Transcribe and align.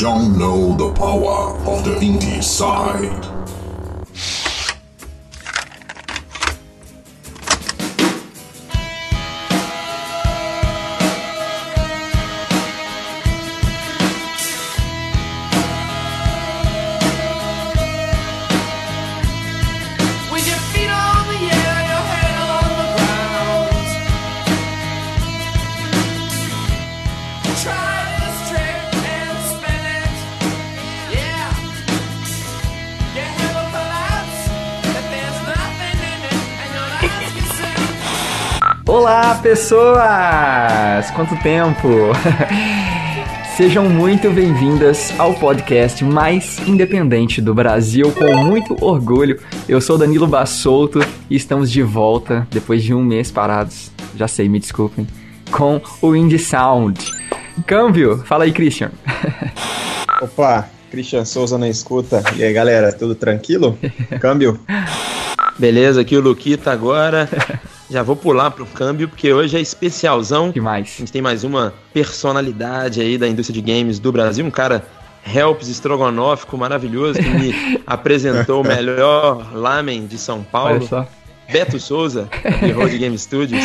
don't 0.00 0.38
know 0.38 0.74
the 0.78 0.90
power 0.94 1.54
of 1.68 1.84
the 1.84 1.90
indie 1.96 2.42
side. 2.42 3.39
Pessoas! 39.50 41.10
Quanto 41.10 41.34
tempo! 41.42 41.88
Sejam 43.56 43.88
muito 43.88 44.30
bem-vindas 44.30 45.12
ao 45.18 45.34
podcast 45.34 46.04
mais 46.04 46.60
independente 46.68 47.40
do 47.40 47.52
Brasil, 47.52 48.12
com 48.12 48.44
muito 48.44 48.76
orgulho. 48.80 49.40
Eu 49.68 49.80
sou 49.80 49.98
Danilo 49.98 50.28
Bassolto 50.28 51.00
e 51.28 51.34
estamos 51.34 51.68
de 51.68 51.82
volta 51.82 52.46
depois 52.48 52.84
de 52.84 52.94
um 52.94 53.02
mês 53.02 53.32
parados. 53.32 53.90
Já 54.14 54.28
sei, 54.28 54.48
me 54.48 54.60
desculpem. 54.60 55.04
Com 55.50 55.82
o 56.00 56.14
Indie 56.14 56.38
Sound. 56.38 57.12
Câmbio, 57.66 58.18
fala 58.18 58.44
aí, 58.44 58.52
Christian. 58.52 58.92
Opa, 60.22 60.68
Christian 60.92 61.24
Souza 61.24 61.58
na 61.58 61.68
escuta. 61.68 62.22
E 62.36 62.44
aí, 62.44 62.52
galera, 62.52 62.92
tudo 62.92 63.16
tranquilo? 63.16 63.76
Câmbio? 64.20 64.60
Beleza, 65.58 66.02
aqui 66.02 66.16
o 66.16 66.20
Luquita 66.20 66.70
agora. 66.70 67.28
Já 67.90 68.04
vou 68.04 68.14
pular 68.14 68.52
pro 68.52 68.64
câmbio, 68.66 69.08
porque 69.08 69.32
hoje 69.32 69.56
é 69.56 69.60
especialzão. 69.60 70.52
Demais. 70.52 70.94
A 70.94 70.98
gente 71.00 71.10
tem 71.10 71.20
mais 71.20 71.42
uma 71.42 71.74
personalidade 71.92 73.00
aí 73.00 73.18
da 73.18 73.26
indústria 73.26 73.60
de 73.60 73.72
games 73.72 73.98
do 73.98 74.12
Brasil, 74.12 74.46
um 74.46 74.50
cara 74.50 74.84
helps 75.26 75.68
estrogonófico 75.68 76.56
maravilhoso 76.56 77.18
que 77.18 77.28
me 77.28 77.82
apresentou 77.84 78.62
o 78.62 78.66
melhor 78.66 79.52
lamen 79.52 80.06
de 80.06 80.16
São 80.16 80.36
Olha 80.36 80.46
Paulo, 80.52 80.86
só. 80.86 81.06
Beto 81.52 81.80
Souza, 81.80 82.28
de 82.62 82.70
Road 82.72 82.96
Game 82.96 83.18
Studios. 83.18 83.60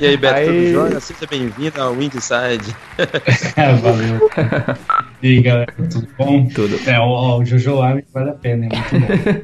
E 0.00 0.06
aí, 0.06 0.16
Beto, 0.18 0.46
tudo 0.46 0.70
jóia? 0.70 1.00
Seja 1.00 1.26
bem-vindo 1.30 1.80
ao 1.80 1.94
Windside. 1.94 2.76
Valeu. 3.80 4.30
E 5.22 5.28
aí, 5.28 5.40
galera, 5.40 5.72
tudo 5.90 6.06
bom? 6.18 6.46
Tudo. 6.48 6.78
É, 6.86 7.00
o, 7.00 7.38
o 7.38 7.44
Jojo 7.46 7.80
Rabbit 7.80 8.06
vale 8.12 8.30
a 8.30 8.34
pena, 8.34 8.66
é 8.66 8.68
muito 8.68 9.00
bom. 9.00 9.40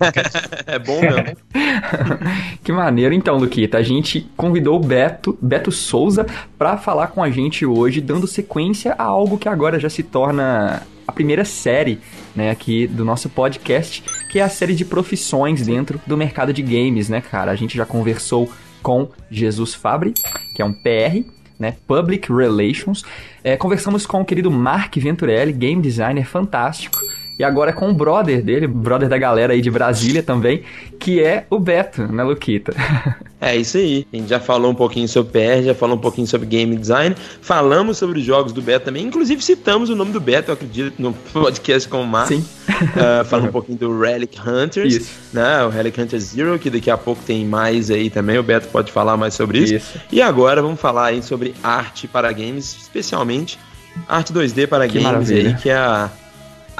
É 0.66 0.78
bom 0.78 1.00
mesmo. 1.00 1.36
Que 2.62 2.72
maneiro. 2.72 3.14
Então, 3.14 3.36
Luquita, 3.36 3.78
a 3.78 3.82
gente 3.82 4.28
convidou 4.36 4.76
o 4.76 4.80
Beto, 4.80 5.38
Beto 5.40 5.72
Souza, 5.72 6.26
para 6.58 6.76
falar 6.76 7.08
com 7.08 7.22
a 7.22 7.30
gente 7.30 7.64
hoje, 7.64 8.00
dando 8.00 8.26
sequência 8.26 8.94
a 8.98 9.04
algo 9.04 9.38
que 9.38 9.48
agora 9.48 9.78
já 9.78 9.88
se 9.88 10.02
torna 10.02 10.82
a 11.06 11.12
primeira 11.12 11.44
série, 11.44 11.98
né, 12.36 12.50
aqui 12.50 12.86
do 12.86 13.04
nosso 13.04 13.28
podcast, 13.28 14.02
que 14.30 14.38
é 14.38 14.42
a 14.42 14.48
série 14.48 14.74
de 14.74 14.84
profissões 14.84 15.66
dentro 15.66 16.00
do 16.06 16.16
mercado 16.16 16.52
de 16.52 16.62
games, 16.62 17.08
né, 17.08 17.20
cara? 17.20 17.50
A 17.50 17.56
gente 17.56 17.76
já 17.76 17.84
conversou 17.84 18.48
com 18.80 19.08
Jesus 19.30 19.74
Fabri, 19.74 20.14
que 20.54 20.62
é 20.62 20.64
um 20.64 20.72
PR, 20.72 21.24
né, 21.58 21.74
Public 21.86 22.32
Relations. 22.32 23.02
É, 23.42 23.56
conversamos 23.56 24.06
com 24.06 24.20
o 24.20 24.24
querido 24.24 24.50
Mark 24.50 24.96
Venturelli, 24.96 25.52
game 25.52 25.82
designer 25.82 26.24
fantástico. 26.24 26.98
E 27.40 27.44
agora 27.44 27.72
com 27.72 27.88
o 27.88 27.94
brother 27.94 28.42
dele, 28.42 28.66
brother 28.66 29.08
da 29.08 29.16
galera 29.16 29.54
aí 29.54 29.62
de 29.62 29.70
Brasília 29.70 30.22
também, 30.22 30.62
que 30.98 31.22
é 31.22 31.46
o 31.48 31.58
Beto, 31.58 32.02
né, 32.12 32.22
Luquita? 32.22 32.74
É 33.42 33.56
isso 33.56 33.78
aí. 33.78 34.06
A 34.12 34.16
gente 34.18 34.28
já 34.28 34.38
falou 34.38 34.70
um 34.70 34.74
pouquinho 34.74 35.08
sobre 35.08 35.32
PR, 35.32 35.64
já 35.64 35.74
falou 35.74 35.96
um 35.96 35.98
pouquinho 35.98 36.26
sobre 36.26 36.46
game 36.46 36.76
design, 36.76 37.16
falamos 37.40 37.96
sobre 37.96 38.18
os 38.18 38.24
jogos 38.26 38.52
do 38.52 38.60
Beto 38.60 38.84
também, 38.84 39.06
inclusive 39.06 39.42
citamos 39.42 39.88
o 39.88 39.96
nome 39.96 40.12
do 40.12 40.20
Beto, 40.20 40.50
eu 40.50 40.52
acredito, 40.52 41.00
no 41.00 41.14
podcast 41.14 41.88
com 41.88 42.02
o 42.02 42.06
Mark. 42.06 42.28
Sim. 42.28 42.44
Uh, 42.68 43.24
falando 43.24 43.48
um 43.48 43.52
pouquinho 43.52 43.78
do 43.78 43.98
Relic 43.98 44.38
Hunters, 44.38 44.94
Isso. 44.94 45.10
né? 45.32 45.64
O 45.64 45.70
Relic 45.70 45.98
Hunter 45.98 46.20
Zero, 46.20 46.58
que 46.58 46.68
daqui 46.68 46.90
a 46.90 46.98
pouco 46.98 47.22
tem 47.24 47.46
mais 47.46 47.90
aí 47.90 48.10
também. 48.10 48.36
O 48.36 48.42
Beto 48.42 48.68
pode 48.68 48.92
falar 48.92 49.16
mais 49.16 49.32
sobre 49.32 49.60
isso. 49.60 49.74
Isso. 49.76 50.00
E 50.12 50.20
agora 50.20 50.60
vamos 50.60 50.78
falar 50.78 51.06
aí 51.06 51.22
sobre 51.22 51.54
arte 51.62 52.06
para 52.06 52.30
games, 52.32 52.76
especialmente 52.78 53.58
arte 54.06 54.32
2D 54.32 54.66
para 54.66 54.86
Que 54.86 54.98
games 54.98 55.04
maravilha. 55.04 55.48
aí, 55.48 55.54
que 55.56 55.70
é 55.70 55.76
a 55.76 56.10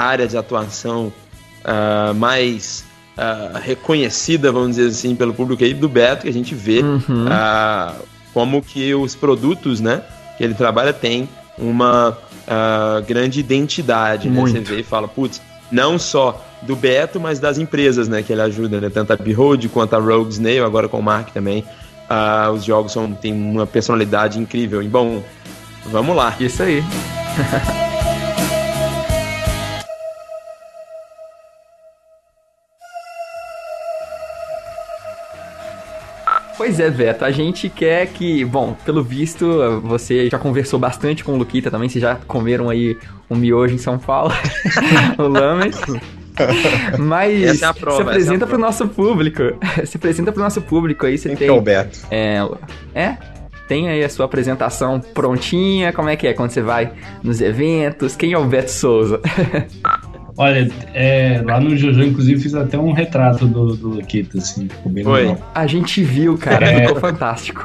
área 0.01 0.27
de 0.27 0.37
atuação 0.37 1.13
ah, 1.65 2.13
mais 2.15 2.85
ah, 3.17 3.61
reconhecida, 3.63 4.51
vamos 4.51 4.77
dizer 4.77 4.89
assim, 4.89 5.15
pelo 5.15 5.35
público 5.35 5.63
aí 5.63 5.75
do 5.75 5.89
Beto, 5.89 6.23
que 6.23 6.29
a 6.29 6.33
gente 6.33 6.55
vê 6.55 6.81
Uhum. 6.81 7.27
ah, 7.29 7.95
como 8.33 8.63
que 8.63 8.95
os 8.95 9.15
produtos, 9.15 9.81
né, 9.81 10.03
que 10.39 10.45
ele 10.45 10.55
trabalha 10.55 10.93
tem 10.93 11.29
uma 11.59 12.17
grande 13.07 13.39
identidade, 13.39 14.29
né? 14.29 14.41
Você 14.41 14.59
vê 14.59 14.81
e 14.81 14.83
fala, 14.83 15.07
putz, 15.07 15.41
não 15.71 16.01
só 16.01 16.45
do 16.63 16.75
Beto, 16.75 17.21
mas 17.21 17.39
das 17.39 17.59
empresas, 17.59 18.09
né, 18.09 18.23
que 18.23 18.33
ele 18.33 18.41
ajuda, 18.43 18.81
né, 18.81 18.91
tanto 18.91 19.13
a 19.13 19.17
Behold 19.17 19.69
quanto 19.69 19.95
a 19.95 20.01
Rogue 20.01 20.33
Snail, 20.33 20.65
agora 20.65 20.89
com 20.89 20.99
o 20.99 21.03
Mark 21.03 21.29
também. 21.33 21.65
Os 22.53 22.65
jogos 22.65 22.91
são, 22.91 23.13
têm 23.13 23.33
uma 23.33 23.69
personalidade 23.69 24.41
incrível. 24.41 24.83
E 24.83 24.89
bom, 24.89 25.23
vamos 25.87 26.17
lá. 26.17 26.35
Isso 26.41 26.61
aí. 26.61 26.83
Pois 36.61 36.79
é, 36.79 36.91
Beto, 36.91 37.25
a 37.25 37.31
gente 37.31 37.71
quer 37.71 38.07
que, 38.09 38.45
bom, 38.45 38.77
pelo 38.85 39.03
visto, 39.03 39.81
você 39.83 40.29
já 40.29 40.39
conversou 40.39 40.79
bastante 40.79 41.25
com 41.25 41.33
o 41.33 41.37
Luquita 41.39 41.71
também, 41.71 41.89
vocês 41.89 42.03
já 42.03 42.17
comeram 42.27 42.69
aí 42.69 42.99
um 43.31 43.35
miojo 43.35 43.75
em 43.75 43.79
São 43.79 43.99
Paulo, 43.99 44.31
o 45.17 45.23
lamen. 45.23 45.71
Mas 46.99 47.43
Essa 47.45 47.65
é 47.65 47.69
a 47.69 47.73
prova, 47.73 47.97
se 47.97 48.03
é 48.03 48.05
apresenta 48.11 48.39
pro 48.41 48.59
prova. 48.59 48.67
nosso 48.67 48.87
público. 48.89 49.43
Se 49.87 49.97
apresenta 49.97 50.33
pro 50.33 50.43
nosso 50.43 50.61
público 50.61 51.07
aí, 51.07 51.17
você 51.17 51.31
Quem 51.31 51.37
que 51.39 51.45
tem. 51.47 51.49
é 51.49 51.59
o 51.59 51.63
Beto? 51.63 51.99
É, 52.11 52.47
é? 52.95 53.17
Tem 53.67 53.89
aí 53.89 54.05
a 54.05 54.09
sua 54.11 54.27
apresentação 54.27 55.01
prontinha? 55.01 55.95
Como 55.95 56.11
é 56.11 56.17
que 56.17 56.27
é 56.27 56.35
quando 56.35 56.51
você 56.51 56.61
vai 56.61 56.93
nos 57.23 57.41
eventos? 57.41 58.17
Quem 58.17 58.35
é 58.35 58.39
o 58.39 58.45
Beto 58.45 58.71
Souza? 58.71 59.19
Olha, 60.37 60.71
é, 60.95 61.43
lá 61.45 61.61
no 61.61 61.77
Jojo, 61.77 62.03
inclusive, 62.03 62.41
fiz 62.41 62.55
até 62.55 62.79
um 62.79 62.93
retrato 62.93 63.47
do, 63.47 63.75
do 63.77 63.89
Luquita, 63.91 64.39
assim, 64.39 64.69
ficou 64.69 64.91
bem 64.93 65.05
Foi. 65.05 65.21
legal. 65.23 65.51
A 65.55 65.67
gente 65.67 66.03
viu, 66.03 66.37
cara, 66.39 66.67
É. 66.71 66.87
ficou 66.87 67.01
fantástico. 67.01 67.65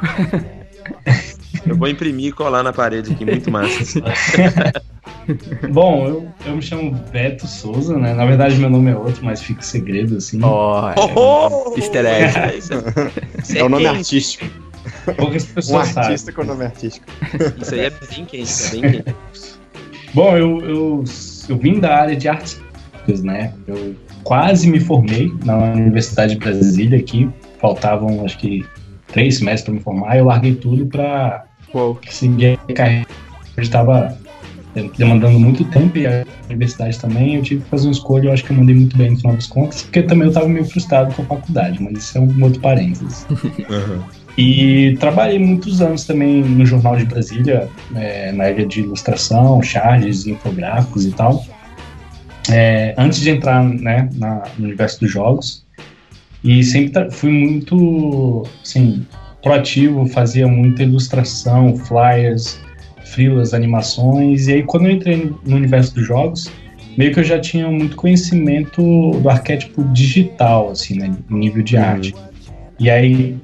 Eu 1.66 1.76
vou 1.76 1.88
imprimir 1.88 2.26
e 2.28 2.32
colar 2.32 2.62
na 2.62 2.72
parede 2.72 3.12
aqui, 3.12 3.24
muito 3.24 3.50
massa. 3.50 4.00
Bom, 5.70 6.06
eu, 6.06 6.28
eu 6.46 6.56
me 6.56 6.62
chamo 6.62 6.92
Beto 7.10 7.46
Souza, 7.46 7.96
né? 7.98 8.14
Na 8.14 8.24
verdade, 8.24 8.56
meu 8.56 8.70
nome 8.70 8.90
é 8.92 8.96
outro, 8.96 9.24
mas 9.24 9.42
fica 9.42 9.62
segredo, 9.62 10.16
assim. 10.16 10.38
Ó, 10.42 10.92
Oh, 11.16 11.74
Easter 11.76 12.04
egg. 12.06 12.38
É, 12.38 12.56
isso, 12.56 12.72
isso 13.42 13.58
É 13.58 13.62
o 13.64 13.68
nome 13.68 13.84
quente. 13.84 13.96
artístico. 13.96 14.44
Poucas 15.16 15.44
Um 15.44 15.54
pessoas 15.54 15.88
sabem. 15.88 16.10
artista 16.10 16.32
com 16.32 16.44
nome 16.44 16.64
artístico. 16.64 17.06
Isso 17.60 17.74
aí 17.74 17.80
é 17.80 17.90
bem 17.90 18.24
quente, 18.24 18.52
é 18.66 18.70
bem 18.70 18.80
quente. 19.02 19.14
Bom, 20.14 20.36
eu, 20.36 20.60
eu, 20.60 21.04
eu 21.48 21.56
vim 21.56 21.80
da 21.80 21.96
área 21.96 22.16
de 22.16 22.28
artes, 22.28 22.60
né? 23.22 23.52
Eu 23.66 23.94
quase 24.24 24.68
me 24.68 24.80
formei 24.80 25.32
na 25.44 25.56
Universidade 25.56 26.34
de 26.34 26.40
Brasília 26.40 26.98
aqui. 26.98 27.28
Faltavam, 27.60 28.24
acho 28.24 28.38
que, 28.38 28.64
três 29.08 29.38
semestres 29.38 29.64
para 29.64 29.74
me 29.74 29.80
formar. 29.80 30.18
Eu 30.18 30.26
larguei 30.26 30.54
tudo 30.54 30.86
para 30.86 31.44
seguir 32.08 32.58
a 32.68 32.72
carreira. 32.72 33.06
Eu 33.56 33.62
estava 33.62 34.16
demandando 34.98 35.38
muito 35.38 35.64
tempo 35.66 35.96
e 35.96 36.06
a 36.06 36.24
universidade 36.46 36.98
também. 36.98 37.36
Eu 37.36 37.42
tive 37.42 37.62
que 37.62 37.70
fazer 37.70 37.86
uma 37.86 37.92
escolha. 37.92 38.28
Eu 38.28 38.32
acho 38.32 38.44
que 38.44 38.50
eu 38.50 38.56
mandei 38.56 38.74
muito 38.74 38.96
bem 38.96 39.10
no 39.10 39.16
final 39.16 39.34
das 39.34 39.46
contas, 39.46 39.82
porque 39.82 40.02
também 40.02 40.24
eu 40.24 40.30
estava 40.30 40.48
meio 40.48 40.64
frustrado 40.64 41.14
com 41.14 41.22
a 41.22 41.24
faculdade, 41.24 41.82
mas 41.82 41.98
isso 41.98 42.18
é 42.18 42.20
um 42.20 42.42
outro 42.42 42.60
parênteses. 42.60 43.26
E 44.38 44.96
trabalhei 45.00 45.38
muitos 45.38 45.80
anos 45.80 46.04
também 46.04 46.42
no 46.42 46.66
Jornal 46.66 46.96
de 46.96 47.06
Brasília, 47.06 47.68
é, 47.94 48.32
na 48.32 48.44
área 48.44 48.66
de 48.66 48.80
ilustração, 48.80 49.62
charges, 49.62 50.26
infográficos 50.26 51.06
e 51.06 51.12
tal. 51.12 51.44
É, 52.50 52.94
antes 52.98 53.20
de 53.20 53.30
entrar 53.30 53.64
né, 53.64 54.08
na- 54.14 54.42
no 54.58 54.66
universo 54.66 55.00
dos 55.00 55.10
jogos. 55.10 55.64
E 56.44 56.62
sempre 56.62 57.10
fui 57.10 57.30
muito 57.30 58.46
assim, 58.62 59.04
proativo, 59.42 60.06
fazia 60.06 60.46
muita 60.46 60.82
ilustração, 60.82 61.74
flyers, 61.76 62.60
frilas, 63.06 63.54
animações. 63.54 64.46
E 64.48 64.52
aí, 64.54 64.62
quando 64.62 64.86
eu 64.86 64.92
entrei 64.92 65.16
no- 65.16 65.40
no 65.44 65.56
universo 65.56 65.94
dos 65.94 66.06
jogos, 66.06 66.52
meio 66.96 67.12
que 67.12 67.20
eu 67.20 67.24
já 67.24 67.40
tinha 67.40 67.68
muito 67.68 67.96
conhecimento 67.96 68.82
do 69.20 69.28
arquétipo 69.30 69.82
digital, 69.92 70.70
assim, 70.70 70.98
né, 70.98 71.10
nível 71.28 71.62
de 71.62 71.76
arte. 71.76 72.14
E 72.78 72.90
aí, 72.90 73.36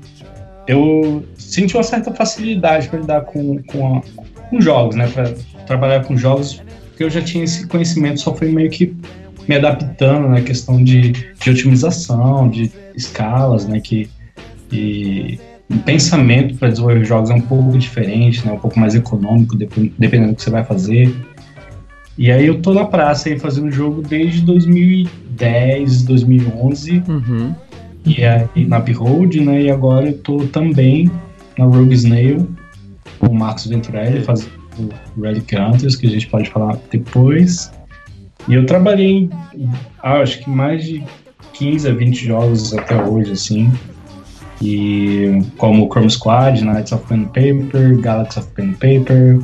eu 0.67 1.25
senti 1.37 1.75
uma 1.77 1.83
certa 1.83 2.13
facilidade 2.13 2.89
para 2.89 3.01
lidar 3.01 3.21
com, 3.23 3.63
com, 3.65 3.97
a- 3.97 4.03
com 4.49 4.61
jogos, 4.61 4.95
né? 4.97 5.09
Para 5.09 5.33
trabalhar 5.67 6.05
com 6.05 6.17
jogos, 6.17 6.63
porque 6.91 7.05
eu 7.05 7.11
já 7.11 7.21
tinha 7.23 7.45
esse 7.45 7.67
conhecimento, 7.67 8.21
só 8.21 8.35
foi 8.35 8.51
meio 8.53 8.71
que 8.71 8.95
me 9.49 9.57
adaptando 9.57 10.29
na 10.29 10.41
questão 10.41 10.83
de, 10.85 11.11
de 11.13 11.51
otimização, 11.51 12.49
de 12.49 12.71
escalas, 12.95 13.67
né? 13.67 13.81
Que, 13.81 14.09
e 14.71 15.39
o 15.71 15.79
pensamento 15.79 16.55
para 16.57 16.69
desenvolver 16.69 17.05
jogos 17.05 17.31
é 17.31 17.35
um 17.35 17.41
pouco 17.41 17.77
diferente, 17.79 18.47
né? 18.47 18.53
Um 18.53 18.59
pouco 18.59 18.79
mais 18.79 18.95
econômico, 18.95 19.57
dep- 19.57 19.93
dependendo 19.99 20.33
do 20.33 20.37
que 20.37 20.43
você 20.43 20.51
vai 20.51 20.65
fazer. 20.65 21.13
E 22.17 22.31
aí 22.31 22.47
eu 22.47 22.61
tô 22.61 22.75
na 22.75 22.85
praça 22.85 23.31
aí 23.31 23.39
fazendo 23.39 23.71
jogo 23.71 24.03
desde 24.03 24.43
2010, 24.43 26.03
2011, 26.05 27.03
Uhum. 27.09 27.55
E 28.05 28.25
aí 28.25 28.67
na 28.67 28.81
Behold, 28.81 29.37
né? 29.37 29.63
E 29.63 29.71
agora 29.71 30.09
eu 30.09 30.19
tô 30.19 30.39
também 30.47 31.11
na 31.59 31.65
Rogue 31.65 31.95
Snail, 31.95 32.49
com 33.19 33.29
o 33.29 33.35
Marcos 33.35 33.67
Venturelli, 33.67 34.23
fazendo 34.23 34.53
o 35.17 35.23
Relic 35.23 35.55
Hunters, 35.55 35.97
que 35.97 36.07
a 36.07 36.11
gente 36.11 36.27
pode 36.29 36.51
falar 36.51 36.79
depois. 36.91 37.71
E 38.49 38.55
eu 38.55 38.67
trabalhei 38.67 39.31
ah, 40.03 40.19
acho 40.19 40.41
que 40.41 40.51
mais 40.51 40.85
de 40.85 41.05
15 41.53 41.89
a 41.89 41.95
20 41.95 42.27
jogos 42.27 42.75
até 42.75 43.01
hoje, 43.03 43.33
assim. 43.33 43.73
E 44.61 45.43
como 45.59 45.89
Chrome 45.89 46.11
Squad, 46.11 46.65
Knights 46.65 46.93
of 46.93 47.07
Pen 47.07 47.25
Paper, 47.25 48.01
Galaxy 48.01 48.39
of 48.39 48.49
Pen 48.51 48.73
Paper, 48.73 49.41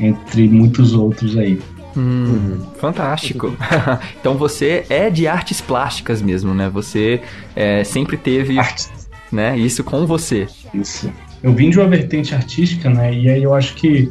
entre 0.00 0.48
muitos 0.48 0.94
outros 0.94 1.36
aí. 1.36 1.58
Hum, 1.96 2.60
fantástico. 2.78 3.56
então 4.20 4.36
você 4.36 4.84
é 4.88 5.10
de 5.10 5.26
artes 5.26 5.60
plásticas 5.60 6.22
mesmo, 6.22 6.54
né? 6.54 6.68
Você 6.68 7.20
é, 7.56 7.82
sempre 7.84 8.16
teve 8.16 8.58
Artes 8.58 8.90
né, 9.30 9.56
isso 9.56 9.84
com 9.84 10.06
você. 10.06 10.46
Isso. 10.72 11.12
Eu 11.42 11.54
vim 11.54 11.70
de 11.70 11.78
uma 11.78 11.88
vertente 11.88 12.34
artística, 12.34 12.90
né? 12.90 13.12
E 13.12 13.28
aí 13.28 13.42
eu 13.42 13.54
acho 13.54 13.74
que 13.74 14.10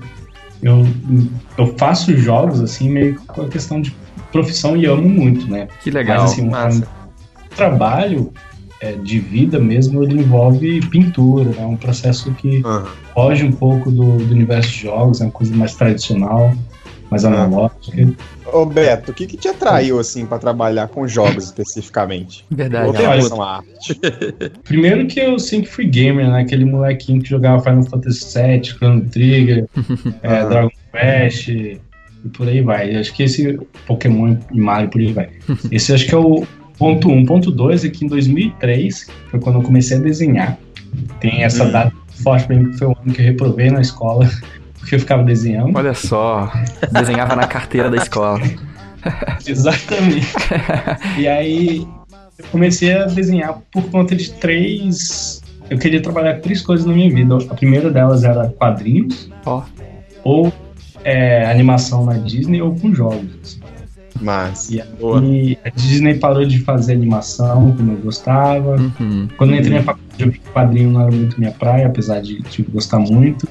eu, 0.62 0.88
eu 1.58 1.76
faço 1.78 2.16
jogos, 2.18 2.62
assim, 2.62 2.90
meio 2.90 3.16
com 3.28 3.42
a 3.42 3.48
questão 3.48 3.82
de 3.82 3.96
profissão 4.32 4.78
e 4.78 4.86
amo 4.86 5.08
muito, 5.08 5.50
né? 5.50 5.68
Que 5.82 5.92
legal. 5.92 6.22
Mas, 6.22 6.32
assim, 6.32 6.50
massa. 6.50 6.88
o 7.52 7.56
trabalho 7.56 8.32
é, 8.82 8.94
de 8.94 9.20
vida 9.20 9.60
mesmo, 9.60 10.04
ele 10.04 10.22
envolve 10.22 10.80
pintura, 10.88 11.52
é 11.58 11.66
um 11.66 11.76
processo 11.76 12.34
que 12.36 12.62
Aham. 12.64 12.88
foge 13.14 13.44
um 13.44 13.52
pouco 13.52 13.92
do, 13.92 14.18
do 14.18 14.34
universo 14.34 14.70
de 14.70 14.82
jogos, 14.84 15.22
é 15.22 15.26
uma 15.26 15.32
coisa 15.32 15.56
mais 15.56 15.76
tradicional, 15.76 16.54
mais 17.10 17.24
analógica. 17.26 18.14
Ô 18.54 18.66
Beto, 18.66 19.12
o 19.12 19.14
que, 19.14 19.28
que 19.28 19.38
te 19.38 19.48
atraiu 19.48 20.00
assim 20.00 20.26
pra 20.26 20.38
trabalhar 20.40 20.88
com 20.88 21.08
jogos 21.08 21.46
especificamente? 21.46 22.46
Verdade. 22.50 22.90
Em 22.90 23.02
relação 23.02 23.42
à 23.42 23.58
arte. 23.58 24.00
Primeiro 24.64 25.06
que 25.08 25.20
eu 25.20 25.38
sempre 25.40 25.70
fui 25.70 25.86
gamer, 25.86 26.30
né? 26.30 26.42
Aquele 26.42 26.66
molequinho 26.66 27.22
que 27.22 27.30
jogava 27.30 27.62
Final 27.62 27.84
Fantasy 27.84 28.40
VII, 28.40 28.64
Chrono 28.64 29.02
Trigger, 29.10 29.66
é, 30.24 30.40
Aham. 30.40 30.50
Dragon 30.50 30.70
Quest 30.92 31.48
e 31.50 31.82
por 32.34 32.48
aí 32.48 32.62
vai. 32.62 32.96
Acho 32.96 33.14
que 33.14 33.24
esse 33.24 33.60
Pokémon 33.86 34.36
e 34.52 34.60
Mario 34.60 34.90
por 34.90 35.00
aí 35.02 35.14
vai. 35.14 35.30
Esse 35.72 35.94
acho 35.94 36.06
que 36.08 36.16
é 36.16 36.18
o 36.18 36.46
ponto 36.78 37.10
1. 37.10 37.14
Um. 37.14 37.26
Ponto 37.26 37.52
2 37.52 37.86
é 37.86 37.90
que 37.90 38.04
em 38.06 38.08
2003 38.08 39.08
foi 39.30 39.40
quando 39.40 39.58
eu 39.60 39.62
comecei 39.64 39.98
a 39.98 40.00
desenhar. 40.00 40.58
Tem 41.20 41.44
essa 41.44 41.64
Hum. 41.66 41.72
data 41.72 41.94
forte 42.24 42.48
pra 42.48 42.56
mim, 42.56 42.72
que 42.72 42.78
foi 42.78 42.88
o 42.88 42.96
ano 43.02 43.14
que 43.14 43.22
eu 43.22 43.26
reprovei 43.26 43.70
na 43.70 43.82
escola, 43.82 44.30
porque 44.88 44.96
eu 44.96 45.00
ficava 45.02 45.24
desenhando. 45.24 45.76
Olha 45.78 45.94
só, 45.94 46.50
desenhava 46.94 47.36
na 47.36 47.46
carteira 47.46 47.90
da 47.90 47.98
escola. 47.98 48.40
Exatamente. 49.46 50.26
e 51.20 51.28
aí 51.28 51.86
eu 52.40 52.46
comecei 52.50 52.94
a 52.94 53.04
desenhar 53.04 53.60
por 53.70 53.84
conta 53.90 54.16
de 54.16 54.32
três. 54.32 55.42
Eu 55.70 55.78
queria 55.78 56.02
trabalhar 56.02 56.36
com 56.36 56.42
três 56.42 56.62
coisas 56.62 56.86
na 56.86 56.94
minha 56.94 57.14
vida. 57.14 57.36
A 57.50 57.54
primeira 57.54 57.92
delas 57.92 58.24
era 58.24 58.48
quadrinhos, 58.48 59.30
Ó, 59.46 59.62
ou 60.24 60.54
é, 61.04 61.46
animação 61.52 62.06
na 62.06 62.14
Disney, 62.14 62.62
ou 62.62 62.74
com 62.74 62.96
jogos. 62.96 63.60
Mas. 64.22 64.70
E 64.70 64.82
aí 64.82 65.58
a 65.66 65.70
Disney 65.70 66.16
parou 66.16 66.46
de 66.46 66.60
fazer 66.60 66.94
animação 66.94 67.76
como 67.76 67.92
eu 67.92 67.98
gostava. 67.98 68.78
uhum. 68.78 69.28
Quando 69.38 69.54
eu 69.54 69.60
entrei 69.60 69.80
na 69.80 69.84
faculdade, 69.84 70.24
eu 70.24 70.32
vi 70.32 70.40
que 70.40 70.50
quadrinho 70.50 70.92
não 70.92 71.02
era 71.02 71.12
muito 71.12 71.38
minha 71.38 71.52
praia, 71.52 71.88
apesar 71.88 72.22
de, 72.22 72.42
de 72.42 72.64
gostar 72.64 73.00
muito. 73.00 73.46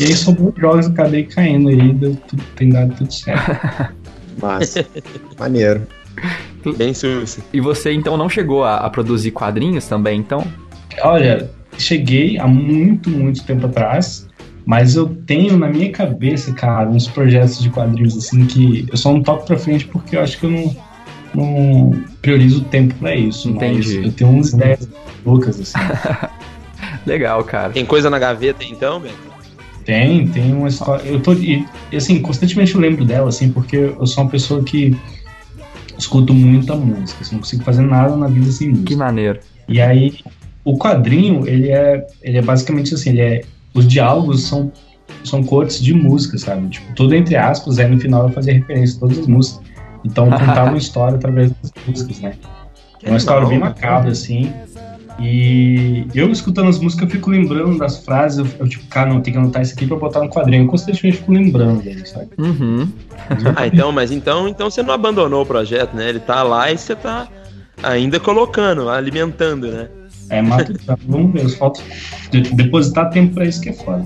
E 0.00 0.04
aí 0.04 0.14
sobrou 0.14 0.54
jogos, 0.56 0.86
eu 0.86 0.92
acabei 0.92 1.24
caindo 1.24 1.68
aí, 1.68 1.92
deu 1.92 2.16
tudo, 2.26 2.42
tem 2.56 2.70
dado 2.70 2.94
tudo 2.96 3.12
certo. 3.12 3.92
Mas. 4.40 4.74
Maneiro. 5.38 5.86
Bem 6.78 6.94
sucio. 6.94 7.44
E 7.52 7.60
você 7.60 7.92
então 7.92 8.16
não 8.16 8.26
chegou 8.26 8.64
a, 8.64 8.76
a 8.76 8.88
produzir 8.88 9.30
quadrinhos 9.30 9.86
também, 9.86 10.18
então? 10.18 10.42
Olha, 11.02 11.50
cheguei 11.76 12.38
há 12.38 12.46
muito, 12.46 13.10
muito 13.10 13.44
tempo 13.44 13.66
atrás, 13.66 14.26
mas 14.64 14.96
eu 14.96 15.06
tenho 15.06 15.58
na 15.58 15.68
minha 15.68 15.92
cabeça, 15.92 16.50
cara, 16.54 16.88
uns 16.88 17.06
projetos 17.06 17.60
de 17.60 17.68
quadrinhos 17.68 18.16
assim 18.16 18.46
que 18.46 18.86
eu 18.90 18.96
só 18.96 19.12
não 19.12 19.22
toco 19.22 19.44
pra 19.44 19.58
frente 19.58 19.84
porque 19.84 20.16
eu 20.16 20.22
acho 20.22 20.38
que 20.38 20.46
eu 20.46 20.50
não, 20.50 20.76
não 21.34 22.04
priorizo 22.22 22.62
o 22.62 22.64
tempo 22.64 22.94
pra 22.94 23.14
isso. 23.14 23.50
Entendi. 23.50 23.96
Mas 23.98 24.06
eu 24.06 24.12
tenho 24.12 24.30
uns 24.30 24.54
ideias 24.54 24.88
loucas, 25.26 25.60
assim. 25.60 25.78
Legal, 27.04 27.44
cara. 27.44 27.70
Tem 27.70 27.84
coisa 27.84 28.08
na 28.08 28.18
gaveta 28.18 28.64
então, 28.64 28.98
Beto? 28.98 29.29
Tem, 29.84 30.26
tem 30.28 30.52
uma 30.52 30.68
história. 30.68 31.02
Eu 31.08 31.20
tô. 31.20 31.32
E, 31.32 31.66
assim, 31.94 32.20
constantemente 32.20 32.74
eu 32.74 32.80
lembro 32.80 33.04
dela, 33.04 33.28
assim, 33.28 33.50
porque 33.50 33.76
eu 33.76 34.06
sou 34.06 34.24
uma 34.24 34.30
pessoa 34.30 34.62
que 34.62 34.96
escuto 35.98 36.34
muita 36.34 36.74
música. 36.74 37.22
Assim, 37.22 37.34
não 37.34 37.40
consigo 37.40 37.64
fazer 37.64 37.82
nada 37.82 38.16
na 38.16 38.26
vida 38.26 38.50
sem 38.50 38.70
música. 38.70 38.86
Que 38.86 38.96
maneiro. 38.96 39.40
E 39.68 39.80
aí, 39.80 40.18
o 40.64 40.76
quadrinho, 40.76 41.46
ele 41.46 41.70
é, 41.70 42.06
ele 42.22 42.38
é 42.38 42.42
basicamente 42.42 42.94
assim, 42.94 43.10
ele 43.10 43.20
é, 43.20 43.40
os 43.74 43.86
diálogos 43.86 44.42
são, 44.44 44.72
são 45.24 45.42
cortes 45.42 45.80
de 45.80 45.94
música, 45.94 46.36
sabe? 46.38 46.68
Tipo, 46.68 46.92
tudo 46.94 47.14
entre 47.14 47.36
aspas, 47.36 47.78
aí 47.78 47.88
no 47.88 47.98
final 47.98 48.28
eu 48.28 48.32
fazia 48.32 48.54
referência 48.54 48.96
a 48.96 49.00
todas 49.00 49.18
as 49.18 49.26
músicas. 49.26 49.62
Então, 50.04 50.30
contava 50.30 50.70
uma 50.70 50.78
história 50.78 51.16
através 51.16 51.50
das 51.50 51.72
músicas, 51.86 52.20
né? 52.20 52.34
É 53.02 53.08
uma 53.08 53.16
história 53.16 53.46
bem 53.48 53.58
macabra, 53.58 54.10
assim. 54.10 54.52
E 55.20 56.06
eu 56.14 56.30
escutando 56.32 56.68
as 56.68 56.78
músicas, 56.78 57.04
eu 57.08 57.10
fico 57.10 57.30
lembrando 57.30 57.76
das 57.78 58.02
frases, 58.04 58.38
eu, 58.38 58.46
eu 58.58 58.68
tipo, 58.68 58.86
cara, 58.86 59.10
não, 59.10 59.20
tem 59.20 59.32
que 59.34 59.38
anotar 59.38 59.60
isso 59.60 59.74
aqui 59.74 59.86
pra 59.86 59.96
botar 59.96 60.20
no 60.20 60.30
quadrinho. 60.30 60.64
Eu 60.64 60.66
constantemente 60.66 61.18
fico 61.18 61.32
lembrando 61.32 61.82
dele, 61.82 62.06
sabe? 62.06 62.28
Uhum. 62.38 62.88
Ah, 63.54 63.66
então, 63.66 63.92
mas 63.92 64.10
então, 64.10 64.48
então 64.48 64.68
você 64.70 64.82
não 64.82 64.92
abandonou 64.92 65.42
o 65.42 65.46
projeto, 65.46 65.94
né? 65.94 66.08
Ele 66.08 66.18
tá 66.18 66.42
lá 66.42 66.72
e 66.72 66.76
você 66.78 66.96
tá 66.96 67.28
ainda 67.82 68.18
colocando, 68.18 68.88
alimentando, 68.88 69.68
né? 69.70 69.88
É 70.30 70.42
matutando, 70.42 71.00
vamos 71.06 71.32
ver, 71.32 71.48
falta 71.50 71.80
de- 72.30 72.52
depositar 72.54 73.10
tempo 73.10 73.34
pra 73.34 73.44
isso 73.44 73.60
que 73.60 73.68
é 73.68 73.72
foda. 73.72 74.04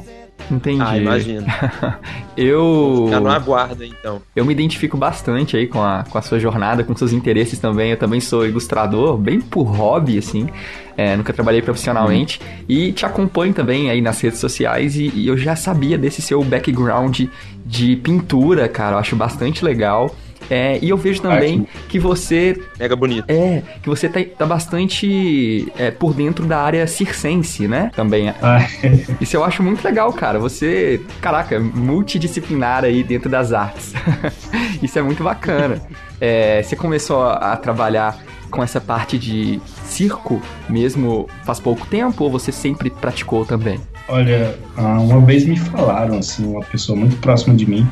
Entendi. 0.50 0.82
Ah, 0.82 0.96
imagina. 0.96 1.46
Eu. 2.36 3.04
Ficar 3.06 3.20
no 3.20 3.30
aguardo, 3.30 3.84
então. 3.84 4.20
Eu 4.34 4.44
me 4.44 4.52
identifico 4.52 4.96
bastante 4.96 5.56
aí 5.56 5.66
com 5.66 5.82
a, 5.82 6.04
com 6.08 6.18
a 6.18 6.22
sua 6.22 6.38
jornada, 6.38 6.84
com 6.84 6.94
seus 6.96 7.12
interesses 7.12 7.58
também. 7.58 7.92
Eu 7.92 7.96
também 7.96 8.20
sou 8.20 8.46
ilustrador, 8.46 9.16
bem 9.16 9.40
por 9.40 9.64
hobby, 9.64 10.18
assim. 10.18 10.48
É, 10.96 11.16
nunca 11.16 11.32
trabalhei 11.32 11.62
profissionalmente. 11.62 12.40
E 12.68 12.92
te 12.92 13.06
acompanho 13.06 13.52
também 13.52 13.90
aí 13.90 14.00
nas 14.00 14.20
redes 14.20 14.38
sociais. 14.38 14.96
E, 14.96 15.10
e 15.14 15.26
eu 15.26 15.36
já 15.36 15.56
sabia 15.56 15.96
desse 15.96 16.20
seu 16.22 16.42
background 16.42 17.22
de 17.64 17.96
pintura, 17.96 18.68
cara. 18.68 18.96
Eu 18.96 18.98
acho 18.98 19.16
bastante 19.16 19.64
legal. 19.64 20.14
É, 20.50 20.78
e 20.80 20.90
eu 20.90 20.96
vejo 20.96 21.22
também 21.22 21.66
que 21.88 21.98
você 21.98 22.60
Mega 22.78 22.94
bonito. 22.96 23.24
é 23.28 23.62
que 23.82 23.88
você 23.88 24.08
tá, 24.08 24.20
tá 24.38 24.46
bastante 24.46 25.72
é, 25.78 25.90
por 25.90 26.14
dentro 26.14 26.44
da 26.44 26.58
área 26.60 26.86
circense, 26.86 27.66
né? 27.66 27.90
Também. 27.94 28.32
Ah, 28.42 28.66
Isso 29.20 29.36
eu 29.36 29.44
acho 29.44 29.62
muito 29.62 29.84
legal, 29.84 30.12
cara. 30.12 30.38
Você, 30.38 31.00
caraca, 31.20 31.58
multidisciplinar 31.58 32.84
aí 32.84 33.02
dentro 33.02 33.28
das 33.28 33.52
artes. 33.52 33.92
Isso 34.82 34.98
é 34.98 35.02
muito 35.02 35.22
bacana. 35.22 35.80
É, 36.20 36.62
você 36.62 36.76
começou 36.76 37.22
a 37.22 37.56
trabalhar 37.56 38.18
com 38.50 38.62
essa 38.62 38.80
parte 38.80 39.18
de 39.18 39.60
circo 39.84 40.40
mesmo 40.68 41.28
faz 41.44 41.58
pouco 41.58 41.86
tempo 41.86 42.24
ou 42.24 42.30
você 42.30 42.52
sempre 42.52 42.88
praticou 42.88 43.44
também? 43.44 43.80
Olha, 44.08 44.56
ah, 44.76 45.00
uma 45.00 45.20
vez 45.20 45.44
me 45.44 45.58
falaram, 45.58 46.18
assim, 46.18 46.46
uma 46.46 46.60
pessoa 46.60 46.96
muito 46.96 47.16
próxima 47.16 47.54
de 47.54 47.66
mim, 47.68 47.88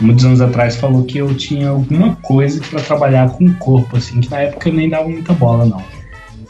muitos 0.00 0.24
anos 0.24 0.40
atrás, 0.40 0.76
falou 0.76 1.04
que 1.04 1.18
eu 1.18 1.34
tinha 1.34 1.68
alguma 1.70 2.16
coisa 2.16 2.60
pra 2.70 2.80
trabalhar 2.80 3.30
com 3.30 3.46
o 3.46 3.54
corpo, 3.56 3.96
assim, 3.96 4.20
que 4.20 4.30
na 4.30 4.40
época 4.40 4.68
eu 4.68 4.74
nem 4.74 4.88
dava 4.88 5.08
muita 5.08 5.32
bola, 5.32 5.64
não. 5.64 5.82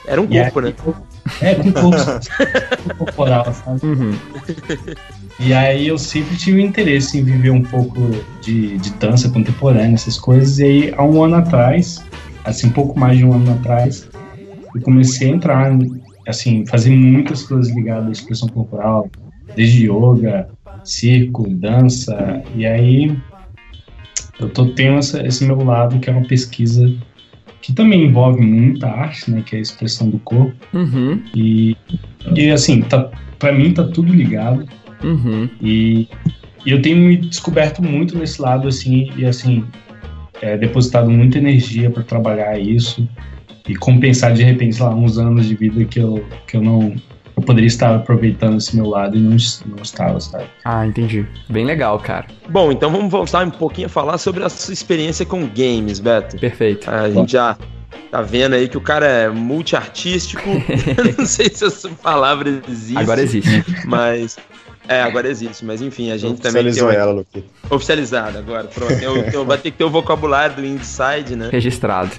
Era 0.06 0.20
um 0.20 0.24
E 0.30 0.38
corpo, 0.38 0.60
aí 0.60 0.66
né? 0.66 0.74
eu- 0.86 0.94
É, 1.40 1.54
com 1.54 1.68
o 1.68 1.72
corpo 1.72 2.94
corporal, 2.98 3.52
sabe? 3.52 3.86
Uhum. 3.86 4.12
E 5.40 5.52
aí 5.52 5.88
eu 5.88 5.98
sempre 5.98 6.36
tive 6.36 6.62
interesse 6.62 7.18
em 7.18 7.24
viver 7.24 7.50
um 7.50 7.62
pouco 7.62 7.98
de, 8.40 8.78
de 8.78 8.90
dança 8.92 9.28
contemporânea, 9.30 9.94
essas 9.94 10.18
coisas. 10.18 10.58
E 10.58 10.64
aí, 10.64 10.94
há 10.96 11.02
um 11.04 11.22
ano 11.22 11.36
atrás, 11.36 12.04
assim, 12.44 12.68
um 12.68 12.72
pouco 12.72 12.98
mais 12.98 13.18
de 13.18 13.24
um 13.24 13.32
ano 13.34 13.52
atrás, 13.52 14.08
eu 14.74 14.80
comecei 14.82 15.30
a 15.30 15.34
entrar, 15.34 15.72
assim, 16.26 16.64
fazer 16.66 16.90
muitas 16.90 17.42
coisas 17.42 17.74
ligadas 17.74 18.08
à 18.08 18.12
expressão 18.12 18.48
corporal, 18.48 19.10
desde 19.56 19.86
yoga, 19.90 20.48
circo, 20.84 21.48
dança. 21.48 22.42
E 22.54 22.64
aí 22.66 23.16
eu 24.40 24.48
tô, 24.48 24.66
tenho 24.66 24.96
essa, 24.98 25.26
esse 25.26 25.44
meu 25.44 25.62
lado 25.62 25.98
que 25.98 26.10
é 26.10 26.12
uma 26.12 26.26
pesquisa 26.26 26.92
que 27.62 27.72
também 27.72 28.04
envolve 28.04 28.42
muita 28.42 28.88
arte, 28.88 29.30
né, 29.30 29.42
que 29.44 29.56
é 29.56 29.58
a 29.58 29.62
expressão 29.62 30.10
do 30.10 30.18
corpo. 30.18 30.54
Uhum. 30.74 31.22
E, 31.34 31.76
e 32.36 32.50
assim, 32.50 32.82
tá, 32.82 33.10
para 33.38 33.52
mim 33.52 33.72
tá 33.72 33.84
tudo 33.84 34.12
ligado. 34.12 34.66
Uhum. 35.02 35.48
E 35.62 36.08
e 36.64 36.70
eu 36.70 36.80
tenho 36.80 36.96
me 36.96 37.16
descoberto 37.16 37.82
muito 37.82 38.16
nesse 38.16 38.40
lado, 38.40 38.66
assim, 38.66 39.10
e 39.16 39.26
assim, 39.26 39.64
é, 40.40 40.56
depositado 40.56 41.10
muita 41.10 41.38
energia 41.38 41.90
para 41.90 42.02
trabalhar 42.02 42.58
isso 42.58 43.06
e 43.68 43.74
compensar 43.76 44.32
de 44.32 44.42
repente, 44.42 44.76
sei 44.76 44.84
lá, 44.84 44.94
uns 44.94 45.18
anos 45.18 45.46
de 45.46 45.54
vida 45.54 45.84
que 45.84 46.00
eu, 46.00 46.24
que 46.46 46.56
eu 46.56 46.62
não. 46.62 46.94
Eu 47.36 47.42
poderia 47.42 47.66
estar 47.66 47.94
aproveitando 47.94 48.58
esse 48.58 48.76
meu 48.76 48.86
lado 48.86 49.16
e 49.16 49.20
não, 49.20 49.36
não 49.66 49.82
estava, 49.82 50.20
sabe? 50.20 50.44
Ah, 50.64 50.86
entendi. 50.86 51.26
Bem 51.48 51.64
legal, 51.64 51.98
cara. 51.98 52.26
Bom, 52.48 52.70
então 52.70 52.90
vamos 52.90 53.10
voltar 53.10 53.44
um 53.46 53.50
pouquinho 53.50 53.86
a 53.86 53.90
falar 53.90 54.18
sobre 54.18 54.44
a 54.44 54.48
sua 54.48 54.72
experiência 54.72 55.26
com 55.26 55.46
games, 55.48 55.98
Beto. 55.98 56.38
Perfeito. 56.38 56.88
A 56.88 57.10
gente 57.10 57.32
já 57.32 57.56
tá 58.10 58.22
vendo 58.22 58.54
aí 58.54 58.68
que 58.68 58.76
o 58.76 58.80
cara 58.80 59.06
é 59.06 59.28
multiartístico. 59.28 60.48
não 61.18 61.26
sei 61.26 61.48
se 61.52 61.64
essa 61.64 61.88
palavra 61.88 62.62
existe. 62.68 62.98
Agora 62.98 63.20
existe. 63.20 63.64
Mas. 63.86 64.36
É, 64.86 65.00
agora 65.00 65.26
existe, 65.26 65.64
mas 65.64 65.80
enfim, 65.80 66.10
a 66.10 66.16
gente 66.18 66.42
também 66.42 66.62
tem 66.62 66.70
Oficializou 66.72 66.88
uma- 66.90 66.94
ela, 66.94 67.10
Luquito. 67.12 67.46
oficializado 67.70 68.36
agora. 68.36 68.64
Pronto, 68.64 68.92
eu, 68.92 69.16
eu- 69.32 69.42
vai 69.46 69.56
ter 69.56 69.70
que 69.70 69.78
ter 69.78 69.84
o 69.84 69.88
vocabulário 69.88 70.56
do 70.56 70.64
inside, 70.66 71.34
né? 71.34 71.48
Registrado. 71.50 72.10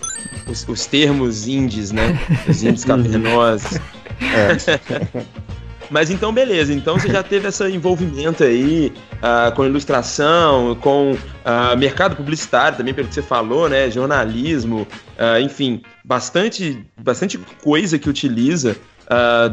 Os, 0.47 0.67
os 0.67 0.87
termos 0.87 1.47
indies, 1.47 1.91
né? 1.91 2.19
Os 2.49 2.63
indies 2.63 2.83
cavernosos. 2.83 3.79
É. 4.21 5.25
Mas 5.89 6.09
então, 6.09 6.33
beleza. 6.33 6.73
Então 6.73 6.97
você 6.97 7.09
já 7.09 7.23
teve 7.23 7.47
esse 7.47 7.67
envolvimento 7.69 8.43
aí 8.43 8.91
ah, 9.21 9.51
com 9.55 9.65
ilustração, 9.65 10.75
com 10.75 11.17
ah, 11.43 11.75
mercado 11.75 12.15
publicitário 12.15 12.77
também, 12.77 12.93
pelo 12.93 13.07
que 13.07 13.13
você 13.13 13.21
falou, 13.21 13.69
né? 13.69 13.89
Jornalismo, 13.89 14.87
ah, 15.17 15.39
enfim, 15.39 15.81
bastante, 16.03 16.83
bastante 17.01 17.37
coisa 17.63 17.99
que 17.99 18.09
utiliza 18.09 18.75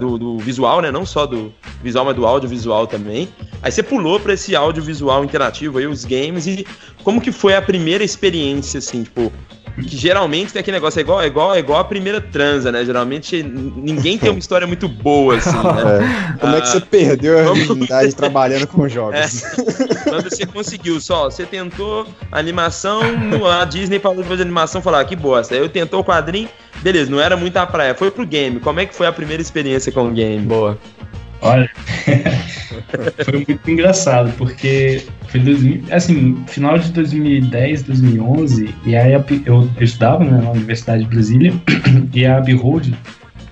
do, 0.00 0.16
do 0.16 0.38
visual, 0.38 0.81
né? 0.81 0.90
Não 0.90 1.04
só 1.04 1.26
do 1.26 1.52
visual, 1.83 2.07
mas 2.07 2.16
do 2.16 2.26
audiovisual 2.26 2.87
também. 2.87 3.28
Aí 3.62 3.71
você 3.71 3.83
pulou 3.83 4.19
para 4.19 4.33
esse 4.33 4.57
audiovisual 4.57 5.23
interativo 5.23 5.76
aí, 5.76 5.87
os 5.87 6.07
games, 6.07 6.47
e 6.47 6.66
como 7.04 7.21
que 7.21 7.31
foi 7.31 7.54
a 7.54 7.61
primeira 7.61 8.02
experiência, 8.02 8.78
assim, 8.78 9.02
tipo, 9.02 9.31
que 9.75 9.97
geralmente 9.97 10.52
tem 10.52 10.61
aquele 10.61 10.76
negócio, 10.76 10.99
é 10.99 11.02
igual, 11.02 11.23
é 11.23 11.26
igual, 11.26 11.55
é 11.55 11.59
igual 11.59 11.81
a 11.81 11.85
primeira 11.85 12.21
transa, 12.21 12.71
né? 12.71 12.85
Geralmente 12.85 13.43
ninguém 13.43 14.19
tem 14.19 14.31
uma 14.31 14.38
história 14.38 14.67
muito 14.67 14.87
boa, 14.88 15.37
assim, 15.37 15.50
né? 15.50 16.33
É. 16.37 16.38
Como 16.38 16.57
é 16.57 16.61
que 16.61 16.69
Ah, 16.69 16.71
você 16.73 16.81
perdeu 16.81 17.38
a 17.38 17.43
vamos- 17.45 17.59
virgindade 17.67 18.14
trabalhando 18.17 18.67
com 18.67 18.88
jogos? 18.88 19.43
Quando 20.05 20.29
você 20.31 20.45
conseguiu, 20.47 21.00
só, 21.00 21.25
você 21.31 21.45
tentou 21.47 22.07
animação, 22.31 23.00
no, 23.17 23.47
a 23.49 23.64
Disney 23.64 23.99
falou 23.99 24.23
de 24.23 24.29
fazer 24.29 24.43
animação, 24.43 24.83
falou, 24.83 25.00
ah, 25.00 25.05
que 25.05 25.17
bosta. 25.17 25.55
Aí 25.55 25.61
eu 25.61 25.69
tentou 25.69 26.00
o 26.00 26.05
quadrinho, 26.05 26.49
beleza, 26.83 27.11
não 27.11 27.21
era 27.21 27.37
muita 27.37 27.64
praia, 27.67 27.95
foi 27.95 28.11
pro 28.11 28.26
game. 28.26 28.61
Como 28.61 28.79
é 28.81 28.87
que 28.87 28.95
foi 28.95 29.07
a 29.07 29.12
primeira 29.12 29.41
experiência 29.41 29.91
com 29.91 30.09
o 30.09 30.11
game? 30.11 30.38
Boa. 30.45 30.79
Olha, 31.41 31.69
foi 33.25 33.45
muito 33.49 33.71
engraçado, 33.71 34.33
porque 34.38 35.05
foi 35.33 35.41
2000, 35.41 35.85
assim, 35.91 36.45
final 36.47 36.79
de 36.79 36.93
2010, 36.93 37.85
2011, 37.85 38.75
e 38.85 38.95
aí 38.95 39.15
eu, 39.15 39.25
eu 39.47 39.69
estudava 39.81 40.23
né, 40.23 40.43
na 40.43 40.51
Universidade 40.51 41.05
de 41.05 41.09
Brasília, 41.09 41.55
e 42.12 42.27
a 42.27 42.39
Behold 42.39 42.93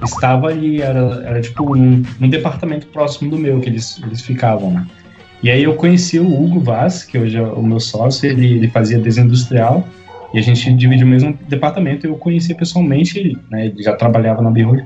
estava 0.04 0.49
ali, 0.49 0.82
era, 0.82 1.22
era 1.25 1.40
tipo 1.40 1.75
um, 1.75 2.02
um 2.20 2.28
departamento 2.28 2.87
próximo 2.88 3.30
do 3.30 3.38
meu, 3.38 3.60
que 3.60 3.70
eles, 3.70 3.99
eles 4.04 4.20
ficavam, 4.20 4.70
né? 4.70 4.87
E 5.42 5.50
aí 5.50 5.62
eu 5.62 5.75
conheci 5.75 6.18
o 6.18 6.26
Hugo 6.26 6.60
Vaz, 6.60 7.02
que 7.02 7.16
hoje 7.16 7.38
é 7.38 7.42
o 7.42 7.62
meu 7.62 7.80
sócio, 7.80 8.28
ele, 8.28 8.56
ele 8.56 8.68
fazia 8.68 8.99
desenho 8.99 9.26
industrial, 9.26 9.88
e 10.34 10.38
a 10.38 10.42
gente 10.42 10.70
divide 10.75 11.02
o 11.02 11.06
mesmo 11.06 11.37
departamento, 11.49 12.06
eu 12.06 12.14
conheci 12.14 12.54
pessoalmente 12.54 13.38
né? 13.50 13.66
Ele 13.66 13.82
já 13.82 13.96
trabalhava 13.96 14.42
na 14.42 14.50
Behold. 14.50 14.84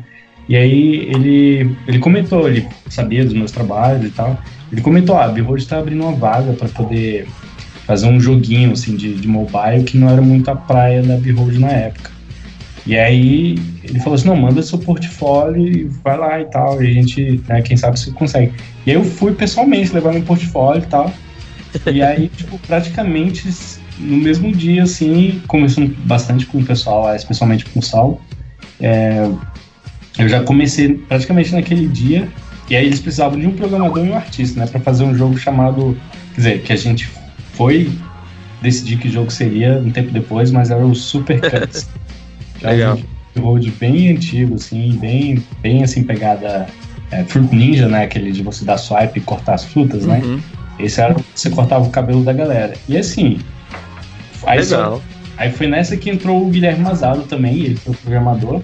E 0.48 0.56
aí 0.56 1.08
ele, 1.08 1.76
ele 1.86 1.98
comentou, 1.98 2.48
ele 2.48 2.66
sabia 2.88 3.24
dos 3.24 3.34
meus 3.34 3.50
trabalhos 3.50 4.06
e 4.06 4.10
tal. 4.10 4.38
Ele 4.70 4.80
comentou, 4.80 5.16
ah, 5.16 5.24
a 5.24 5.28
Behold 5.28 5.60
está 5.60 5.78
abrindo 5.78 6.02
uma 6.02 6.12
vaga 6.12 6.52
para 6.52 6.68
poder 6.68 7.26
fazer 7.86 8.06
um 8.06 8.20
joguinho 8.20 8.72
assim 8.72 8.96
de, 8.96 9.14
de 9.14 9.28
mobile 9.28 9.84
que 9.84 9.96
não 9.96 10.08
era 10.08 10.20
muito 10.20 10.50
a 10.50 10.56
praia 10.56 11.02
da 11.02 11.16
Behold 11.16 11.58
na 11.58 11.70
época. 11.70 12.10
E 12.86 12.98
aí 12.98 13.54
ele 13.82 13.98
falou 14.00 14.14
assim, 14.14 14.26
não, 14.26 14.36
manda 14.36 14.62
seu 14.62 14.78
portfólio 14.78 15.66
e 15.66 15.84
vai 15.84 16.18
lá 16.18 16.40
e 16.40 16.44
tal. 16.46 16.82
E 16.82 16.90
a 16.90 16.92
gente, 16.92 17.40
né, 17.48 17.62
quem 17.62 17.76
sabe 17.76 17.98
você 17.98 18.10
consegue. 18.10 18.52
E 18.86 18.90
aí 18.90 18.96
eu 18.96 19.04
fui 19.04 19.32
pessoalmente 19.32 19.92
levar 19.94 20.12
meu 20.12 20.22
portfólio 20.22 20.82
e 20.82 20.86
tal. 20.86 21.12
E 21.90 22.02
aí, 22.02 22.28
tipo, 22.28 22.58
praticamente 22.58 23.48
no 23.98 24.18
mesmo 24.18 24.52
dia, 24.52 24.82
assim, 24.82 25.40
conversando 25.46 25.94
bastante 26.04 26.46
com 26.46 26.58
o 26.58 26.64
pessoal, 26.64 27.14
especialmente 27.14 27.64
com 27.66 27.80
o 27.80 27.82
Sal, 27.82 28.20
é, 28.80 29.30
eu 30.18 30.28
já 30.28 30.42
comecei 30.42 30.94
praticamente 30.94 31.52
naquele 31.52 31.86
dia, 31.88 32.28
e 32.68 32.76
aí 32.76 32.86
eles 32.86 33.00
precisavam 33.00 33.38
de 33.38 33.46
um 33.46 33.52
programador 33.52 34.04
e 34.04 34.10
um 34.10 34.14
artista, 34.16 34.58
né, 34.60 34.66
para 34.66 34.80
fazer 34.80 35.04
um 35.04 35.14
jogo 35.14 35.36
chamado, 35.36 35.96
quer 36.34 36.36
dizer, 36.40 36.62
que 36.62 36.72
a 36.72 36.76
gente 36.76 37.08
foi 37.52 37.90
decidir 38.62 38.96
que 38.98 39.10
jogo 39.10 39.30
seria 39.30 39.74
um 39.84 39.90
tempo 39.90 40.10
depois, 40.10 40.50
mas 40.50 40.70
era 40.70 40.84
o 40.84 40.94
Super 40.94 41.40
Cuts. 41.50 41.88
Que 42.58 42.66
é 42.66 42.68
um 42.68 42.72
Legal. 42.72 42.96
de 43.34 43.40
road 43.40 43.70
bem 43.78 44.10
antigo, 44.10 44.54
assim, 44.54 44.96
bem, 44.96 45.44
bem 45.60 45.82
assim, 45.84 46.02
pegada 46.02 46.66
é, 47.10 47.22
Fruit 47.24 47.54
Ninja, 47.54 47.88
né, 47.88 48.04
aquele 48.04 48.32
de 48.32 48.42
você 48.42 48.64
dar 48.64 48.78
swipe 48.78 49.18
e 49.18 49.22
cortar 49.22 49.54
as 49.54 49.64
frutas, 49.64 50.06
né? 50.06 50.20
Uhum. 50.24 50.40
Esse 50.78 51.00
era 51.00 51.14
você 51.34 51.50
cortava 51.50 51.84
o 51.84 51.90
cabelo 51.90 52.24
da 52.24 52.32
galera. 52.32 52.74
E 52.88 52.96
assim, 52.96 53.38
aí 54.46 54.62
só- 54.64 54.76
Legal. 54.76 55.02
Aí 55.36 55.50
foi 55.50 55.66
nessa 55.66 55.96
que 55.96 56.08
entrou 56.08 56.46
o 56.46 56.48
Guilherme 56.50 56.82
Mazado 56.84 57.22
também, 57.22 57.56
ele 57.56 57.76
foi 57.76 57.92
o 57.92 57.96
programador. 57.96 58.60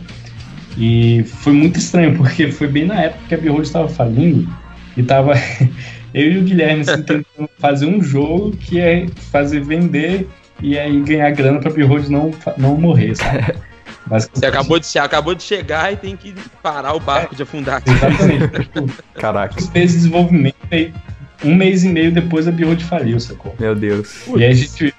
E 0.80 1.22
foi 1.24 1.52
muito 1.52 1.78
estranho, 1.78 2.16
porque 2.16 2.50
foi 2.50 2.66
bem 2.66 2.86
na 2.86 3.02
época 3.02 3.24
que 3.28 3.34
a 3.34 3.38
Behold 3.38 3.64
estava 3.64 3.86
falindo 3.86 4.50
e 4.96 5.02
tava 5.02 5.34
eu 6.14 6.32
e 6.32 6.38
o 6.38 6.42
Guilherme 6.42 6.80
assim, 6.80 7.02
tentando 7.02 7.50
fazer 7.58 7.84
um 7.84 8.02
jogo 8.02 8.52
que 8.52 8.80
é 8.80 9.06
fazer 9.30 9.60
vender 9.60 10.26
e 10.62 10.78
aí 10.78 10.98
ganhar 11.02 11.30
grana 11.32 11.60
pra 11.60 11.70
Behold 11.70 12.08
não, 12.08 12.30
não 12.56 12.78
morrer, 12.78 13.14
sabe? 13.14 13.54
Você 14.08 14.46
acabou 14.46 14.80
de, 14.80 14.86
você 14.86 14.98
acabou 14.98 15.34
de 15.36 15.42
chegar 15.42 15.92
e 15.92 15.96
tem 15.96 16.16
que 16.16 16.34
parar 16.60 16.94
o 16.94 17.00
barco 17.00 17.36
de 17.36 17.42
afundar. 17.44 17.80
Exatamente. 17.86 18.48
tipo, 18.58 18.90
Caraca. 19.14 19.54
de 19.60 19.68
desenvolvimento 19.70 20.56
e 20.72 20.92
um 21.44 21.54
mês 21.54 21.84
e 21.84 21.88
meio 21.88 22.10
depois 22.10 22.48
a 22.48 22.50
Behold 22.50 22.82
faliu, 22.82 23.20
sacou? 23.20 23.54
Meu 23.60 23.74
Deus. 23.74 24.26
E 24.36 24.42
aí 24.42 24.50
a 24.50 24.54
gente. 24.54 24.92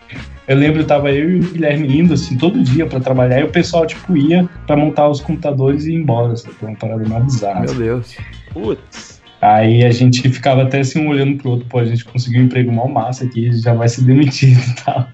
Eu 0.52 0.58
lembro, 0.58 0.84
tava 0.84 1.12
eu 1.12 1.30
e 1.30 1.40
o 1.40 1.44
Guilherme 1.44 2.00
indo 2.00 2.14
assim 2.14 2.38
todo 2.38 2.62
dia 2.62 2.86
pra 2.86 3.00
trabalhar 3.00 3.40
e 3.40 3.44
o 3.44 3.50
pessoal, 3.50 3.86
tipo, 3.86 4.18
ia 4.18 4.50
pra 4.68 4.76
montar 4.76 5.08
os 5.08 5.22
computadores 5.22 5.86
e 5.86 5.92
ir 5.94 5.96
embora. 5.96 6.34
Assim, 6.34 6.50
foi 6.52 6.68
uma 6.68 6.78
parada 6.78 7.08
mais 7.08 7.24
bizarra. 7.24 7.62
Meu. 7.62 7.74
Deus. 7.74 8.18
Putz. 8.52 9.22
Aí 9.42 9.84
a 9.86 9.90
gente 9.92 10.28
ficava 10.30 10.64
até 10.64 10.82
assim 10.82 11.00
um 11.04 11.08
olhando 11.10 11.38
pro 11.38 11.52
outro, 11.52 11.66
pô, 11.68 11.80
a 11.80 11.86
gente 11.86 12.04
conseguiu 12.06 12.42
um 12.42 12.46
emprego 12.46 12.72
mal 12.72 12.88
massa 12.88 13.24
aqui, 13.24 13.52
já 13.54 13.74
vai 13.74 13.88
ser 13.90 14.04
demitido 14.04 14.60
e 14.60 14.76
tal. 14.84 15.08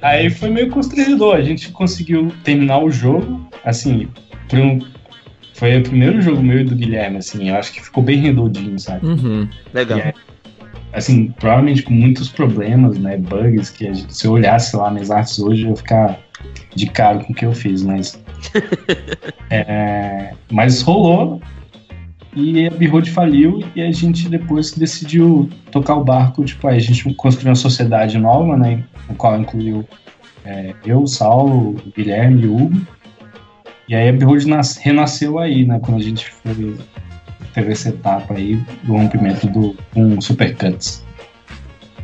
Aí 0.00 0.30
foi 0.30 0.50
meio 0.50 0.68
constrangedor, 0.68 1.34
a 1.36 1.42
gente 1.42 1.70
conseguiu 1.72 2.30
terminar 2.44 2.78
o 2.78 2.90
jogo, 2.90 3.48
assim, 3.64 4.08
por 4.48 4.58
um- 4.58 4.78
foi 5.54 5.76
o 5.78 5.82
primeiro 5.82 6.20
jogo 6.20 6.42
meu 6.42 6.60
e 6.60 6.64
do 6.64 6.76
Guilherme, 6.76 7.16
assim, 7.16 7.48
eu 7.48 7.56
acho 7.56 7.72
que 7.72 7.82
ficou 7.82 8.04
bem 8.04 8.18
redondinho, 8.18 8.78
sabe? 8.78 9.04
Uhum. 9.06 9.48
Legal. 9.74 9.98
E 9.98 10.02
aí, 10.02 10.12
assim, 10.92 11.28
provavelmente 11.38 11.82
com 11.82 11.92
muitos 11.94 12.28
problemas, 12.28 12.98
né, 12.98 13.16
bugs, 13.16 13.70
que 13.70 13.92
gente- 13.92 14.14
se 14.14 14.26
eu 14.26 14.32
olhasse 14.32 14.76
lá 14.76 14.90
minhas 14.90 15.10
artes 15.10 15.38
hoje, 15.38 15.62
eu 15.62 15.70
ia 15.70 15.76
ficar 15.76 16.18
de 16.74 16.86
cara 16.86 17.18
com 17.20 17.32
o 17.32 17.36
que 17.36 17.44
eu 17.44 17.52
fiz, 17.52 17.82
mas... 17.82 18.20
É, 19.54 20.32
mas 20.50 20.80
rolou, 20.80 21.40
e 22.34 22.66
a 22.66 22.70
Behold 22.70 23.06
faliu, 23.10 23.60
e 23.76 23.82
a 23.82 23.92
gente 23.92 24.26
depois 24.28 24.72
decidiu 24.72 25.50
tocar 25.70 25.94
o 25.96 26.02
barco, 26.04 26.42
tipo, 26.42 26.66
aí 26.66 26.78
a 26.78 26.80
gente 26.80 27.12
construiu 27.14 27.50
uma 27.50 27.54
sociedade 27.54 28.16
nova, 28.16 28.56
né, 28.56 28.82
no 29.08 29.14
qual 29.14 29.38
incluiu 29.38 29.86
é, 30.44 30.72
eu, 30.86 31.02
o 31.02 31.06
Saulo, 31.06 31.76
o 31.86 31.92
Guilherme 31.94 32.44
e 32.44 32.46
o 32.46 32.56
Hugo, 32.56 32.80
e 33.86 33.94
aí 33.94 34.08
a 34.08 34.12
Behold 34.12 34.44
nas- 34.46 34.78
renasceu 34.78 35.38
aí, 35.38 35.66
né, 35.66 35.78
quando 35.80 35.98
a 35.98 36.02
gente 36.02 36.30
foi 36.30 36.74
teve 37.54 37.72
essa 37.72 37.88
etapa 37.90 38.34
aí 38.34 38.56
do 38.82 38.92
rompimento 38.94 39.46
do 39.48 39.76
um 39.94 40.20
Supercuts. 40.20 41.04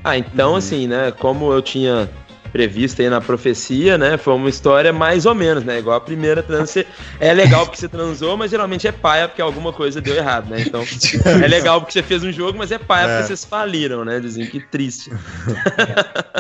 Ah, 0.05 0.17
então 0.17 0.55
assim, 0.57 0.87
né? 0.87 1.11
Como 1.11 1.53
eu 1.53 1.61
tinha 1.61 2.09
previsto 2.51 3.03
aí 3.03 3.11
na 3.11 3.21
profecia, 3.21 3.99
né? 3.99 4.17
Foi 4.17 4.33
uma 4.33 4.49
história 4.49 4.91
mais 4.91 5.27
ou 5.27 5.35
menos, 5.35 5.63
né? 5.65 5.81
Igual 5.81 5.97
a 5.97 6.01
primeira 6.01 6.43
trans. 6.43 6.71
você- 6.71 6.87
É 7.21 7.31
legal 7.35 7.67
porque 7.67 7.77
você 7.79 7.89
transou, 7.89 8.39
mas 8.39 8.51
geralmente 8.51 8.89
é 8.89 8.93
paia 8.93 9.29
porque 9.29 9.43
alguma 9.43 9.71
coisa 9.71 10.01
deu 10.01 10.15
errado, 10.17 10.49
né? 10.49 10.63
Então, 10.67 10.83
é 11.45 11.47
legal 11.47 11.79
porque 11.81 11.93
você 11.93 12.03
fez 12.03 12.25
um 12.25 12.33
jogo, 12.33 12.57
mas 12.57 12.73
é 12.73 12.79
paia 12.79 13.05
É. 13.07 13.09
porque 13.17 13.27
vocês 13.27 13.45
faliram, 13.45 14.03
né? 14.03 14.19
Dizem 14.19 14.47
que 14.47 14.61
triste. 14.61 15.11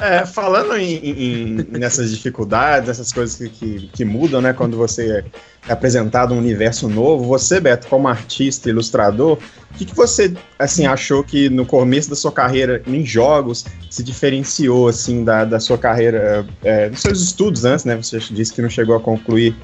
É, 0.00 0.24
falando 0.24 0.76
em, 0.76 0.94
em- 1.04 1.66
nessas 1.72 2.10
dificuldades, 2.12 2.88
essas 2.88 3.12
coisas 3.12 3.36
que, 3.36 3.48
que, 3.48 3.90
que 3.92 4.04
mudam, 4.04 4.40
né? 4.40 4.52
Quando 4.52 4.76
você 4.76 5.24
apresentado 5.68 6.34
um 6.34 6.38
universo 6.38 6.88
novo, 6.88 7.24
você, 7.24 7.60
Beto, 7.60 7.86
como 7.88 8.08
artista, 8.08 8.68
ilustrador, 8.68 9.38
o 9.70 9.74
que, 9.74 9.84
que 9.84 9.94
você, 9.94 10.32
assim, 10.58 10.86
achou 10.86 11.22
que 11.22 11.48
no 11.48 11.64
começo 11.66 12.08
da 12.08 12.16
sua 12.16 12.32
carreira 12.32 12.82
em 12.86 13.04
jogos 13.04 13.64
se 13.90 14.02
diferenciou, 14.02 14.88
assim, 14.88 15.24
da, 15.24 15.44
da 15.44 15.60
sua 15.60 15.78
carreira, 15.78 16.46
é, 16.64 16.88
dos 16.88 17.00
seus 17.00 17.20
estudos 17.20 17.64
antes, 17.64 17.84
né? 17.84 17.96
Você 17.96 18.18
disse 18.30 18.52
que 18.52 18.62
não 18.62 18.70
chegou 18.70 18.96
a 18.96 19.00
concluir 19.00 19.54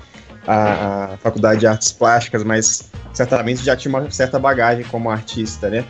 a, 0.47 1.15
a 1.15 1.17
faculdade 1.17 1.61
de 1.61 1.67
artes 1.67 1.91
plásticas, 1.91 2.45
mas 2.45 2.91
certamente 3.13 3.65
já 3.65 3.75
tinha 3.75 3.91
uma 3.91 4.11
certa 4.11 4.39
bagagem 4.39 4.85
como 4.85 5.11
artista, 5.11 5.71
né? 5.71 5.85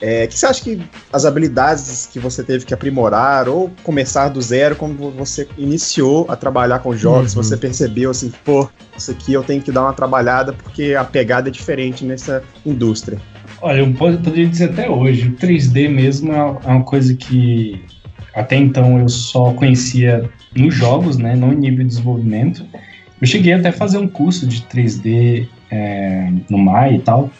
É, 0.00 0.26
que 0.26 0.36
você 0.38 0.46
acha 0.46 0.62
que 0.62 0.80
as 1.12 1.24
habilidades 1.24 2.08
que 2.12 2.18
você 2.18 2.42
teve 2.42 2.64
que 2.66 2.74
aprimorar 2.74 3.48
ou 3.48 3.70
começar 3.82 4.28
do 4.28 4.40
zero, 4.42 4.76
quando 4.76 5.10
você 5.12 5.48
iniciou 5.56 6.26
a 6.28 6.36
trabalhar 6.36 6.80
com 6.80 6.94
jogos, 6.94 7.34
Uhum. 7.34 7.42
você 7.42 7.56
percebeu 7.56 8.10
assim, 8.10 8.32
pô, 8.44 8.68
isso 8.96 9.10
aqui 9.10 9.32
eu 9.32 9.42
tenho 9.42 9.62
que 9.62 9.72
dar 9.72 9.82
uma 9.82 9.92
trabalhada 9.92 10.52
porque 10.52 10.94
a 10.94 11.04
pegada 11.04 11.48
é 11.48 11.52
diferente 11.52 12.04
nessa 12.04 12.42
indústria. 12.66 13.18
Olha, 13.62 13.78
eu 13.78 13.92
po- 13.94 14.12
poderia 14.18 14.46
dizer 14.48 14.70
até 14.70 14.90
hoje, 14.90 15.28
o 15.28 15.32
3D 15.36 15.88
mesmo 15.88 16.32
é 16.32 16.42
uma- 16.42 16.60
é 16.64 16.68
uma 16.68 16.84
coisa 16.84 17.14
que 17.14 17.82
até 18.34 18.56
então 18.56 18.98
eu 18.98 19.08
só 19.08 19.52
conhecia 19.52 20.28
nos 20.54 20.74
jogos, 20.74 21.16
né, 21.16 21.34
não 21.36 21.52
em 21.52 21.56
nível 21.56 21.78
de 21.78 21.86
desenvolvimento. 21.90 22.66
Eu 23.20 23.26
cheguei 23.26 23.52
até 23.54 23.68
a 23.68 23.72
fazer 23.72 23.96
um 23.98 24.08
curso 24.08 24.46
de 24.46 24.62
3D 24.62 25.48
é, 25.70 26.30
no 26.50 26.58
MAI 26.58 26.96
e 26.96 26.98
tal, 26.98 27.30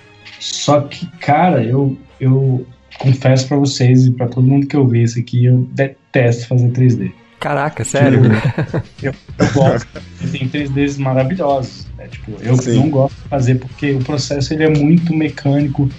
só 0.40 0.80
que, 0.82 1.06
cara, 1.18 1.62
eu, 1.62 1.96
eu 2.20 2.66
confesso 2.98 3.48
pra 3.48 3.56
vocês 3.56 4.06
e 4.06 4.12
pra 4.12 4.26
todo 4.28 4.46
mundo 4.46 4.66
que 4.66 4.76
eu 4.76 4.86
vi 4.86 5.02
isso 5.02 5.18
aqui, 5.18 5.44
eu 5.46 5.66
detesto 5.72 6.46
fazer 6.48 6.68
3D. 6.70 7.12
Caraca, 7.40 7.84
sério? 7.84 8.22
Eu 9.02 9.12
gosto, 9.52 9.86
tem 10.32 10.48
3Ds 10.48 10.96
maravilhosos. 10.98 11.86
né? 11.98 12.06
Tipo, 12.08 12.32
eu 12.40 12.56
Sim. 12.56 12.76
não 12.76 12.88
gosto 12.88 13.14
de 13.22 13.28
fazer 13.28 13.54
porque 13.56 13.92
o 13.92 13.98
processo 13.98 14.54
ele 14.54 14.64
é 14.64 14.70
muito 14.70 15.12
mecânico 15.14 15.90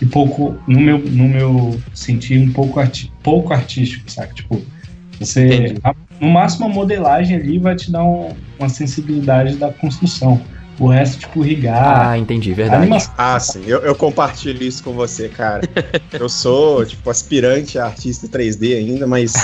e 0.00 0.06
pouco, 0.06 0.56
no 0.66 0.80
meu, 0.80 0.98
no 0.98 1.28
meu 1.28 1.78
sentir, 1.92 2.38
um 2.38 2.50
pouco, 2.50 2.80
arti 2.80 3.12
pouco 3.22 3.52
artístico, 3.52 4.10
saca? 4.10 4.32
Tipo, 4.32 4.62
você. 5.20 5.74
A- 5.84 5.94
no 6.20 6.30
máximo 6.30 6.64
a 6.66 6.68
modelagem 6.70 7.36
ali 7.36 7.58
vai 7.58 7.74
te 7.76 7.90
dar 7.92 8.02
um- 8.04 8.32
uma 8.58 8.68
sensibilidade 8.70 9.56
da 9.56 9.70
construção. 9.70 10.40
O 10.78 10.88
resto, 10.88 11.18
tipo, 11.20 11.40
rigar. 11.40 12.08
Ah, 12.08 12.18
entendi, 12.18 12.52
verdade. 12.52 12.82
animação. 12.82 13.14
Ah, 13.16 13.38
sim, 13.38 13.62
eu, 13.66 13.78
eu 13.80 13.94
compartilho 13.94 14.62
isso 14.62 14.82
com 14.82 14.92
você, 14.92 15.28
cara. 15.28 15.60
Eu 16.12 16.28
sou, 16.28 16.84
tipo, 16.86 17.10
aspirante 17.10 17.78
a 17.78 17.86
artista 17.86 18.28
3D 18.28 18.76
ainda, 18.76 19.06
mas 19.06 19.34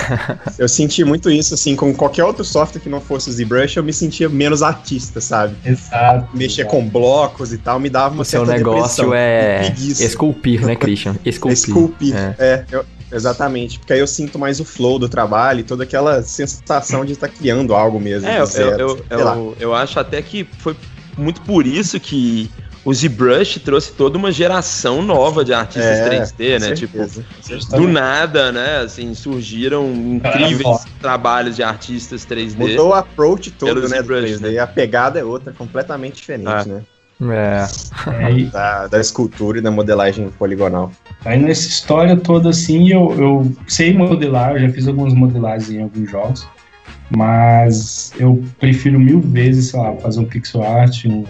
eu 0.57 0.67
senti 0.69 1.03
muito 1.03 1.29
isso, 1.29 1.53
assim, 1.53 1.75
com 1.75 1.93
qualquer 1.93 2.23
outro 2.23 2.45
software 2.45 2.79
que 2.81 2.87
não 2.87 3.01
fosse 3.01 3.29
o 3.29 3.33
ZBrush, 3.33 3.75
eu 3.77 3.83
me 3.83 3.91
sentia 3.91 4.29
menos 4.29 4.63
artista, 4.63 5.19
sabe? 5.19 5.55
Exato. 5.65 6.29
Mexer 6.33 6.61
exato. 6.61 6.75
com 6.75 6.87
blocos 6.87 7.51
e 7.51 7.57
tal, 7.57 7.77
me 7.79 7.89
dava 7.89 8.13
uma 8.13 8.21
O 8.21 8.25
seu 8.25 8.45
certa 8.45 8.57
negócio 8.57 9.03
depressão, 9.03 9.13
é 9.13 9.59
preguiça. 9.71 10.03
esculpir, 10.05 10.65
né, 10.65 10.75
Christian? 10.75 11.15
Esculpir. 11.25 11.57
Esculpir. 11.57 12.15
É. 12.15 12.35
É, 12.39 12.65
eu- 12.71 12.85
exatamente. 13.11 13.77
Porque 13.79 13.93
aí 13.93 13.99
eu 13.99 14.07
sinto 14.07 14.39
mais 14.39 14.59
o 14.61 14.65
flow 14.65 14.97
do 14.97 15.09
trabalho 15.09 15.59
e 15.59 15.63
toda 15.63 15.83
aquela 15.83 16.23
sensação 16.23 17.03
de 17.03 17.11
estar 17.13 17.27
criando 17.27 17.73
algo 17.75 17.99
mesmo. 17.99 18.27
É, 18.29 18.39
eu, 18.39 18.45
eu, 18.77 19.05
eu, 19.09 19.55
eu 19.59 19.75
acho 19.75 19.99
até 19.99 20.21
que 20.21 20.47
foi 20.59 20.75
muito 21.21 21.41
por 21.41 21.65
isso 21.65 21.99
que 21.99 22.49
o 22.83 22.91
ZBrush 22.93 23.59
trouxe 23.59 23.91
toda 23.93 24.17
uma 24.17 24.31
geração 24.31 25.01
nova 25.03 25.45
de 25.45 25.53
artistas 25.53 25.83
É, 25.99 26.09
3D, 26.09 26.59
né? 26.59 26.73
Tipo, 26.73 26.97
certeza. 27.41 27.77
do 27.77 27.87
nada, 27.87 28.51
né? 28.51 28.79
Assim, 28.79 29.13
surgiram 29.13 29.87
incríveis 29.93 30.61
só. 30.63 30.81
trabalhos 30.99 31.55
de 31.55 31.61
artistas 31.63 32.25
3D. 32.25 32.57
Mudou 32.57 32.89
o 32.89 32.93
approach 32.93 33.51
todo, 33.51 33.87
né, 33.87 34.01
do 34.01 34.03
ZBrush, 34.03 34.39
3D. 34.39 34.57
A 34.57 34.65
pegada 34.65 35.19
é 35.19 35.23
outra, 35.23 35.53
completamente 35.53 36.15
diferente, 36.15 36.47
Ah. 36.49 36.65
né? 36.65 36.81
É. 37.23 37.67
Da, 38.51 38.87
da 38.87 38.99
escultura 38.99 39.59
e 39.59 39.61
da 39.61 39.69
modelagem 39.69 40.29
poligonal. 40.39 40.91
Aí 41.23 41.37
nessa 41.39 41.67
história 41.67 42.17
toda 42.17 42.49
assim, 42.49 42.89
eu, 42.91 43.13
eu 43.15 43.55
sei 43.67 43.93
modelar, 43.93 44.53
eu 44.55 44.61
já 44.67 44.69
fiz 44.73 44.87
algumas 44.87 45.13
modelagens 45.13 45.69
em 45.69 45.83
alguns 45.83 46.09
jogos, 46.09 46.47
mas 47.15 48.13
eu 48.17 48.43
prefiro 48.59 48.99
mil 48.99 49.21
vezes, 49.21 49.71
sei 49.71 49.79
lá, 49.79 49.95
fazer 49.97 50.19
um 50.19 50.25
pixel 50.25 50.63
art, 50.63 51.05
um. 51.05 51.25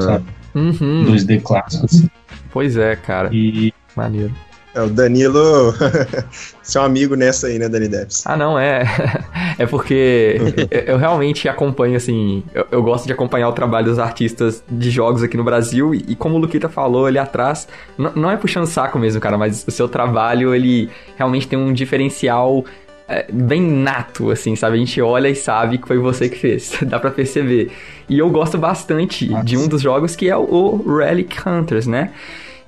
Sabe? 0.00 0.24
Uhum. 0.54 1.04
2D 1.06 1.42
clássico. 1.42 1.86
assim. 1.86 2.08
Pois 2.50 2.76
é, 2.76 2.94
cara. 2.94 3.30
E 3.32 3.72
Maneiro. 3.96 4.32
É, 4.74 4.80
o 4.80 4.88
Danilo, 4.88 5.74
seu 6.62 6.82
amigo 6.82 7.14
nessa 7.14 7.46
aí, 7.46 7.58
né, 7.58 7.68
Dani 7.68 7.88
Deps? 7.88 8.26
Ah, 8.26 8.36
não, 8.36 8.58
é. 8.58 8.84
É 9.58 9.66
porque 9.66 10.40
eu, 10.86 10.96
realmente 10.96 11.46
acompanho, 11.46 11.94
assim. 11.94 12.42
Eu, 12.54 12.66
eu 12.70 12.82
gosto 12.82 13.06
de 13.06 13.12
acompanhar 13.12 13.50
o 13.50 13.52
trabalho 13.52 13.84
dos 13.84 13.98
artistas 13.98 14.64
de 14.66 14.90
jogos 14.90 15.22
aqui 15.22 15.36
no 15.36 15.44
Brasil. 15.44 15.94
E, 15.94 15.98
e 16.08 16.16
como 16.16 16.36
o 16.36 16.38
Luquita 16.38 16.70
falou 16.70 17.04
ali 17.04 17.18
atrás, 17.18 17.68
não 17.98 18.30
é 18.30 18.36
puxando 18.38 18.64
saco 18.64 18.98
mesmo, 18.98 19.20
cara, 19.20 19.36
mas 19.36 19.62
o 19.68 19.70
seu 19.70 19.86
trabalho, 19.88 20.54
ele 20.54 20.88
realmente 21.16 21.46
tem 21.46 21.58
um 21.58 21.70
diferencial 21.70 22.64
bem 23.32 23.60
nato, 23.60 24.30
assim, 24.30 24.56
sabe? 24.56 24.76
A 24.76 24.78
gente 24.78 25.00
olha 25.00 25.28
e 25.28 25.34
sabe 25.34 25.78
que 25.78 25.86
foi 25.86 25.98
você 25.98 26.28
que 26.28 26.38
fez. 26.38 26.78
Dá 26.86 26.98
pra 26.98 27.10
perceber. 27.10 27.70
E 28.08 28.18
eu 28.18 28.30
gosto 28.30 28.58
bastante 28.58 29.28
Nossa. 29.28 29.44
de 29.44 29.56
um 29.56 29.68
dos 29.68 29.82
jogos 29.82 30.16
que 30.16 30.28
é 30.28 30.36
o, 30.36 30.42
o 30.42 30.98
Relic 30.98 31.36
Hunters, 31.46 31.86
né? 31.86 32.10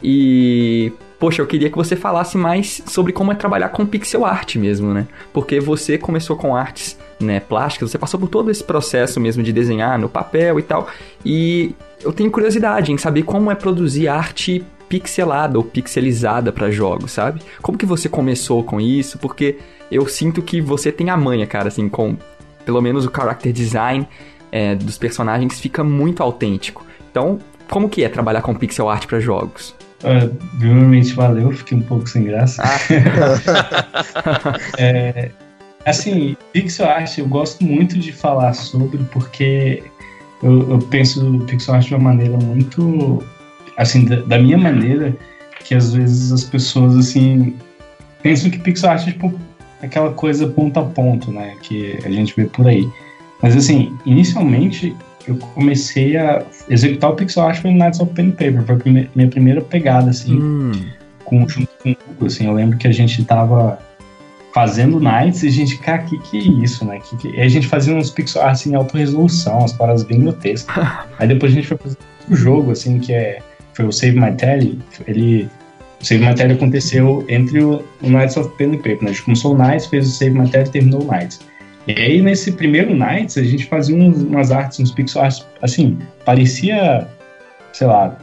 E. 0.02 0.92
Poxa, 1.18 1.40
eu 1.40 1.46
queria 1.46 1.70
que 1.70 1.76
você 1.76 1.96
falasse 1.96 2.36
mais 2.36 2.82
sobre 2.86 3.12
como 3.12 3.32
é 3.32 3.34
trabalhar 3.34 3.70
com 3.70 3.86
pixel 3.86 4.26
art 4.26 4.56
mesmo, 4.56 4.92
né? 4.92 5.06
Porque 5.32 5.58
você 5.58 5.96
começou 5.96 6.36
com 6.36 6.54
artes 6.54 6.98
né, 7.18 7.40
plásticas, 7.40 7.90
você 7.90 7.96
passou 7.96 8.20
por 8.20 8.28
todo 8.28 8.50
esse 8.50 8.62
processo 8.62 9.18
mesmo 9.18 9.42
de 9.42 9.52
desenhar 9.52 9.98
no 9.98 10.08
papel 10.08 10.58
e 10.58 10.62
tal. 10.62 10.88
E 11.24 11.74
eu 12.02 12.12
tenho 12.12 12.30
curiosidade 12.30 12.92
em 12.92 12.98
saber 12.98 13.22
como 13.22 13.50
é 13.50 13.54
produzir 13.54 14.08
arte 14.08 14.62
pixelada 14.94 15.58
ou 15.58 15.64
pixelizada 15.64 16.52
para 16.52 16.70
jogos, 16.70 17.10
sabe? 17.10 17.40
Como 17.60 17.76
que 17.76 17.84
você 17.84 18.08
começou 18.08 18.62
com 18.62 18.80
isso? 18.80 19.18
Porque 19.18 19.58
eu 19.90 20.06
sinto 20.06 20.40
que 20.40 20.60
você 20.60 20.92
tem 20.92 21.10
a 21.10 21.16
manha, 21.16 21.48
cara, 21.48 21.66
assim, 21.66 21.88
com 21.88 22.16
pelo 22.64 22.80
menos 22.80 23.04
o 23.04 23.10
character 23.10 23.52
design 23.52 24.06
é, 24.52 24.76
dos 24.76 24.96
personagens 24.96 25.58
fica 25.58 25.82
muito 25.82 26.22
autêntico. 26.22 26.86
Então, 27.10 27.40
como 27.68 27.88
que 27.88 28.04
é 28.04 28.08
trabalhar 28.08 28.40
com 28.40 28.54
pixel 28.54 28.88
art 28.88 29.06
para 29.08 29.18
jogos? 29.18 29.74
ah, 30.04 30.30
primeiramente 30.58 31.12
valeu, 31.14 31.50
fiquei 31.50 31.76
um 31.76 31.82
pouco 31.82 32.08
sem 32.08 32.24
graça. 32.24 32.62
É, 34.78 35.30
assim, 35.84 36.36
pixel 36.52 36.86
art 36.88 37.18
eu 37.18 37.26
gosto 37.26 37.64
muito 37.64 37.98
de 37.98 38.12
falar 38.12 38.52
sobre 38.52 38.98
porque 39.10 39.82
eu, 40.42 40.70
eu 40.70 40.78
penso 40.78 41.44
pixel 41.48 41.74
art 41.74 41.86
de 41.86 41.94
uma 41.94 42.04
maneira 42.04 42.36
muito 42.36 43.22
assim 43.76 44.04
da, 44.04 44.16
da 44.16 44.38
minha 44.38 44.58
maneira 44.58 45.16
que 45.64 45.74
às 45.74 45.94
vezes 45.94 46.30
as 46.32 46.44
pessoas 46.44 46.96
assim 46.96 47.54
pensam 48.22 48.50
que 48.50 48.58
pixel 48.58 48.90
art 48.90 49.08
é 49.08 49.12
tipo 49.12 49.32
aquela 49.82 50.12
coisa 50.12 50.46
ponto 50.46 50.78
a 50.80 50.84
ponto, 50.84 51.30
né, 51.30 51.54
que 51.62 51.98
a 52.04 52.10
gente 52.10 52.34
vê 52.34 52.46
por 52.46 52.66
aí. 52.66 52.88
Mas 53.42 53.54
assim, 53.56 53.94
inicialmente 54.06 54.94
eu 55.26 55.36
comecei 55.36 56.16
a 56.16 56.44
executar 56.68 57.10
o 57.10 57.16
pixel 57.16 57.42
art 57.44 57.60
foi 57.60 57.70
no 57.70 57.78
Knights 57.78 58.00
of 58.00 58.12
Pen 58.14 58.30
Paper, 58.30 58.64
foi 58.64 58.76
a 58.76 59.08
minha 59.14 59.28
primeira 59.28 59.60
pegada 59.60 60.10
assim 60.10 60.38
Hum, 60.40 60.72
com, 61.24 61.48
junto 61.48 61.68
com 61.82 61.90
o 61.90 61.92
Hugo, 61.92 62.26
assim, 62.26 62.46
eu 62.46 62.52
lembro 62.52 62.78
que 62.78 62.86
a 62.86 62.92
gente 62.92 63.24
tava 63.24 63.78
fazendo 64.54 65.00
nights 65.00 65.42
e 65.42 65.48
a 65.48 65.50
gente, 65.50 65.78
cara, 65.78 65.98
que 65.98 66.16
que 66.18 66.38
é 66.38 66.42
isso, 66.62 66.84
né? 66.84 67.00
Que, 67.00 67.16
que... 67.16 67.28
E 67.28 67.40
a 67.40 67.48
gente 67.48 67.66
fazia 67.66 67.92
uns 67.94 68.10
pixel 68.10 68.40
arts 68.42 68.66
em 68.66 68.74
alta 68.74 68.96
resolução, 68.96 69.64
as 69.64 69.72
paradas 69.72 70.04
bem 70.04 70.20
grotescas. 70.20 70.86
Aí 71.18 71.26
depois 71.26 71.50
a 71.52 71.54
gente 71.56 71.66
foi 71.66 71.76
fazer 71.76 71.98
um 72.30 72.36
jogo, 72.36 72.70
assim, 72.70 73.00
que 73.00 73.12
é, 73.12 73.40
foi 73.74 73.84
o 73.86 73.92
Save 73.92 74.18
My 74.18 74.32
Telly, 74.32 74.78
ele... 75.06 75.48
O 76.00 76.04
Save 76.04 76.24
My 76.24 76.34
Telly 76.34 76.52
aconteceu 76.52 77.24
entre 77.28 77.62
o, 77.62 77.82
o 78.02 78.10
Knights 78.10 78.36
of 78.36 78.54
Pen 78.56 78.74
and 78.74 78.78
Paper, 78.78 79.02
né? 79.02 79.10
A 79.10 79.12
gente 79.12 79.22
começou 79.22 79.54
o 79.54 79.58
Knights, 79.58 79.86
fez 79.86 80.06
o 80.06 80.10
Save 80.10 80.38
My 80.38 80.48
Telly 80.48 80.68
e 80.68 80.70
terminou 80.70 81.02
o 81.02 81.06
Knights. 81.06 81.40
E 81.86 81.92
aí, 81.92 82.22
nesse 82.22 82.52
primeiro 82.52 82.94
Knights, 82.94 83.38
a 83.38 83.42
gente 83.42 83.66
fazia 83.66 83.96
uns, 83.96 84.22
umas 84.22 84.50
artes, 84.50 84.80
uns 84.80 84.90
pixel 84.90 85.22
arts, 85.22 85.46
assim, 85.62 85.98
parecia, 86.24 87.06
sei 87.72 87.86
lá, 87.86 88.18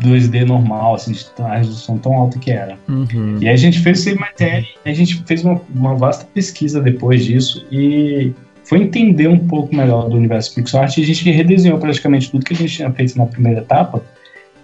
2D 0.00 0.46
normal, 0.46 0.94
assim, 0.94 1.14
a 1.38 1.56
resolução 1.58 1.98
tão 1.98 2.14
alta 2.14 2.38
que 2.38 2.50
era. 2.50 2.78
uhum. 2.88 3.38
E 3.40 3.48
aí 3.48 3.54
a 3.54 3.56
gente 3.56 3.80
fez 3.80 4.06
essa 4.06 4.18
matéria, 4.18 4.66
a 4.84 4.92
gente 4.92 5.22
fez 5.26 5.44
uma, 5.44 5.60
uma 5.74 5.94
vasta 5.94 6.26
pesquisa 6.32 6.80
depois 6.80 7.24
disso 7.24 7.66
e 7.70 8.32
foi 8.64 8.82
entender 8.82 9.28
um 9.28 9.38
pouco 9.38 9.74
melhor 9.74 10.08
do 10.08 10.16
universo 10.16 10.54
pixel 10.54 10.80
art 10.80 10.96
e 10.96 11.02
a 11.02 11.06
gente 11.06 11.30
redesenhou 11.30 11.78
praticamente 11.78 12.30
tudo 12.30 12.44
que 12.44 12.54
a 12.54 12.56
gente 12.56 12.74
tinha 12.76 12.90
feito 12.92 13.16
na 13.18 13.26
primeira 13.26 13.60
etapa. 13.60 14.02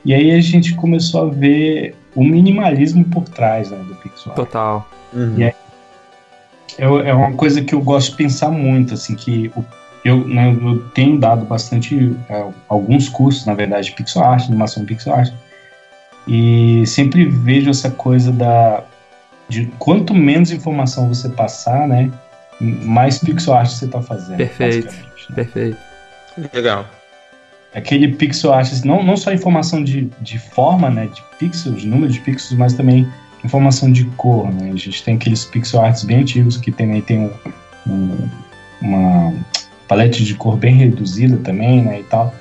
E 0.07 0.14
aí 0.14 0.31
a 0.31 0.40
gente 0.40 0.75
começou 0.75 1.27
a 1.27 1.31
ver 1.31 1.95
o 2.14 2.23
minimalismo 2.25 3.05
por 3.07 3.25
trás 3.29 3.71
né, 3.71 3.77
do 3.87 3.95
pixel 3.97 4.33
art. 4.33 4.37
Total. 4.37 4.88
Uhum. 5.12 5.35
E 5.37 5.45
aí- 5.45 5.55
É, 6.79 6.85
é 6.85 7.14
uma 7.14 7.33
coisa 7.33 7.62
que 7.62 7.75
eu 7.75 7.81
gosto 7.81 8.11
de 8.12 8.16
pensar 8.19 8.51
muito, 8.51 8.95
assim, 8.95 9.14
que 9.16 9.51
o- 9.57 9.64
eu, 10.05 10.27
né, 10.29 10.53
eu 10.62 10.88
tenho 10.90 11.19
dado 11.19 11.45
bastante, 11.47 12.14
é, 12.29 12.45
alguns 12.69 13.09
cursos, 13.09 13.45
na 13.47 13.55
verdade, 13.55 13.88
de 13.88 13.97
pixel 13.97 14.23
art, 14.23 14.47
animação 14.47 14.83
de 14.85 14.88
pixel 14.95 15.14
art, 15.14 15.33
e 16.29 16.85
sempre 16.87 17.25
vejo 17.25 17.71
essa 17.71 17.90
coisa 17.90 18.31
da, 18.31 18.85
de 19.49 19.66
quanto 19.79 20.12
menos 20.14 20.51
informação 20.51 21.09
você 21.09 21.29
passar, 21.31 21.88
né, 21.88 22.11
mais 22.61 23.19
pixel 23.19 23.55
art 23.55 23.69
você 23.71 23.87
está 23.87 24.03
fazendo. 24.03 24.37
Perfeito. 24.37 24.92
né? 24.92 25.35
Perfeito. 25.35 25.79
Legal. 26.53 26.87
Aquele 27.79 28.09
pixel 28.09 28.53
art, 28.53 28.73
não, 28.85 29.03
não 29.03 29.17
só 29.17 29.33
informação 29.33 29.83
de, 29.85 30.11
de 30.21 30.39
forma, 30.39 30.89
né, 30.91 31.07
de 31.07 31.23
pixels, 31.39 31.81
de 31.83 31.87
número 31.87 32.12
de 32.12 32.21
pixels, 32.21 32.59
mas 32.59 32.75
também 32.75 33.07
informação 33.45 33.93
de 33.93 34.05
cor, 34.17 34.53
né? 34.53 34.71
A 34.73 34.77
gente 34.77 35.05
tem 35.05 35.15
aqueles 35.17 35.45
pixel 35.45 35.81
arts 35.81 36.03
bem 36.05 36.21
antigos 36.23 36.57
que 36.57 36.73
tem 36.73 36.93
aí 36.93 37.03
tem 37.03 37.21
um, 37.21 37.31
um- 37.93 38.29
uma 38.83 39.33
palete 39.87 40.25
de 40.25 40.35
cor 40.35 40.57
bem 40.57 40.75
reduzida 40.75 41.37
também, 41.39 41.83
né, 41.83 42.01
e 42.01 42.05
tal. 42.05 42.35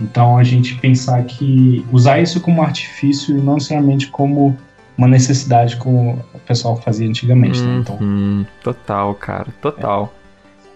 Então 0.00 0.36
a 0.36 0.42
gente 0.44 0.74
pensar 0.76 1.22
que 1.24 1.84
usar 1.92 2.20
isso 2.20 2.40
como 2.40 2.60
artifício 2.62 3.38
e 3.38 3.40
não 3.40 3.54
necessariamente 3.54 4.08
como 4.08 4.56
uma 4.98 5.08
necessidade 5.08 5.76
como 5.76 6.22
o 6.34 6.38
pessoal 6.40 6.76
fazia 6.76 7.08
antigamente. 7.08 7.60
Né? 7.62 7.78
Então, 7.80 7.96
Uhum, 8.00 8.44
total, 8.62 9.14
cara, 9.14 9.46
total. 9.62 10.12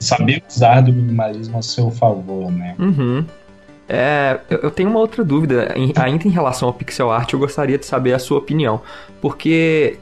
saber 0.00 0.42
usar 0.48 0.80
do 0.82 0.92
minimalismo 0.92 1.58
a 1.58 1.62
seu 1.62 1.90
favor, 1.90 2.50
né? 2.50 2.74
Uhum. 2.78 3.24
É, 3.88 4.40
eu, 4.50 4.70
tenho 4.70 4.90
uma 4.90 4.98
outra 4.98 5.22
dúvida, 5.22 5.72
ainda 5.74 6.26
em 6.26 6.30
relação 6.30 6.68
ao 6.68 6.74
pixel 6.74 7.10
art, 7.10 7.32
eu 7.32 7.38
gostaria 7.38 7.78
de 7.78 7.86
saber 7.86 8.14
a 8.14 8.18
sua 8.18 8.38
opinião, 8.38 8.82
porque 9.20 9.98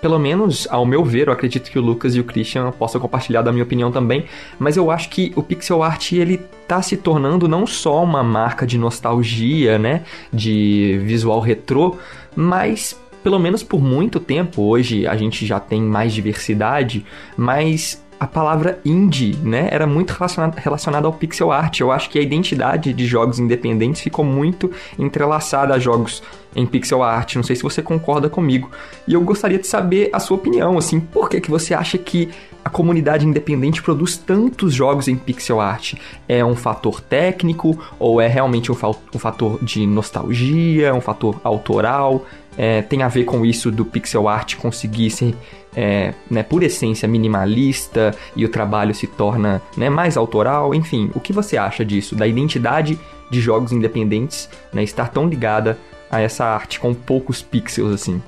pelo 0.00 0.18
menos 0.18 0.66
ao 0.70 0.86
meu 0.86 1.04
ver, 1.04 1.28
eu 1.28 1.32
acredito 1.32 1.70
que 1.70 1.78
o 1.78 1.82
Lucas 1.82 2.14
e 2.14 2.20
o 2.20 2.24
Christian 2.24 2.70
possam 2.72 3.00
compartilhar 3.00 3.42
da 3.42 3.52
minha 3.52 3.62
opinião 3.62 3.92
também, 3.92 4.24
mas 4.58 4.76
eu 4.76 4.90
acho 4.90 5.10
que 5.10 5.32
o 5.36 5.42
pixel 5.42 5.82
art 5.82 6.12
ele 6.12 6.38
tá 6.66 6.80
se 6.80 6.96
tornando 6.96 7.46
não 7.46 7.66
só 7.66 8.02
uma 8.02 8.22
marca 8.22 8.66
de 8.66 8.78
nostalgia, 8.78 9.78
né, 9.78 10.02
de 10.32 10.98
visual 11.04 11.38
retrô, 11.38 11.98
mas 12.34 12.98
pelo 13.22 13.38
menos 13.38 13.62
por 13.62 13.82
muito 13.82 14.18
tempo, 14.18 14.62
hoje 14.62 15.06
a 15.06 15.14
gente 15.14 15.44
já 15.44 15.60
tem 15.60 15.82
mais 15.82 16.12
diversidade, 16.12 17.04
mas 17.36 18.02
a 18.20 18.26
palavra 18.26 18.78
indie, 18.84 19.34
né, 19.42 19.68
era 19.70 19.86
muito 19.86 20.10
relacionada 20.10 20.60
relacionada 20.60 21.06
ao 21.06 21.12
pixel 21.14 21.50
art. 21.50 21.80
Eu 21.80 21.90
acho 21.90 22.10
que 22.10 22.18
a 22.18 22.22
identidade 22.22 22.92
de 22.92 23.06
jogos 23.06 23.38
independentes 23.38 24.02
ficou 24.02 24.22
muito 24.22 24.70
entrelaçada 24.98 25.72
a 25.72 25.78
jogos 25.78 26.22
em 26.54 26.66
pixel 26.66 27.02
art. 27.02 27.36
Não 27.36 27.42
sei 27.42 27.56
se 27.56 27.62
você 27.62 27.80
concorda 27.80 28.28
comigo. 28.28 28.70
E 29.08 29.14
eu 29.14 29.22
gostaria 29.22 29.58
de 29.58 29.66
saber 29.66 30.10
a 30.12 30.20
sua 30.20 30.36
opinião, 30.36 30.76
assim, 30.76 31.00
por 31.00 31.30
que, 31.30 31.40
que 31.40 31.50
você 31.50 31.72
acha 31.72 31.96
que 31.96 32.28
a 32.62 32.68
comunidade 32.68 33.26
independente 33.26 33.82
produz 33.82 34.18
tantos 34.18 34.74
jogos 34.74 35.08
em 35.08 35.16
pixel 35.16 35.58
art? 35.58 35.94
É 36.28 36.44
um 36.44 36.54
fator 36.54 37.00
técnico 37.00 37.78
ou 37.98 38.20
é 38.20 38.26
realmente 38.26 38.70
um, 38.70 38.76
um 39.14 39.18
fator 39.18 39.58
de 39.64 39.86
nostalgia, 39.86 40.92
um 40.92 41.00
fator 41.00 41.40
autoral? 41.42 42.26
É, 42.62 42.82
tem 42.82 43.02
a 43.02 43.08
ver 43.08 43.24
com 43.24 43.42
isso 43.42 43.70
do 43.70 43.86
pixel 43.86 44.28
art 44.28 44.56
conseguir 44.56 45.08
ser, 45.08 45.34
é, 45.74 46.12
né, 46.30 46.42
por 46.42 46.62
essência, 46.62 47.08
minimalista 47.08 48.14
e 48.36 48.44
o 48.44 48.50
trabalho 48.50 48.94
se 48.94 49.06
torna 49.06 49.62
né, 49.78 49.88
mais 49.88 50.14
autoral? 50.14 50.74
Enfim, 50.74 51.10
o 51.14 51.20
que 51.20 51.32
você 51.32 51.56
acha 51.56 51.82
disso? 51.86 52.14
Da 52.14 52.26
identidade 52.26 53.00
de 53.30 53.40
jogos 53.40 53.72
independentes 53.72 54.46
né, 54.74 54.82
estar 54.82 55.08
tão 55.08 55.26
ligada 55.26 55.78
a 56.10 56.20
essa 56.20 56.44
arte 56.44 56.78
com 56.78 56.92
poucos 56.92 57.40
pixels 57.40 57.94
assim? 57.94 58.20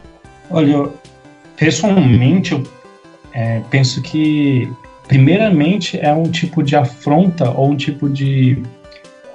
Olha, 0.48 0.88
pessoalmente 1.54 2.52
eu 2.52 2.62
é, 3.34 3.60
penso 3.68 4.00
que 4.00 4.66
primeiramente 5.06 5.98
é 6.00 6.14
um 6.14 6.30
tipo 6.30 6.62
de 6.62 6.74
afronta 6.74 7.50
ou 7.50 7.72
um 7.72 7.76
tipo 7.76 8.08
de 8.08 8.62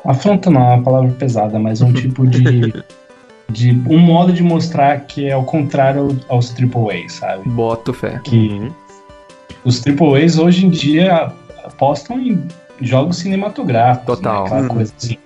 afronta 0.03 0.49
não 0.49 0.59
é 0.59 0.73
uma 0.73 0.83
palavra 0.83 1.11
pesada, 1.11 1.59
mas 1.59 1.83
é 1.83 1.85
um 1.85 1.93
tipo 1.93 2.25
de 2.25 2.73
de 3.49 3.71
um 3.87 3.97
modo 3.97 4.33
de 4.33 4.43
mostrar 4.43 4.99
que 5.01 5.27
é 5.29 5.35
o 5.35 5.43
contrário 5.43 6.19
aos 6.27 6.51
AAA, 6.53 7.07
sabe? 7.09 7.47
Boto 7.49 7.93
fé. 7.93 8.19
Que 8.23 8.71
os 9.63 9.81
AAAs 9.85 10.37
hoje 10.37 10.65
em 10.65 10.69
dia 10.69 11.31
apostam 11.65 12.19
em 12.19 12.43
jogos 12.81 13.17
cinematográficos, 13.17 14.17
Total. 14.17 14.41
né? 14.41 14.45
aquela 14.47 14.61
Uhum. 14.63 14.67
coisa 14.67 14.93
assim. 14.97 15.17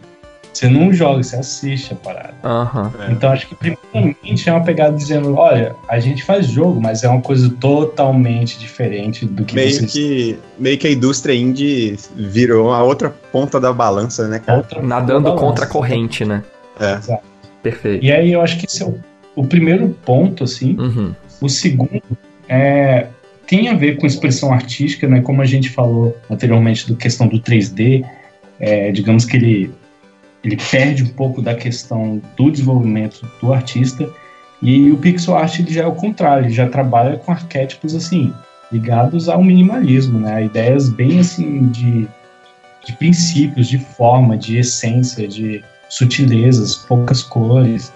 Você 0.53 0.67
não 0.69 0.91
joga, 0.93 1.23
você 1.23 1.38
assiste 1.38 1.93
a 1.93 1.95
parada. 1.95 2.34
Aham. 2.43 2.91
Então 3.10 3.31
acho 3.31 3.47
que 3.47 3.55
primeiramente 3.55 4.49
é 4.49 4.51
uma 4.51 4.62
pegada 4.63 4.95
dizendo, 4.97 5.34
olha, 5.36 5.73
a 5.88 5.97
gente 5.99 6.23
faz 6.25 6.45
jogo, 6.45 6.79
mas 6.81 7.03
é 7.03 7.10
uma 7.10 7.21
coisa 7.21 7.49
totalmente 7.60 8.60
diferente 8.60 9.25
do 9.25 9.45
que 9.45 9.55
Meio 9.55 9.71
vocês 9.73 9.91
que, 9.93 10.38
meio 10.60 10.77
que 10.77 10.88
a 10.88 10.91
indústria 10.91 11.34
indie 11.34 11.97
virou 12.15 12.73
a 12.73 12.84
outra 12.84 13.10
ponta 13.31 13.62
da 13.62 13.71
balança, 13.71 14.27
né, 14.27 14.39
cara? 14.39 14.57
outra 14.60 14.81
Nadando 14.81 15.23
balança. 15.23 15.41
contra 15.45 15.65
a 15.65 15.67
corrente, 15.69 16.25
né? 16.25 16.43
É. 16.79 16.93
Exato. 16.95 17.23
Perfeito. 17.62 18.04
E 18.04 18.12
aí 18.12 18.32
eu 18.34 18.41
acho 18.41 18.58
que 18.58 18.65
esse 18.65 18.82
é 18.82 18.86
o, 18.86 19.00
o 19.36 19.45
primeiro 19.45 19.89
ponto, 20.06 20.43
assim. 20.43 20.76
Uhum. 20.78 21.13
O 21.39 21.50
segundo 21.50 22.02
é, 22.47 23.08
tem 23.47 23.69
a 23.69 23.74
ver 23.74 23.97
com 23.97 24.06
expressão 24.06 24.54
artística, 24.54 25.08
né? 25.08 25.21
Como 25.21 25.41
a 25.41 25.45
gente 25.45 25.69
falou 25.69 26.17
anteriormente 26.30 26.88
do 26.88 26.95
questão 26.95 27.28
do 27.28 27.39
3D, 27.39 28.06
é, 28.60 28.91
digamos 28.91 29.26
que 29.26 29.38
ele, 29.38 29.71
ele 30.43 30.58
perde 30.69 31.04
um 31.04 31.10
pouco 31.10 31.41
da 31.41 31.56
questão 31.56 32.21
do 32.38 32.52
desenvolvimento 32.52 33.28
do 33.41 33.54
artista 33.54 34.08
e 34.62 34.91
o 34.91 34.97
pixel 34.97 35.36
art 35.36 35.60
ele 35.60 35.74
já 35.74 35.84
é 35.84 35.88
o 35.88 35.93
contrário, 35.93 36.45
ele 36.45 36.54
já 36.54 36.69
trabalha 36.69 37.17
com 37.17 37.32
arquétipos 37.32 37.95
assim 37.95 38.32
ligados 38.71 39.28
ao 39.28 39.43
minimalismo, 39.43 40.19
né? 40.19 40.45
Ideias 40.45 40.88
bem 40.88 41.19
assim 41.19 41.67
de, 41.67 42.08
de 42.86 42.93
princípios, 42.93 43.67
de 43.67 43.78
forma, 43.78 44.38
de 44.38 44.58
essência, 44.58 45.28
de 45.28 45.63
sutilezas, 45.91 46.75
poucas 46.75 47.21
cores. 47.21 47.93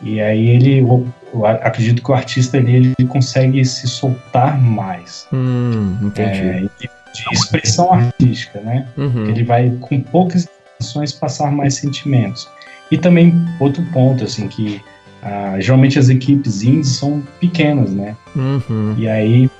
E 0.00 0.20
aí 0.20 0.48
ele, 0.50 0.80
eu, 0.80 1.06
eu 1.32 1.46
acredito 1.46 2.02
que 2.02 2.10
o 2.10 2.14
artista 2.14 2.56
ali, 2.56 2.94
ele 2.98 3.08
consegue 3.08 3.64
se 3.64 3.86
soltar 3.88 4.60
mais. 4.60 5.26
Hum, 5.32 5.98
entendi. 6.02 6.38
É, 6.38 6.60
de, 6.60 6.68
de 6.88 7.34
expressão 7.34 7.92
artística, 7.92 8.60
né? 8.60 8.86
Uhum. 8.96 9.28
Ele 9.28 9.44
vai, 9.44 9.70
com 9.80 10.00
poucas 10.00 10.48
informações, 10.80 11.12
passar 11.12 11.50
mais 11.50 11.74
sentimentos. 11.74 12.48
E 12.90 12.98
também, 12.98 13.34
outro 13.60 13.82
ponto, 13.92 14.24
assim, 14.24 14.46
que 14.46 14.80
ah, 15.22 15.56
geralmente 15.58 15.98
as 15.98 16.08
equipes 16.08 16.62
indies 16.62 16.96
são 16.96 17.22
pequenas, 17.40 17.90
né? 17.92 18.16
Uhum. 18.36 18.94
E 18.96 19.08
aí, 19.08 19.50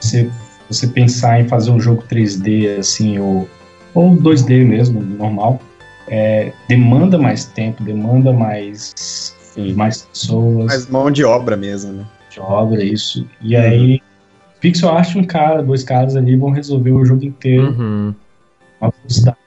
você, 0.00 0.30
você 0.70 0.86
pensar 0.86 1.40
em 1.40 1.48
fazer 1.48 1.70
um 1.70 1.80
jogo 1.80 2.04
3D, 2.08 2.78
assim, 2.78 3.18
ou, 3.18 3.48
ou 3.92 4.16
2D 4.16 4.64
mesmo, 4.64 5.02
normal, 5.02 5.60
é, 6.10 6.52
demanda 6.68 7.18
mais 7.18 7.44
tempo, 7.46 7.82
demanda 7.82 8.32
mais, 8.32 8.94
Sim. 8.96 9.72
mais 9.74 10.02
pessoas 10.02 10.66
Mas 10.66 10.88
mão 10.88 11.10
de 11.10 11.24
obra 11.24 11.56
mesmo, 11.56 11.92
né? 11.92 12.04
de 12.30 12.40
obra, 12.40 12.84
isso. 12.84 13.26
E 13.40 13.56
aí, 13.56 14.00
pixel 14.60 14.90
art, 14.90 15.14
um 15.16 15.24
cara, 15.24 15.62
dois 15.62 15.82
caras 15.82 16.14
ali 16.16 16.36
vão 16.36 16.50
resolver 16.50 16.90
o 16.92 17.04
jogo 17.04 17.24
inteiro 17.24 17.68
Uhum. 17.70 18.14
uma 18.80 18.92
velocidade 18.98 19.38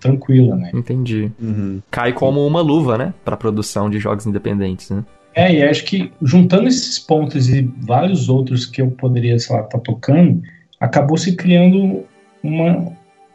tranquila, 0.00 0.56
né? 0.56 0.70
Entendi. 0.74 1.30
Uhum. 1.40 1.80
Cai 1.90 2.12
como 2.12 2.46
uma 2.46 2.60
luva, 2.60 2.98
né? 2.98 3.14
Pra 3.24 3.36
produção 3.36 3.88
de 3.88 3.98
jogos 3.98 4.26
independentes, 4.26 4.90
né? 4.90 5.04
É, 5.34 5.52
e 5.52 5.62
acho 5.62 5.84
que 5.84 6.12
juntando 6.22 6.68
esses 6.68 6.98
pontos 6.98 7.48
e 7.48 7.62
vários 7.80 8.28
outros 8.28 8.66
que 8.66 8.80
eu 8.82 8.90
poderia, 8.90 9.38
sei 9.38 9.56
lá, 9.56 9.62
estar 9.62 9.78
tocando, 9.80 10.40
acabou 10.78 11.16
se 11.16 11.34
criando 11.34 12.04
uma. 12.42 12.92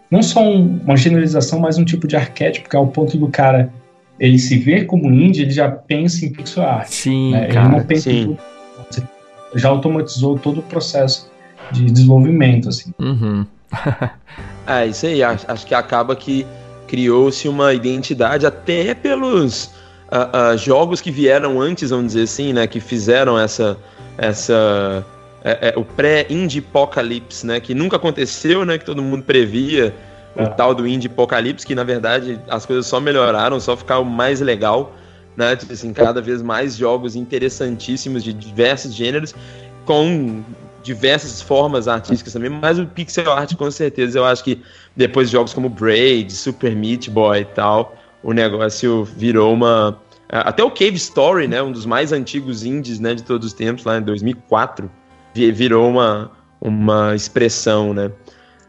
Não 0.09 0.23
só 0.23 0.41
um- 0.41 0.79
uma 0.83 0.97
generalização, 0.97 1.59
mas 1.59 1.77
um 1.77 1.85
tipo 1.85 2.07
de 2.07 2.15
arquétipo, 2.15 2.69
que 2.69 2.75
é 2.75 2.79
o 2.79 2.87
ponto 2.87 3.17
do 3.17 3.27
cara 3.27 3.71
ele 4.19 4.37
se 4.37 4.57
ver 4.57 4.85
como 4.85 5.07
indie, 5.07 5.43
ele 5.43 5.51
já 5.51 5.69
pensa 5.69 6.25
em 6.25 6.31
pixel 6.31 6.63
art. 6.63 6.87
Sim, 6.89 7.31
né? 7.31 7.45
Ele 7.45 7.53
cara. 7.53 7.69
não 7.69 7.83
pensa 7.85 8.09
sim. 8.09 8.19
em 8.19 8.25
tudo. 8.25 8.39
Você 8.89 9.03
já 9.55 9.69
automatizou 9.69 10.37
todo 10.37 10.59
o 10.59 10.63
processo 10.63 11.31
de 11.71 11.85
desenvolvimento, 11.85 12.69
assim. 12.69 12.91
Uhum. 12.99 13.45
É, 14.67 14.85
isso 14.85 15.07
aí. 15.07 15.23
Acho, 15.23 15.45
acho 15.51 15.65
que 15.65 15.73
acaba 15.73 16.15
que 16.15 16.45
criou-se 16.87 17.47
uma 17.47 17.73
identidade 17.73 18.45
até 18.45 18.93
pelos 18.93 19.71
ah, 20.11 20.29
ah, 20.51 20.55
jogos 20.55 21.01
que 21.01 21.09
vieram 21.09 21.59
antes, 21.59 21.89
vamos 21.89 22.13
dizer 22.13 22.23
assim, 22.23 22.53
né? 22.53 22.67
Que 22.67 22.79
fizeram 22.79 23.39
essa. 23.39 23.75
essa 24.15 25.03
é, 25.43 25.69
é, 25.69 25.79
o 25.79 25.83
pré-indie 25.85 26.59
apocalypse, 26.59 27.45
né? 27.45 27.59
Que 27.59 27.73
nunca 27.73 27.95
aconteceu, 27.97 28.65
né? 28.65 28.77
Que 28.77 28.85
todo 28.85 29.01
mundo 29.01 29.23
previa. 29.23 29.93
O 30.35 30.41
É. 30.43 30.45
tal 30.47 30.75
do 30.75 30.87
indie 30.87 31.07
apocalypse, 31.07 31.65
que 31.65 31.73
na 31.73 31.83
verdade 31.83 32.39
as 32.49 32.65
coisas 32.65 32.85
só 32.85 32.99
melhoraram, 32.99 33.59
só 33.59 33.75
ficaram 33.75 34.03
mais 34.03 34.39
legal, 34.41 34.93
né? 35.35 35.55
Tipo 35.55 35.73
assim, 35.73 35.91
cada 35.91 36.21
vez 36.21 36.41
mais 36.41 36.75
jogos 36.77 37.15
interessantíssimos 37.15 38.23
de 38.23 38.31
diversos 38.31 38.93
gêneros, 38.93 39.33
com 39.85 40.43
diversas 40.83 41.41
formas 41.41 41.87
artísticas 41.87 42.31
também, 42.33 42.49
mas 42.49 42.77
o 42.79 42.85
pixel 42.85 43.31
art 43.31 43.55
com 43.55 43.69
certeza 43.71 44.19
eu 44.19 44.25
acho 44.25 44.43
que 44.43 44.61
depois 44.95 45.27
de 45.29 45.33
jogos 45.33 45.53
como 45.53 45.67
Braid, 45.67 46.31
Super 46.31 46.75
Meat 46.75 47.09
Boy 47.09 47.39
e 47.41 47.45
tal, 47.45 47.95
o 48.23 48.31
negócio 48.31 49.03
virou 49.03 49.51
uma 49.53 49.99
até 50.29 50.63
o 50.63 50.69
Cave 50.69 50.95
Story, 50.95 51.47
né, 51.47 51.61
um 51.61 51.71
dos 51.71 51.85
mais 51.87 52.11
antigos 52.13 52.63
indies, 52.63 52.99
né, 52.99 53.15
de 53.15 53.23
todos 53.23 53.47
os 53.47 53.53
tempos, 53.53 53.83
lá 53.83 53.97
em 53.97 54.01
2004, 54.03 54.85
vi- 54.85 54.91
virou 55.33 55.89
uma 55.89 56.31
uma 56.61 57.15
expressão, 57.15 57.93
né? 57.93 58.11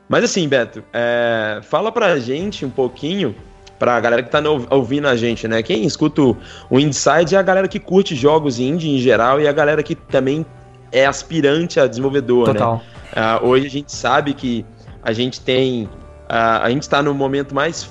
Mas 0.09 0.23
assim, 0.25 0.49
Beto, 0.49 0.83
é, 0.93 1.61
fala 1.63 1.91
pra 1.91 2.19
gente 2.19 2.65
um 2.65 2.71
pouquinho, 2.71 3.35
pra 3.79 3.99
galera 3.99 4.23
que 4.23 4.31
tá 4.31 4.41
no- 4.41 4.67
ouvindo 4.71 5.09
a 5.09 5.17
gente, 5.17 5.49
né? 5.49 5.63
Quem 5.63 5.85
escuta 5.85 6.23
o, 6.23 6.37
o 6.69 6.79
Inside 6.79 7.35
é 7.35 7.39
a 7.39 7.43
galera 7.43 7.67
que 7.67 7.81
curte 7.81 8.15
jogos 8.15 8.61
indie 8.61 8.91
em 8.91 8.99
geral 8.99 9.41
e 9.41 9.49
a 9.49 9.53
galera 9.53 9.83
que 9.83 9.95
também 9.95 10.45
é 10.93 11.07
aspirante 11.07 11.81
a 11.81 11.87
desenvolvedor, 11.87 12.49
né? 12.49 12.55
Total. 12.55 12.83
Ah, 13.15 13.41
hoje 13.43 13.67
a 13.67 13.71
gente 13.71 13.93
sabe 13.93 14.35
que 14.35 14.65
a 15.03 15.13
gente 15.13 15.41
tem. 15.41 15.89
ah, 16.29 16.63
a 16.65 16.71
gente 16.71 16.83
está 16.83 17.03
no 17.03 17.13
momento 17.15 17.55
mais 17.55 17.91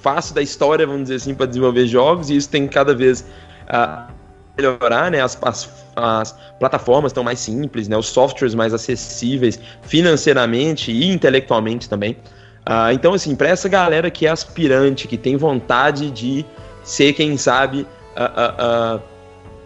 fácil 0.00 0.34
da 0.34 0.42
história, 0.42 0.86
vamos 0.86 1.04
dizer 1.04 1.16
assim, 1.16 1.34
para 1.34 1.46
desenvolver 1.46 1.86
jogos, 1.86 2.30
e 2.30 2.36
isso 2.36 2.48
tem 2.50 2.66
cada 2.68 2.94
vez 2.94 3.24
ah, 3.68 4.08
melhorar, 4.56 5.10
né? 5.10 5.20
As, 5.20 5.38
as, 5.42 5.70
as 5.96 6.32
plataformas 6.58 7.10
estão 7.10 7.24
mais 7.24 7.38
simples, 7.38 7.88
né? 7.88 7.96
Os 7.96 8.06
softwares 8.06 8.54
mais 8.54 8.74
acessíveis 8.74 9.58
financeiramente 9.82 10.90
e 10.90 11.10
intelectualmente 11.10 11.88
também. 11.88 12.16
Ah, 12.64 12.92
então, 12.92 13.14
assim, 13.14 13.34
para 13.34 13.48
essa 13.48 13.68
galera 13.68 14.10
que 14.10 14.26
é 14.26 14.30
aspirante, 14.30 15.08
que 15.08 15.16
tem 15.16 15.36
vontade 15.36 16.10
de 16.10 16.44
ser, 16.84 17.12
quem 17.12 17.36
sabe, 17.36 17.86
ah, 18.16 18.32
ah, 18.36 18.54
ah, 18.58 19.00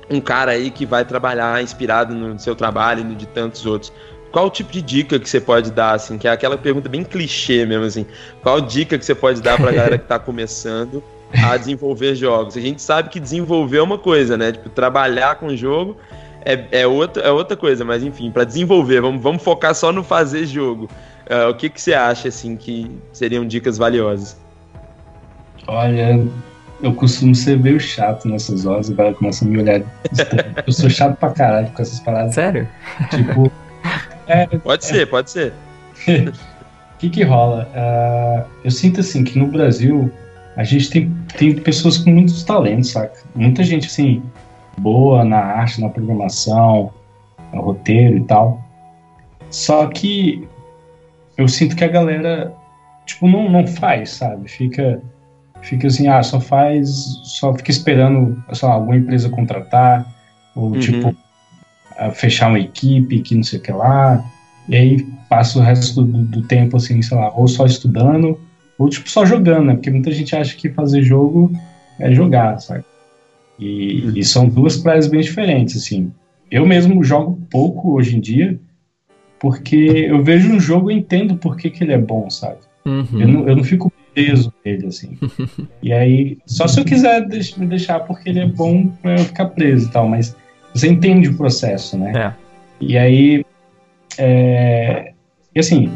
um 0.09 0.21
cara 0.21 0.53
aí 0.53 0.71
que 0.71 0.87
vai 0.87 1.05
trabalhar 1.05 1.63
inspirado 1.63 2.15
no 2.15 2.39
seu 2.39 2.55
trabalho 2.55 3.01
e 3.01 3.05
no 3.05 3.15
de 3.15 3.27
tantos 3.27 3.67
outros. 3.67 3.93
Qual 4.33 4.47
o 4.47 4.51
tipo 4.51 4.71
de 4.71 4.83
dica 4.83 5.19
que 5.19 5.29
você 5.29 5.41
pode 5.41 5.71
dar, 5.71 5.95
assim, 5.95 6.19
que 6.19 6.29
é 6.29 6.31
aquela 6.31 6.59
pergunta 6.59 6.89
bem 6.89 7.03
clichê 7.03 7.65
mesmo, 7.65 7.85
assim, 7.85 8.07
qual 8.43 8.61
dica 8.61 8.99
que 8.99 9.05
você 9.05 9.15
pode 9.15 9.41
dar 9.41 9.57
pra 9.57 9.73
galera 9.73 9.99
que 9.99 10.07
tá 10.07 10.19
começando 10.19 11.03
a 11.33 11.57
desenvolver 11.57 12.15
jogos? 12.15 12.57
A 12.57 12.61
gente 12.61 12.83
sabe 12.83 13.09
que 13.09 13.21
desenvolver 13.21 13.79
é 13.79 13.83
uma 13.83 13.99
coisa, 13.99 14.37
né? 14.37 14.53
Tipo, 14.53 14.69
trabalhar 14.69 15.37
com 15.37 15.55
jogo 15.57 15.97
é, 16.47 16.65
é, 16.71 16.87
outra, 16.87 17.25
é 17.25 17.31
outra 17.33 17.57
coisa, 17.57 17.85
mas 17.85 18.05
enfim, 18.05 18.31
para 18.31 18.45
desenvolver, 18.45 19.01
vamos, 19.01 19.21
vamos 19.21 19.43
focar 19.43 19.75
só 19.75 19.91
no 19.91 20.05
fazer 20.05 20.47
jogo. 20.47 20.89
Uh, 21.29 21.51
o 21.51 21.55
que, 21.55 21.69
que 21.69 21.81
você 21.81 21.93
acha, 21.93 22.29
assim, 22.29 22.57
que 22.57 22.89
seriam 23.13 23.45
dicas 23.45 23.77
valiosas? 23.77 24.37
Olha, 25.67 26.25
eu 26.81 26.95
costumo 26.95 27.35
ser 27.35 27.59
meio 27.59 27.81
chato 27.81 28.29
nessas 28.29 28.65
horas, 28.65 28.89
agora 28.89 29.13
começa 29.13 29.45
a 29.45 29.49
me 29.49 29.59
olhar. 29.59 29.83
Eu 30.65 30.73
sou 30.73 30.89
chato 30.89 31.17
pra 31.19 31.31
caralho 31.31 31.69
com 31.73 31.83
essas 31.83 31.99
paradas. 31.99 32.35
Sério? 32.35 32.69
Tipo. 33.11 33.51
É, 34.29 34.45
Pode 34.59 34.85
ser, 34.85 35.07
pode 35.07 35.31
ser. 35.31 35.53
O 36.97 36.99
que 36.99 37.11
que 37.11 37.23
rola? 37.23 37.71
Ah, 37.75 38.45
eu 38.65 38.71
sinto 38.73 39.01
assim 39.01 39.23
que 39.23 39.39
no 39.39 39.47
Brasil 39.47 40.11
a 40.57 40.65
gente 40.65 40.91
tem, 40.91 41.15
tem 41.37 41.55
pessoas 41.55 41.99
com 41.99 42.11
muitos 42.11 42.43
talentos, 42.43 42.91
saca? 42.91 43.23
Muita 43.35 43.63
gente 43.63 43.87
assim, 43.87 44.23
boa 44.79 45.25
na 45.25 45.39
arte, 45.39 45.81
na 45.81 45.89
programação, 45.89 46.91
no 47.53 47.61
roteiro 47.61 48.17
e 48.17 48.25
tal. 48.25 48.65
Só 49.51 49.87
que 49.87 50.49
eu 51.37 51.47
sinto 51.47 51.77
que 51.77 51.85
a 51.85 51.89
galera, 51.89 52.53
tipo, 53.05 53.29
não, 53.29 53.51
não 53.51 53.67
faz, 53.67 54.11
sabe? 54.11 54.49
Fica, 54.49 55.03
fica 55.61 55.87
assim, 55.87 56.09
ah, 56.09 56.23
só 56.23 56.41
faz, 56.41 56.89
só 57.23 57.55
fica 57.55 57.71
esperando, 57.71 58.43
sei 58.53 58.69
lá, 58.69 58.75
alguma 58.75 58.97
empresa 58.97 59.29
contratar, 59.29 60.07
ou 60.55 60.71
Uhum. 60.71 60.81
tipo, 60.81 61.15
fechar 62.15 62.49
uma 62.49 62.59
equipe 62.59 63.21
que 63.21 63.35
não 63.35 63.43
sei 63.43 63.59
o 63.59 63.63
que 63.63 63.73
lá, 63.73 64.25
e 64.69 64.75
aí 64.75 65.03
passa 65.29 65.59
o 65.59 65.63
resto 65.63 66.03
do, 66.03 66.25
do 66.25 66.43
tempo, 66.43 66.79
assim, 66.79 67.01
sei 67.03 67.17
lá, 67.17 67.31
ou 67.35 67.47
só 67.47 67.67
estudando, 67.67 68.41
ou 68.79 68.89
tipo, 68.89 69.09
só 69.09 69.25
jogando, 69.25 69.67
né? 69.67 69.75
Porque 69.75 69.91
muita 69.91 70.11
gente 70.11 70.35
acha 70.37 70.57
que 70.57 70.71
fazer 70.71 71.03
jogo 71.03 71.53
é 71.99 72.13
jogar, 72.13 72.59
sabe? 72.59 72.85
E, 73.59 74.19
e 74.19 74.25
são 74.25 74.49
duas 74.49 74.77
praias 74.77 75.07
bem 75.07 75.21
diferentes, 75.21 75.77
assim. 75.77 76.13
Eu 76.51 76.67
mesmo 76.67 77.03
jogo 77.03 77.39
pouco 77.51 77.95
hoje 77.95 78.17
em 78.17 78.21
dia, 78.21 78.59
porque 79.41 80.07
eu 80.09 80.23
vejo 80.23 80.53
um 80.53 80.61
jogo 80.61 80.91
e 80.91 80.95
entendo 80.95 81.37
por 81.37 81.57
que, 81.57 81.71
que 81.71 81.83
ele 81.83 81.93
é 81.93 81.99
bom, 81.99 82.29
sabe? 82.31 82.59
Uhum. 82.85 83.21
Eu, 83.21 83.29
não, 83.29 83.49
eu 83.49 83.57
não 83.57 83.65
fico 83.65 83.93
preso 84.15 84.53
nele, 84.65 84.87
assim. 84.87 85.19
e 85.83 85.93
aí, 85.93 86.39
só 86.47 86.69
se 86.69 86.79
eu 86.81 86.85
quiser 86.85 87.27
deix- 87.27 87.57
me 87.57 87.67
deixar 87.67 88.01
porque 88.01 88.29
ele 88.29 88.41
é 88.41 88.47
bom 88.47 88.87
pra 89.03 89.13
eu 89.13 89.25
ficar 89.25 89.47
preso 89.47 89.89
e 89.89 89.91
tal, 89.91 90.09
mas 90.09 90.37
você 90.73 90.89
entende 90.89 91.29
o 91.29 91.37
processo, 91.37 91.97
né? 91.99 92.13
É. 92.15 92.33
E 92.81 92.97
aí, 92.99 93.45
é, 94.19 95.13
e 95.55 95.59
assim, 95.59 95.91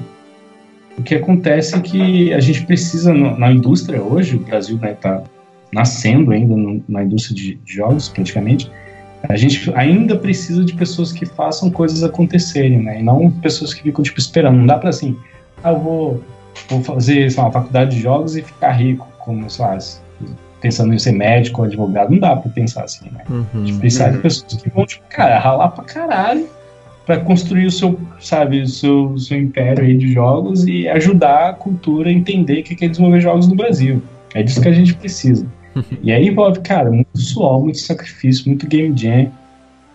o 0.98 1.03
que 1.03 1.14
acontece 1.14 1.74
é 1.76 1.81
que 1.81 2.33
a 2.33 2.40
gente 2.40 2.64
precisa, 2.66 3.12
na 3.14 3.50
indústria 3.50 4.03
hoje, 4.03 4.37
o 4.37 4.40
Brasil 4.40 4.76
né, 4.79 4.94
tá 4.94 5.22
nascendo 5.72 6.33
ainda 6.33 6.55
no- 6.57 6.83
na 6.88 7.03
indústria 7.05 7.35
de 7.37 7.55
de 7.55 7.72
jogos, 7.74 8.09
praticamente, 8.09 8.70
a 9.29 9.37
gente 9.37 9.70
ainda 9.74 10.16
precisa 10.16 10.64
de 10.64 10.74
pessoas 10.74 11.12
que 11.12 11.24
façam 11.26 11.70
coisas 11.70 12.03
acontecerem, 12.03 12.83
né? 12.83 13.00
E 13.00 13.03
não 13.03 13.31
pessoas 13.31 13.72
que 13.74 13.83
ficam, 13.83 14.03
tipo, 14.03 14.18
esperando. 14.18 14.57
Não 14.57 14.66
dá 14.66 14.79
pra, 14.79 14.88
assim, 14.90 15.16
ah, 15.62 15.70
eu 15.70 15.79
vou, 15.79 16.24
vou 16.68 16.83
fazer, 16.83 17.31
sei 17.31 17.38
lá, 17.38 17.46
uma 17.48 17.53
faculdade 17.53 17.96
de 17.96 18.03
jogos 18.03 18.35
e 18.37 18.42
ficar 18.42 18.72
rico, 18.72 19.07
como, 19.18 19.48
sei 19.50 19.64
lá, 19.64 19.79
pensando 20.61 20.92
em 20.92 20.98
ser 20.98 21.12
médico 21.12 21.61
ou 21.61 21.66
advogado. 21.66 22.11
Não 22.11 22.18
dá 22.18 22.35
pra 22.35 22.50
pensar 22.50 22.85
assim, 22.85 23.07
né? 23.12 23.22
Uhum. 23.31 23.79
Precisa 23.79 24.09
de 24.11 24.16
Uhum. 24.16 24.22
pessoas 24.22 24.55
que 24.62 24.70
vão, 24.70 24.87
tipo, 24.87 25.05
cara, 25.11 25.38
ralar 25.38 25.68
pra 25.68 25.85
caralho 25.85 26.46
pra 27.11 27.18
construir 27.18 27.66
o 27.66 27.73
seu, 27.73 27.99
sabe, 28.20 28.61
o 28.61 28.68
seu, 28.68 29.18
seu 29.18 29.37
império 29.37 29.85
aí 29.85 29.96
de 29.96 30.12
jogos 30.12 30.64
e 30.64 30.88
ajudar 30.88 31.49
a 31.49 31.53
cultura 31.53 32.09
a 32.09 32.12
entender 32.12 32.61
o 32.61 32.62
que 32.62 32.85
é 32.85 32.88
desenvolver 32.88 33.20
jogos 33.20 33.49
no 33.49 33.57
Brasil. 33.57 34.01
É 34.33 34.44
disso 34.44 34.61
que 34.61 34.68
a 34.68 34.73
gente 34.73 34.94
precisa. 34.94 35.46
E 36.03 36.11
aí 36.11 36.27
envolve, 36.27 36.59
cara, 36.61 36.90
muito 36.90 37.16
suor, 37.16 37.62
muito 37.62 37.79
sacrifício, 37.79 38.49
muito 38.49 38.66
game 38.66 38.92
jam, 38.96 39.31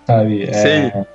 sabe? 0.08 0.44
É, 0.44 1.06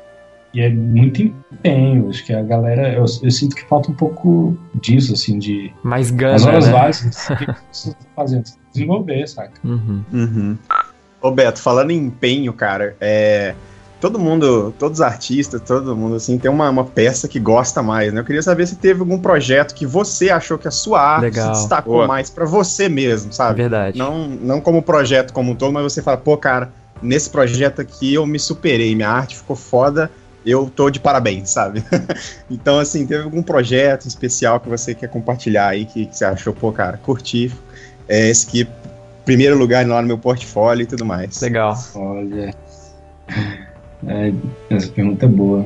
e 0.53 0.61
é 0.61 0.69
muito 0.69 1.23
empenho. 1.23 2.11
Acho 2.11 2.27
que 2.27 2.35
a 2.35 2.43
galera, 2.43 2.93
eu, 2.93 3.07
eu 3.23 3.31
sinto 3.31 3.57
que 3.57 3.65
falta 3.65 3.91
um 3.91 3.95
pouco 3.95 4.55
disso, 4.75 5.15
assim, 5.15 5.39
de. 5.39 5.73
Mais 5.83 6.09
As 6.09 6.13
gana, 6.13 6.47
horas 6.47 6.67
né? 6.67 6.73
vagas, 6.73 7.31
o 7.31 7.37
que 7.37 7.47
que 7.47 7.55
você 7.73 7.91
tá 7.93 7.97
fazendo? 8.15 8.45
Desenvolver, 8.71 9.27
saca? 9.27 9.55
Uhum. 9.65 10.05
Uhum. 10.13 10.59
Ô 11.23 11.31
Beto, 11.31 11.59
falando 11.59 11.91
em 11.91 11.97
empenho, 11.97 12.53
cara, 12.53 12.95
é. 13.01 13.55
Todo 14.01 14.19
mundo, 14.19 14.75
todos 14.79 14.99
os 14.99 15.03
artistas, 15.03 15.61
todo 15.61 15.95
mundo 15.95 16.17
assim, 16.17 16.39
tem 16.39 16.51
uma, 16.51 16.71
uma 16.71 16.85
peça 16.85 17.29
que 17.29 17.39
gosta 17.39 17.83
mais, 17.83 18.13
né? 18.13 18.21
Eu 18.21 18.25
queria 18.25 18.43
saber 18.43 18.67
se 18.67 18.77
teve 18.77 19.01
algum 19.01 19.19
projeto 19.19 19.75
que 19.75 19.85
você 19.85 20.31
achou 20.31 20.57
que 20.57 20.67
a 20.67 20.71
sua 20.71 21.03
arte 21.03 21.25
Legal. 21.25 21.55
se 21.55 21.61
destacou 21.61 21.95
Boa. 21.95 22.07
mais 22.07 22.31
pra 22.31 22.47
você 22.47 22.89
mesmo, 22.89 23.31
sabe? 23.33 23.61
verdade. 23.61 23.99
Não, 23.99 24.27
não 24.27 24.61
como 24.61 24.83
projeto 24.83 25.35
como 25.35 25.53
um 25.53 25.55
todo, 25.55 25.73
mas 25.73 25.83
você 25.83 26.01
fala, 26.01 26.17
pô, 26.17 26.35
cara, 26.39 26.73
nesse 27.03 27.29
projeto 27.29 27.83
aqui 27.83 28.15
eu 28.15 28.27
me 28.27 28.39
superei, 28.39 28.95
minha 28.95 29.11
arte 29.11 29.37
ficou 29.37 29.55
foda, 29.55 30.11
eu 30.47 30.71
tô 30.75 30.89
de 30.89 30.99
parabéns, 30.99 31.51
sabe? 31.51 31.85
então, 32.51 32.79
assim, 32.79 33.07
teve 33.07 33.23
algum 33.23 33.43
projeto 33.43 34.09
especial 34.09 34.59
que 34.61 34.69
você 34.69 34.95
quer 34.95 35.09
compartilhar 35.09 35.69
aí, 35.69 35.85
que, 35.85 36.07
que 36.07 36.17
você 36.17 36.25
achou, 36.25 36.55
pô, 36.55 36.73
cara, 36.73 36.97
curti, 36.97 37.53
é, 38.09 38.31
esse 38.31 38.47
aqui, 38.47 38.69
primeiro 39.25 39.57
lugar 39.57 39.87
lá 39.87 40.01
no 40.01 40.09
meu 40.09 40.19
portfólio 40.19 40.85
e 40.85 40.87
tudo 40.87 41.05
mais. 41.05 41.41
Legal. 41.41 41.77
Olha. 41.95 42.55
É, 44.07 44.33
essa 44.71 44.89
pergunta 44.93 45.27
é 45.27 45.29
boa. 45.29 45.65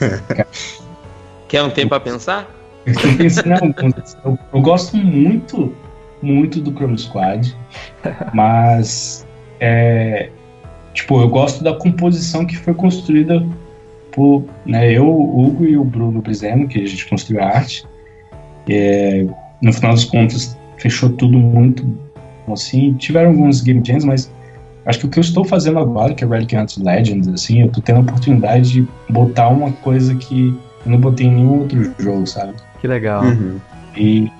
Quer 1.48 1.62
um 1.62 1.70
tempo 1.70 1.90
pra 1.90 2.00
pensar? 2.00 2.50
Eu 2.84 2.94
tô 2.94 3.16
pensando 3.16 3.48
em 3.48 3.52
alguns. 3.52 4.16
Eu, 4.24 4.38
eu 4.52 4.60
gosto 4.60 4.96
muito, 4.96 5.74
muito 6.22 6.60
do 6.60 6.72
Chrome 6.72 6.98
Squad, 6.98 7.56
mas 8.32 9.26
é, 9.60 10.30
tipo, 10.94 11.20
eu 11.20 11.28
gosto 11.28 11.62
da 11.62 11.74
composição 11.74 12.46
que 12.46 12.56
foi 12.56 12.74
construída 12.74 13.46
por 14.12 14.44
né, 14.64 14.90
eu, 14.90 15.06
o 15.06 15.46
Hugo 15.46 15.64
e 15.64 15.76
o 15.76 15.84
Bruno 15.84 16.22
Brizeno, 16.22 16.66
que 16.66 16.80
a 16.80 16.86
gente 16.86 17.06
construiu 17.06 17.42
a 17.42 17.46
arte. 17.46 17.84
É, 18.68 19.26
no 19.62 19.72
final 19.72 19.92
das 19.92 20.04
contas, 20.04 20.56
fechou 20.78 21.10
tudo 21.10 21.38
muito 21.38 21.86
assim. 22.50 22.94
Tiveram 22.94 23.30
alguns 23.30 23.60
game 23.60 23.82
jams, 23.84 24.04
mas 24.04 24.32
acho 24.86 25.00
que 25.00 25.06
o 25.06 25.08
que 25.10 25.18
eu 25.18 25.22
estou 25.22 25.44
fazendo 25.44 25.78
agora, 25.78 26.14
que 26.14 26.24
é 26.24 26.26
Relic 26.26 26.56
Hunt 26.56 26.78
Legends, 26.78 27.28
assim, 27.28 27.62
eu 27.62 27.68
tô 27.68 27.80
tendo 27.80 27.96
a 27.98 28.00
oportunidade 28.00 28.70
de 28.72 28.88
botar 29.10 29.48
uma 29.48 29.72
coisa 29.72 30.14
que 30.14 30.56
eu 30.84 30.92
não 30.92 31.00
botei 31.00 31.26
em 31.26 31.34
nenhum 31.34 31.60
outro 31.60 31.92
jogo, 31.98 32.26
sabe? 32.26 32.54
Que 32.80 32.86
legal. 32.86 33.24
Uhum. 33.24 33.58
E 33.96 34.30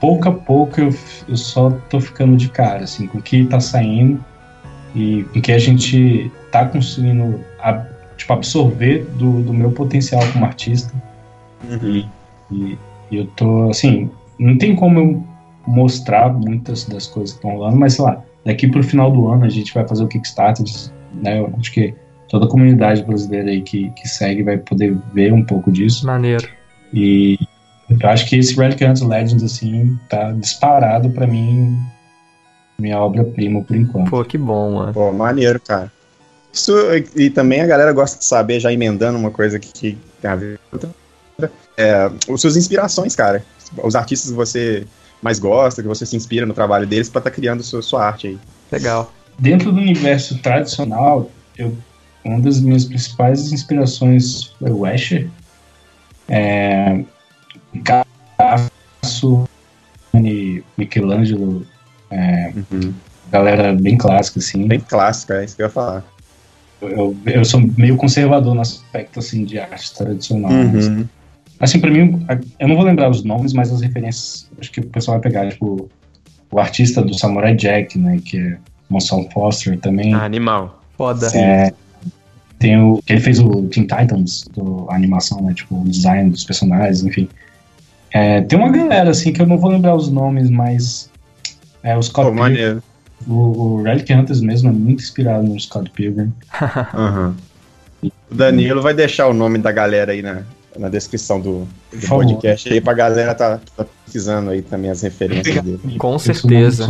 pouco 0.00 0.28
a 0.28 0.32
pouco 0.32 0.80
eu, 0.80 0.94
eu 1.28 1.36
só 1.36 1.70
tô 1.90 2.00
ficando 2.00 2.36
de 2.36 2.48
cara, 2.48 2.84
assim, 2.84 3.06
com 3.06 3.18
o 3.18 3.22
que 3.22 3.44
tá 3.44 3.58
saindo 3.60 4.24
e 4.94 5.24
com 5.32 5.38
o 5.38 5.42
que 5.42 5.52
a 5.52 5.58
gente 5.58 6.30
tá 6.52 6.64
conseguindo 6.66 7.40
a- 7.60 7.84
tipo, 8.16 8.32
absorver 8.32 9.06
do, 9.18 9.42
do 9.42 9.52
meu 9.52 9.72
potencial 9.72 10.22
como 10.32 10.44
artista. 10.44 10.92
Uhum. 11.68 12.04
E, 12.50 12.78
e 13.10 13.16
eu 13.16 13.26
tô, 13.36 13.70
assim, 13.70 14.10
não 14.38 14.56
tem 14.56 14.74
como 14.74 14.98
eu 14.98 15.24
mostrar 15.66 16.32
muitas 16.32 16.84
das 16.84 17.06
coisas 17.06 17.32
que 17.32 17.38
estão 17.38 17.58
rolando, 17.58 17.76
mas 17.76 17.94
sei 17.94 18.04
lá, 18.04 18.22
daqui 18.44 18.68
pro 18.68 18.82
final 18.82 19.10
do 19.10 19.28
ano 19.28 19.44
a 19.44 19.48
gente 19.48 19.72
vai 19.72 19.86
fazer 19.86 20.04
o 20.04 20.08
Kickstarter, 20.08 20.64
né? 21.14 21.40
Eu 21.40 21.52
acho 21.58 21.72
que 21.72 21.94
toda 22.28 22.46
a 22.46 22.48
comunidade 22.48 23.02
brasileira 23.02 23.50
aí 23.50 23.62
que, 23.62 23.90
que 23.90 24.08
segue 24.08 24.42
vai 24.42 24.58
poder 24.58 24.96
ver 25.12 25.32
um 25.32 25.44
pouco 25.44 25.70
disso. 25.70 26.06
Maneiro. 26.06 26.48
E 26.92 27.38
eu 27.88 28.08
acho 28.08 28.26
que 28.26 28.36
esse 28.36 28.54
Relic 28.56 28.84
Hunt 28.84 29.00
Legends, 29.00 29.42
assim, 29.42 29.98
tá 30.08 30.32
disparado 30.32 31.10
pra 31.10 31.26
mim 31.26 31.76
minha 32.78 32.98
obra-prima 32.98 33.62
por 33.62 33.76
enquanto. 33.76 34.10
Pô, 34.10 34.24
que 34.24 34.38
bom, 34.38 34.72
mano. 34.72 34.92
Pô, 34.92 35.12
maneiro, 35.12 35.60
cara. 35.60 35.92
Isso, 36.52 36.72
e 37.14 37.30
também 37.30 37.60
a 37.60 37.66
galera 37.66 37.92
gosta 37.92 38.18
de 38.18 38.24
saber, 38.24 38.58
já 38.58 38.72
emendando 38.72 39.18
uma 39.18 39.30
coisa 39.30 39.58
que, 39.58 39.72
que 39.72 39.98
tem 40.20 40.30
a 40.30 40.34
ver 40.34 40.58
com 40.70 40.76
outra, 40.76 40.90
é, 41.76 42.10
as 42.32 42.40
suas 42.40 42.56
inspirações, 42.56 43.14
cara. 43.14 43.44
Os 43.82 43.94
artistas 43.94 44.30
que 44.30 44.36
você 44.36 44.86
mais 45.22 45.38
gosta, 45.38 45.82
que 45.82 45.88
você 45.88 46.06
se 46.06 46.16
inspira 46.16 46.46
no 46.46 46.54
trabalho 46.54 46.86
deles 46.86 47.08
pra 47.08 47.20
estar 47.20 47.30
criando 47.30 47.62
sua, 47.62 47.82
sua 47.82 48.04
arte 48.06 48.28
aí. 48.28 48.38
Legal. 48.72 49.12
Dentro 49.38 49.72
do 49.72 49.80
universo 49.80 50.38
tradicional, 50.38 51.30
eu, 51.56 51.76
uma 52.24 52.40
das 52.40 52.60
minhas 52.60 52.84
principais 52.84 53.52
inspirações 53.52 54.54
foi 54.58 54.70
o 54.70 54.86
Escher. 54.86 55.28
É, 56.28 57.02
Picasso, 57.72 59.44
Michelangelo, 60.76 61.66
é, 62.10 62.52
galera 63.30 63.72
bem 63.72 63.96
clássica, 63.96 64.38
assim. 64.38 64.66
Bem 64.66 64.80
clássico, 64.80 65.32
é 65.32 65.44
isso 65.44 65.56
que 65.56 65.62
eu 65.62 65.66
ia 65.66 65.70
falar. 65.70 66.04
Eu, 66.80 67.16
eu 67.26 67.44
sou 67.44 67.60
meio 67.76 67.96
conservador 67.96 68.54
no 68.54 68.60
aspecto 68.62 69.18
assim, 69.18 69.44
de 69.44 69.58
arte 69.58 69.94
tradicional. 69.94 70.50
Uhum. 70.50 70.78
Assim, 70.78 71.08
pra 71.80 71.90
mim, 71.90 72.26
eu 72.58 72.68
não 72.68 72.76
vou 72.76 72.84
lembrar 72.84 73.10
os 73.10 73.22
nomes, 73.22 73.52
mas 73.52 73.72
as 73.72 73.80
referências, 73.82 74.50
acho 74.58 74.70
que 74.72 74.80
o 74.80 74.86
pessoal 74.86 75.20
vai 75.20 75.30
pegar, 75.30 75.50
tipo, 75.50 75.88
o 76.50 76.58
artista 76.58 77.02
do 77.02 77.14
Samurai 77.14 77.54
Jack, 77.54 77.98
né, 77.98 78.18
que 78.24 78.38
é 78.38 78.56
Monson 78.88 79.28
Foster 79.30 79.78
também. 79.78 80.14
Ah, 80.14 80.24
animal. 80.24 80.82
Foda. 80.96 81.28
É, 81.34 81.72
tem 82.58 82.78
o. 82.78 83.02
Ele 83.08 83.20
fez 83.20 83.38
o 83.38 83.62
Teen 83.68 83.86
Titans, 83.86 84.44
do, 84.52 84.86
a 84.90 84.94
animação, 84.94 85.40
né? 85.42 85.54
Tipo, 85.54 85.80
o 85.80 85.84
design 85.88 86.30
dos 86.30 86.44
personagens, 86.44 87.02
enfim. 87.02 87.28
É, 88.12 88.42
tem 88.42 88.58
uma 88.58 88.70
galera, 88.70 89.10
assim, 89.10 89.32
que 89.32 89.40
eu 89.40 89.46
não 89.46 89.56
vou 89.56 89.70
lembrar 89.70 89.94
os 89.94 90.10
nomes, 90.10 90.50
mas. 90.50 91.08
É, 91.82 91.96
o 91.96 92.02
Scott 92.02 92.28
Pô, 92.28 92.34
Pilgrim, 92.34 92.52
maneiro. 92.52 92.82
o, 93.26 93.34
o 93.34 93.82
Relic 93.82 94.12
Hunters 94.12 94.42
mesmo 94.42 94.68
é 94.68 94.72
muito 94.72 95.02
inspirado 95.02 95.44
no 95.46 95.58
Scott 95.58 95.90
Pilgrim. 95.90 96.32
Aham. 96.62 97.34
O 98.02 98.34
Danilo 98.34 98.82
vai 98.82 98.94
deixar 98.94 99.26
o 99.28 99.34
nome 99.34 99.58
da 99.58 99.72
galera 99.72 100.12
aí 100.12 100.20
na, 100.20 100.42
na 100.80 100.88
descrição 100.88 101.38
do, 101.38 101.68
do 101.92 102.08
podcast 102.08 102.72
aí 102.72 102.80
pra 102.80 102.94
galera 102.94 103.34
tá, 103.34 103.60
tá 103.76 103.84
pesquisando 104.04 104.50
aí 104.50 104.62
também 104.62 104.90
as 104.90 105.02
referências 105.02 105.62
dele. 105.62 105.98
Com 105.98 106.18
certeza. 106.18 106.86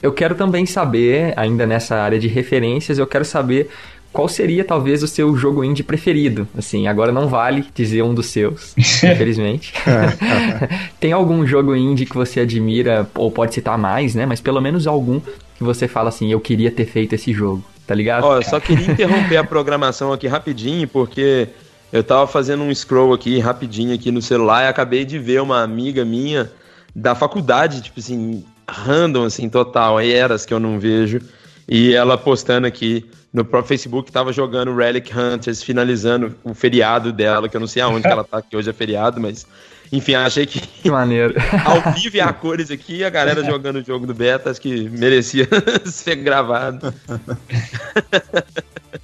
Eu 0.00 0.12
quero 0.12 0.36
também 0.36 0.64
saber, 0.64 1.32
ainda 1.36 1.66
nessa 1.66 1.96
área 1.96 2.18
de 2.18 2.28
referências, 2.28 2.98
eu 2.98 3.06
quero 3.06 3.24
saber 3.24 3.70
qual 4.12 4.28
seria 4.28 4.64
talvez 4.64 5.02
o 5.02 5.08
seu 5.08 5.36
jogo 5.36 5.64
indie 5.64 5.82
preferido. 5.82 6.46
Assim, 6.56 6.86
agora 6.86 7.10
não 7.10 7.26
vale 7.26 7.64
dizer 7.74 8.02
um 8.02 8.14
dos 8.14 8.26
seus, 8.26 8.72
infelizmente. 8.78 9.74
Tem 11.00 11.12
algum 11.12 11.44
jogo 11.44 11.74
indie 11.74 12.06
que 12.06 12.14
você 12.14 12.40
admira, 12.40 13.08
ou 13.16 13.32
pode 13.32 13.52
citar 13.52 13.76
mais, 13.76 14.14
né? 14.14 14.24
Mas 14.24 14.40
pelo 14.40 14.60
menos 14.60 14.86
algum 14.86 15.18
que 15.18 15.64
você 15.64 15.88
fala 15.88 16.10
assim, 16.10 16.30
eu 16.30 16.38
queria 16.38 16.70
ter 16.70 16.84
feito 16.84 17.14
esse 17.14 17.32
jogo, 17.32 17.64
tá 17.84 17.94
ligado? 17.94 18.24
Ó, 18.24 18.36
eu 18.36 18.42
só 18.44 18.60
queria 18.60 18.92
interromper 18.92 19.38
a 19.38 19.44
programação 19.44 20.12
aqui 20.12 20.28
rapidinho, 20.28 20.86
porque 20.86 21.48
eu 21.94 22.02
tava 22.02 22.26
fazendo 22.26 22.64
um 22.64 22.74
scroll 22.74 23.14
aqui 23.14 23.38
rapidinho 23.38 23.94
aqui 23.94 24.10
no 24.10 24.20
celular 24.20 24.64
e 24.64 24.66
acabei 24.66 25.04
de 25.04 25.16
ver 25.16 25.40
uma 25.40 25.62
amiga 25.62 26.04
minha 26.04 26.50
da 26.92 27.14
faculdade, 27.14 27.80
tipo 27.82 28.00
assim, 28.00 28.44
random, 28.68 29.22
assim, 29.22 29.48
total, 29.48 30.00
eras 30.00 30.44
que 30.44 30.52
eu 30.52 30.58
não 30.58 30.80
vejo, 30.80 31.20
e 31.68 31.94
ela 31.94 32.18
postando 32.18 32.66
aqui 32.66 33.08
no 33.32 33.44
próprio 33.44 33.68
Facebook, 33.68 34.10
tava 34.10 34.32
jogando 34.32 34.74
Relic 34.74 35.16
Hunters, 35.16 35.62
finalizando 35.62 36.34
o 36.42 36.52
feriado 36.52 37.12
dela, 37.12 37.48
que 37.48 37.56
eu 37.56 37.60
não 37.60 37.68
sei 37.68 37.80
aonde 37.80 38.02
que 38.02 38.08
ela 38.08 38.24
tá, 38.24 38.42
que 38.42 38.56
hoje 38.56 38.68
é 38.68 38.72
feriado, 38.72 39.20
mas 39.20 39.46
enfim, 39.92 40.16
achei 40.16 40.46
que 40.46 40.60
Que 40.60 40.90
maneiro. 40.90 41.34
ao 41.64 41.92
vivo 41.92 42.16
e 42.16 42.20
a 42.20 42.32
cores 42.32 42.72
aqui, 42.72 43.04
a 43.04 43.10
galera 43.10 43.44
jogando 43.44 43.76
o 43.76 43.84
jogo 43.84 44.04
do 44.04 44.14
beta, 44.14 44.50
acho 44.50 44.60
que 44.60 44.88
merecia 44.90 45.48
ser 45.86 46.16
gravado. 46.16 46.92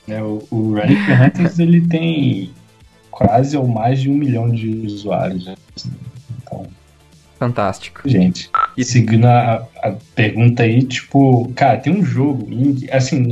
É, 0.08 0.20
o, 0.20 0.44
o 0.50 0.74
Relic 0.74 1.00
Hunters 1.12 1.60
ele 1.60 1.86
tem 1.86 2.52
quase 3.20 3.54
ou 3.54 3.68
mais 3.68 4.00
de 4.00 4.10
um 4.10 4.14
milhão 4.14 4.48
de 4.50 4.68
usuários. 4.86 5.44
né? 5.44 5.54
Então, 6.42 6.66
Fantástico. 7.38 8.08
gente. 8.08 8.50
E 8.76 8.82
seguindo 8.84 9.26
a, 9.26 9.66
a 9.82 9.92
pergunta 10.14 10.62
aí, 10.62 10.82
tipo, 10.82 11.50
cara, 11.54 11.76
tem 11.76 11.94
um 11.94 12.02
jogo 12.04 12.50
indie, 12.50 12.90
assim, 12.90 13.30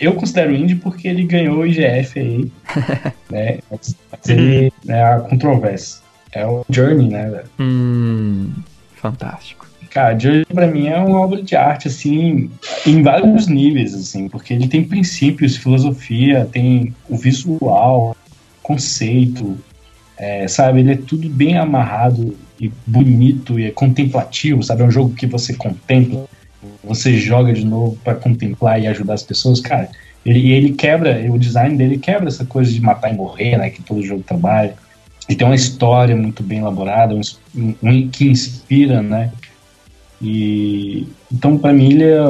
eu 0.00 0.14
considero 0.14 0.54
indie 0.54 0.74
porque 0.74 1.06
ele 1.06 1.24
ganhou 1.24 1.58
o 1.58 1.66
IGF 1.66 2.18
aí, 2.18 2.52
né? 3.30 3.58
Mas, 3.70 3.96
mas 4.10 4.28
ele 4.28 4.72
é 4.88 5.02
a 5.04 5.20
controvérsia. 5.20 6.00
É 6.32 6.44
o 6.44 6.64
Journey, 6.68 7.08
né, 7.08 7.30
velho? 7.30 7.48
Hum, 7.60 8.52
fantástico. 8.96 9.66
Cara, 9.90 10.18
Journey 10.18 10.44
pra 10.52 10.66
mim 10.66 10.88
é 10.88 10.98
uma 10.98 11.20
obra 11.20 11.42
de 11.42 11.56
arte, 11.56 11.88
assim, 11.88 12.50
em 12.84 13.02
vários 13.02 13.46
níveis, 13.46 13.94
assim, 13.94 14.28
porque 14.28 14.52
ele 14.52 14.68
tem 14.68 14.84
princípios, 14.84 15.56
filosofia, 15.56 16.46
tem 16.52 16.94
o 17.08 17.16
visual, 17.16 18.16
conceito, 18.68 19.56
é, 20.18 20.46
sabe? 20.46 20.80
Ele 20.80 20.92
é 20.92 20.96
tudo 20.96 21.26
bem 21.30 21.56
amarrado 21.56 22.36
e 22.60 22.70
bonito 22.86 23.58
e 23.58 23.64
é 23.64 23.70
contemplativo, 23.70 24.62
sabe? 24.62 24.82
É 24.82 24.84
um 24.84 24.90
jogo 24.90 25.14
que 25.14 25.26
você 25.26 25.54
contempla, 25.54 26.26
você 26.84 27.16
joga 27.16 27.54
de 27.54 27.64
novo 27.64 27.96
pra 28.04 28.14
contemplar 28.14 28.78
e 28.78 28.86
ajudar 28.86 29.14
as 29.14 29.22
pessoas, 29.22 29.58
cara. 29.58 29.88
Ele, 30.26 30.40
e 30.40 30.52
ele 30.52 30.72
quebra, 30.72 31.18
o 31.32 31.38
design 31.38 31.78
dele 31.78 31.96
quebra 31.96 32.28
essa 32.28 32.44
coisa 32.44 32.70
de 32.70 32.80
matar 32.80 33.10
e 33.10 33.16
morrer, 33.16 33.56
né? 33.56 33.70
Que 33.70 33.82
todo 33.82 34.02
jogo 34.02 34.22
trabalha. 34.22 34.74
Ele 35.26 35.38
tem 35.38 35.46
uma 35.46 35.56
história 35.56 36.14
muito 36.14 36.42
bem 36.42 36.58
elaborada, 36.58 37.14
um, 37.14 37.74
um 37.82 38.08
que 38.08 38.28
inspira, 38.28 39.00
né? 39.00 39.32
E 40.20 41.06
então 41.32 41.56
para 41.56 41.72
mim 41.72 41.92
ele 41.92 42.04
é 42.04 42.22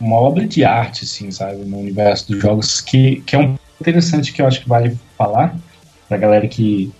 uma 0.00 0.16
obra 0.16 0.46
de 0.46 0.64
arte, 0.64 1.04
assim, 1.04 1.30
sabe, 1.30 1.64
no 1.64 1.78
universo 1.78 2.28
dos 2.32 2.40
jogos 2.40 2.80
que, 2.80 3.22
que 3.26 3.36
é 3.36 3.38
um 3.38 3.56
interessante 3.80 4.32
que 4.32 4.40
eu 4.40 4.46
acho 4.46 4.62
que 4.62 4.68
vale 4.68 4.96
falar 5.22 5.56
pra 6.08 6.18
galera 6.18 6.48
que 6.48 6.92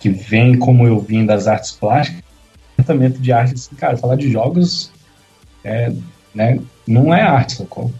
que 0.00 0.10
vem 0.10 0.58
como 0.58 0.84
eu 0.84 0.98
vim 0.98 1.24
das 1.24 1.46
artes 1.46 1.70
plásticas, 1.70 2.24
tratamento 2.74 3.20
de 3.20 3.30
arte, 3.32 3.54
assim, 3.54 3.76
cara, 3.76 3.96
falar 3.96 4.16
de 4.16 4.28
jogos 4.28 4.90
é, 5.62 5.92
né, 6.34 6.58
não 6.86 7.14
é 7.14 7.22
arte, 7.22 7.54
sacou? 7.54 7.92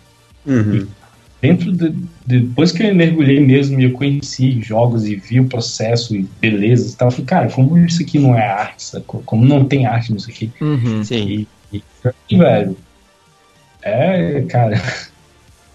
Uhum. 0.44 0.88
dentro 1.40 1.70
de, 1.70 1.94
depois 2.26 2.72
que 2.72 2.82
eu 2.82 2.92
mergulhei 2.92 3.38
mesmo 3.38 3.78
e 3.80 3.84
eu 3.84 3.92
conheci 3.92 4.60
jogos 4.60 5.06
e 5.06 5.14
vi 5.14 5.38
o 5.38 5.48
processo 5.48 6.16
e 6.16 6.28
beleza 6.40 6.90
e 6.90 6.96
tal, 6.96 7.06
eu 7.06 7.12
falei, 7.12 7.26
cara, 7.26 7.50
como 7.50 7.78
isso 7.78 8.02
aqui 8.02 8.18
não 8.18 8.36
é 8.36 8.44
arte, 8.44 8.82
sacou? 8.82 9.22
Como 9.24 9.44
não 9.44 9.64
tem 9.64 9.86
arte 9.86 10.12
nisso 10.12 10.28
aqui? 10.28 10.50
Uhum. 10.60 11.04
Sim. 11.04 11.46
E, 11.72 11.82
e, 12.28 12.36
velho, 12.36 12.76
é, 13.80 14.42
cara, 14.48 14.82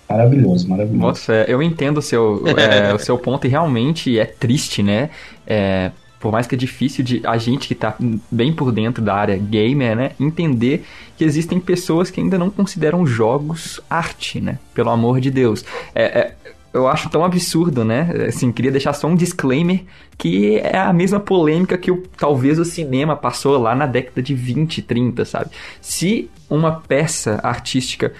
maravilhoso, 0.10 0.70
maravilhoso. 0.70 1.02
Nossa, 1.02 1.34
eu 1.48 1.62
entendo 1.62 1.98
o 1.98 2.02
seu, 2.02 2.44
é, 2.58 2.94
o 2.96 3.00
seu 3.00 3.18
ponto 3.18 3.46
e 3.46 3.50
realmente 3.50 4.18
é 4.18 4.26
triste, 4.26 4.82
né? 4.82 5.10
É, 5.46 5.92
por 6.20 6.32
mais 6.32 6.48
que 6.48 6.56
é 6.56 6.58
difícil 6.58 7.04
de 7.04 7.22
a 7.26 7.38
gente 7.38 7.68
que 7.68 7.76
tá 7.76 7.96
bem 8.32 8.52
por 8.52 8.72
dentro 8.72 9.04
da 9.04 9.14
área 9.14 9.38
gamer, 9.38 9.96
né, 9.96 10.12
entender 10.20 10.84
que 11.16 11.24
existem 11.24 11.60
pessoas 11.60 12.10
que 12.10 12.20
ainda 12.20 12.38
não 12.38 12.50
consideram 12.50 13.06
jogos 13.06 13.80
arte, 13.90 14.42
né? 14.42 14.58
Pelo 14.74 14.90
amor 14.90 15.20
de 15.20 15.30
Deus. 15.30 15.64
É, 15.94 16.04
é, 16.04 16.36
eu 16.74 16.88
acho 16.88 17.10
tão 17.10 17.24
absurdo, 17.24 17.84
né? 17.84 18.10
Assim, 18.28 18.52
queria 18.52 18.72
deixar 18.72 18.94
só 18.94 19.08
um 19.08 19.16
disclaimer 19.16 19.84
que 20.18 20.58
é 20.58 20.78
a 20.78 20.92
mesma 20.92 21.20
polêmica 21.20 21.78
que 21.78 21.92
o, 21.92 22.04
talvez 22.18 22.60
o 22.60 22.66
cinema 22.66 23.16
passou 23.16 23.58
lá 23.58 23.76
na 23.76 23.86
década 23.86 24.22
de 24.22 24.34
20, 24.34 24.82
30, 24.82 25.26
sabe? 25.26 25.52
Se 25.82 26.30
uma 26.50 26.72
peça 26.72 27.40
artística 27.44 28.14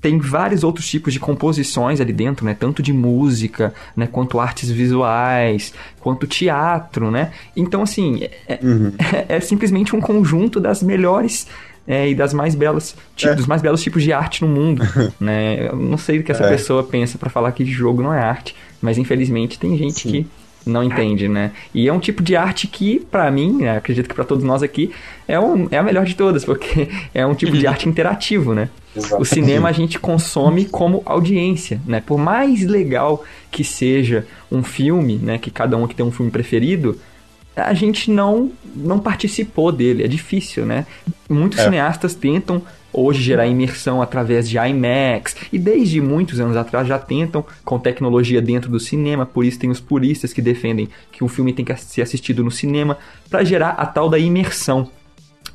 tem 0.00 0.18
vários 0.18 0.62
outros 0.64 0.86
tipos 0.88 1.12
de 1.12 1.20
composições 1.20 2.00
ali 2.00 2.12
dentro, 2.12 2.44
né? 2.44 2.54
Tanto 2.58 2.82
de 2.82 2.92
música, 2.92 3.74
né? 3.96 4.06
Quanto 4.10 4.38
artes 4.40 4.70
visuais, 4.70 5.72
quanto 6.00 6.26
teatro, 6.26 7.10
né? 7.10 7.32
Então, 7.56 7.82
assim, 7.82 8.22
é, 8.48 8.58
Uhum. 8.62 8.92
é- 8.98 9.26
é 9.36 9.40
simplesmente 9.40 9.94
um 9.94 10.00
conjunto 10.00 10.60
das 10.60 10.82
melhores 10.82 11.46
é, 11.86 12.10
e 12.10 12.14
das 12.14 12.34
mais 12.34 12.54
belas, 12.54 12.94
ti- 13.16 13.28
É. 13.28 13.34
dos 13.34 13.46
mais 13.46 13.62
belos 13.62 13.82
tipos 13.82 14.02
de 14.02 14.12
arte 14.12 14.42
no 14.42 14.48
mundo, 14.48 14.82
né? 15.18 15.68
Eu 15.68 15.76
não 15.76 15.96
sei 15.96 16.18
o 16.18 16.22
que 16.22 16.30
essa 16.30 16.44
É. 16.44 16.48
pessoa 16.48 16.82
pensa 16.84 17.16
pra 17.18 17.30
falar 17.30 17.50
que 17.52 17.64
jogo 17.64 18.02
não 18.02 18.12
é 18.12 18.20
arte, 18.20 18.54
mas 18.82 18.98
infelizmente 18.98 19.58
tem 19.58 19.76
gente 19.78 20.00
Sim. 20.02 20.10
que 20.10 20.26
não 20.68 20.82
entende, 20.82 21.28
né? 21.28 21.52
E 21.74 21.88
é 21.88 21.92
um 21.92 21.98
tipo 21.98 22.22
de 22.22 22.36
arte 22.36 22.66
que, 22.66 23.00
pra 23.10 23.30
mim, 23.30 23.58
né, 23.58 23.76
acredito 23.76 24.08
que 24.08 24.14
pra 24.14 24.24
todos 24.24 24.44
nós 24.44 24.62
aqui, 24.62 24.90
é, 25.26 25.38
um, 25.38 25.68
é 25.70 25.78
a 25.78 25.82
melhor 25.82 26.04
de 26.04 26.14
todas, 26.14 26.44
porque 26.44 26.88
é 27.14 27.26
um 27.26 27.34
tipo 27.34 27.56
de 27.56 27.66
arte 27.66 27.88
interativo, 27.88 28.54
né? 28.54 28.68
O 29.18 29.24
cinema 29.24 29.68
a 29.68 29.72
gente 29.72 29.98
consome 29.98 30.64
como 30.64 31.02
audiência, 31.04 31.80
né? 31.86 32.02
Por 32.04 32.18
mais 32.18 32.64
legal 32.64 33.24
que 33.50 33.62
seja 33.62 34.26
um 34.50 34.62
filme, 34.62 35.16
né? 35.22 35.38
Que 35.38 35.50
cada 35.50 35.76
um 35.76 35.84
aqui 35.84 35.94
tem 35.94 36.04
um 36.04 36.10
filme 36.10 36.30
preferido, 36.30 36.98
a 37.66 37.74
gente 37.74 38.10
não 38.10 38.50
não 38.76 38.98
participou 38.98 39.72
dele, 39.72 40.04
é 40.04 40.08
difícil, 40.08 40.64
né? 40.64 40.86
Muitos 41.28 41.58
É. 41.58 41.64
cineastas 41.64 42.14
tentam 42.14 42.62
hoje 42.92 43.20
gerar 43.22 43.46
imersão 43.46 44.00
através 44.00 44.48
de 44.48 44.56
IMAX 44.56 45.34
e 45.52 45.58
desde 45.58 46.00
muitos 46.00 46.38
anos 46.40 46.56
atrás 46.56 46.86
já 46.86 46.98
tentam 46.98 47.44
com 47.64 47.78
tecnologia 47.78 48.40
dentro 48.40 48.70
do 48.70 48.78
cinema, 48.78 49.26
por 49.26 49.44
isso 49.44 49.58
tem 49.58 49.70
os 49.70 49.80
puristas 49.80 50.32
que 50.32 50.40
defendem 50.40 50.88
que 51.10 51.24
um 51.24 51.28
filme 51.28 51.52
tem 51.52 51.64
que 51.64 51.76
ser 51.76 52.02
assistido 52.02 52.44
no 52.44 52.50
cinema 52.50 52.96
para 53.28 53.42
gerar 53.44 53.70
a 53.70 53.84
tal 53.86 54.08
da 54.08 54.18
imersão. 54.18 54.90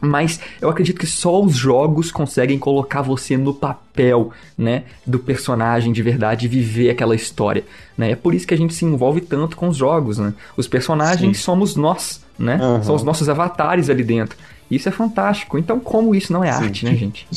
Mas 0.04 0.40
eu 0.62 0.70
acredito 0.70 1.00
que 1.00 1.08
só 1.08 1.42
os 1.42 1.56
jogos 1.56 2.12
conseguem 2.12 2.60
colocar 2.60 3.02
você 3.02 3.38
no 3.38 3.54
papel, 3.54 4.32
né, 4.58 4.84
do 5.08 5.18
personagem 5.18 5.94
de 5.94 6.02
verdade 6.02 6.46
e 6.46 6.50
viver 6.50 6.90
aquela 6.90 7.16
história, 7.16 7.64
né? 7.98 8.12
É 8.12 8.16
por 8.16 8.34
isso 8.34 8.46
que 8.46 8.54
a 8.54 8.58
gente 8.58 8.74
se 8.74 8.84
envolve 8.84 9.22
tanto 9.22 9.56
com 9.56 9.70
os 9.70 9.78
jogos, 9.78 10.18
né? 10.18 10.34
Os 10.58 10.68
personagens 10.68 11.40
somos 11.40 11.76
nós, 11.76 12.22
né? 12.38 12.60
Aham. 12.62 12.84
São 12.84 12.96
os 12.96 13.04
nossos 13.04 13.30
avatares 13.30 13.90
ali 13.90 14.04
dentro. 14.04 14.38
Isso 14.70 14.90
é 14.90 14.92
fantástico. 14.92 15.58
Então, 15.58 15.80
como 15.80 16.14
isso 16.14 16.34
não 16.34 16.44
é 16.44 16.52
Sim. 16.52 16.66
arte, 16.66 16.86
né, 16.86 16.96
gente? 16.96 17.28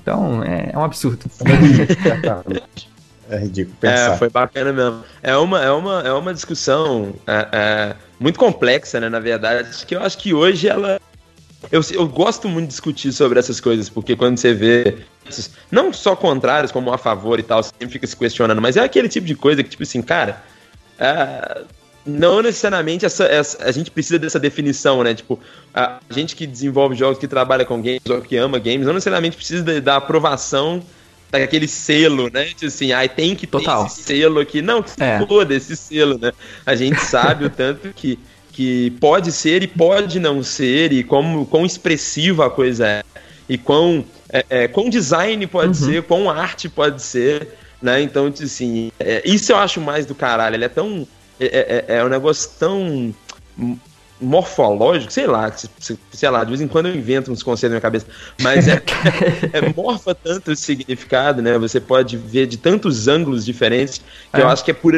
Então, 0.00 0.42
é, 0.42 0.70
é 0.72 0.78
um 0.78 0.84
absurdo. 0.84 1.26
É 3.28 3.38
ridículo 3.38 3.76
pensar. 3.80 4.14
É, 4.14 4.16
foi 4.16 4.30
bacana 4.30 4.72
mesmo. 4.72 5.02
É 5.22 5.36
uma, 5.36 5.62
é 5.62 5.70
uma, 5.70 6.00
é 6.00 6.12
uma 6.12 6.32
discussão 6.32 7.12
é, 7.26 7.48
é, 7.52 7.96
muito 8.20 8.38
complexa, 8.38 9.00
né, 9.00 9.08
na 9.08 9.18
verdade, 9.18 9.84
que 9.84 9.94
eu 9.94 10.02
acho 10.02 10.18
que 10.18 10.32
hoje 10.32 10.68
ela. 10.68 11.00
Eu, 11.72 11.80
eu 11.92 12.06
gosto 12.06 12.48
muito 12.48 12.64
de 12.66 12.70
discutir 12.70 13.12
sobre 13.12 13.38
essas 13.38 13.60
coisas, 13.60 13.88
porque 13.88 14.14
quando 14.14 14.36
você 14.38 14.52
vê. 14.54 14.98
Não 15.70 15.92
só 15.92 16.14
contrários, 16.14 16.70
como 16.70 16.92
a 16.92 16.98
favor 16.98 17.40
e 17.40 17.42
tal, 17.42 17.62
você 17.62 17.70
sempre 17.78 17.92
fica 17.94 18.06
se 18.06 18.16
questionando, 18.16 18.62
mas 18.62 18.76
é 18.76 18.80
aquele 18.84 19.08
tipo 19.08 19.26
de 19.26 19.34
coisa 19.34 19.62
que, 19.62 19.70
tipo 19.70 19.82
assim, 19.82 20.00
cara. 20.02 20.42
é, 20.98 21.62
não 22.06 22.40
necessariamente 22.40 23.04
essa, 23.04 23.24
essa- 23.24 23.64
a 23.64 23.72
gente 23.72 23.90
precisa 23.90 24.16
dessa 24.18 24.38
definição, 24.38 25.02
né? 25.02 25.12
Tipo, 25.12 25.40
a 25.74 25.98
gente 26.08 26.36
que 26.36 26.46
desenvolve 26.46 26.94
jogos, 26.94 27.18
que 27.18 27.26
trabalha 27.26 27.64
com 27.64 27.82
games 27.82 28.00
ou 28.08 28.22
que 28.22 28.36
ama 28.36 28.58
games, 28.60 28.86
não 28.86 28.94
necessariamente 28.94 29.36
precisa 29.36 29.62
de- 29.64 29.80
da 29.80 29.96
aprovação 29.96 30.80
daquele 31.32 31.66
selo, 31.66 32.30
né? 32.32 32.44
Tipo 32.46 32.66
assim, 32.66 32.92
ai, 32.92 33.08
tem 33.08 33.34
que 33.34 33.44
ter 33.46 33.58
Total. 33.58 33.84
esse 33.86 34.04
selo 34.04 34.38
aqui. 34.38 34.62
Não, 34.62 34.82
que 34.84 34.90
se 34.92 35.02
É. 35.02 35.18
foda 35.26 35.52
esse 35.52 35.74
selo, 35.76 36.16
né? 36.16 36.32
A 36.64 36.76
gente 36.76 37.00
sabe 37.00 37.44
o 37.46 37.50
tanto 37.50 37.92
que, 37.92 38.18
que 38.56 38.90
pode 38.92 39.30
ser 39.32 39.62
e 39.62 39.66
pode 39.66 40.18
não 40.18 40.42
ser, 40.42 40.90
e 40.90 41.04
como, 41.04 41.44
quão 41.44 41.66
expressiva 41.66 42.46
a 42.46 42.50
coisa 42.50 42.86
é, 42.86 43.02
e 43.46 43.58
quão, 43.58 44.02
é, 44.32 44.46
é, 44.48 44.66
quão 44.68 44.88
design 44.88 45.46
pode 45.46 45.78
Uhum. 45.78 45.86
ser, 45.86 46.02
quão 46.04 46.30
arte 46.30 46.66
pode 46.66 47.02
ser, 47.02 47.48
né? 47.82 48.00
Então, 48.00 48.32
assim, 48.42 48.90
é, 48.98 49.20
isso 49.26 49.52
eu 49.52 49.58
acho 49.58 49.78
mais 49.78 50.06
do 50.06 50.14
caralho. 50.14 50.56
Ele 50.56 50.64
é 50.64 50.68
tão. 50.70 51.06
É, 51.38 51.84
é, 51.88 51.96
é 51.98 52.04
um 52.04 52.08
negócio 52.08 52.50
tão 52.58 53.14
morfológico, 54.18 55.12
sei 55.12 55.26
lá, 55.26 55.52
se- 55.52 55.68
se- 55.78 55.98
sei 56.10 56.30
lá, 56.30 56.42
de 56.42 56.48
vez 56.48 56.62
em 56.62 56.66
quando 56.68 56.86
eu 56.86 56.94
invento 56.96 57.30
uns 57.30 57.42
conceitos 57.42 57.64
na 57.64 57.74
minha 57.74 57.80
cabeça, 57.82 58.06
mas 58.40 58.66
é, 58.66 58.82
é 59.52 59.60
morfa 59.76 60.14
tanto 60.14 60.52
o 60.52 60.56
significado, 60.56 61.42
né? 61.42 61.58
Você 61.58 61.78
pode 61.78 62.16
ver 62.16 62.46
de 62.46 62.56
tantos 62.56 63.06
ângulos 63.06 63.44
diferentes 63.44 63.98
que 64.32 64.40
É. 64.40 64.42
eu 64.42 64.48
acho 64.48 64.64
que 64.64 64.70
é 64.70 64.74
por. 64.74 64.94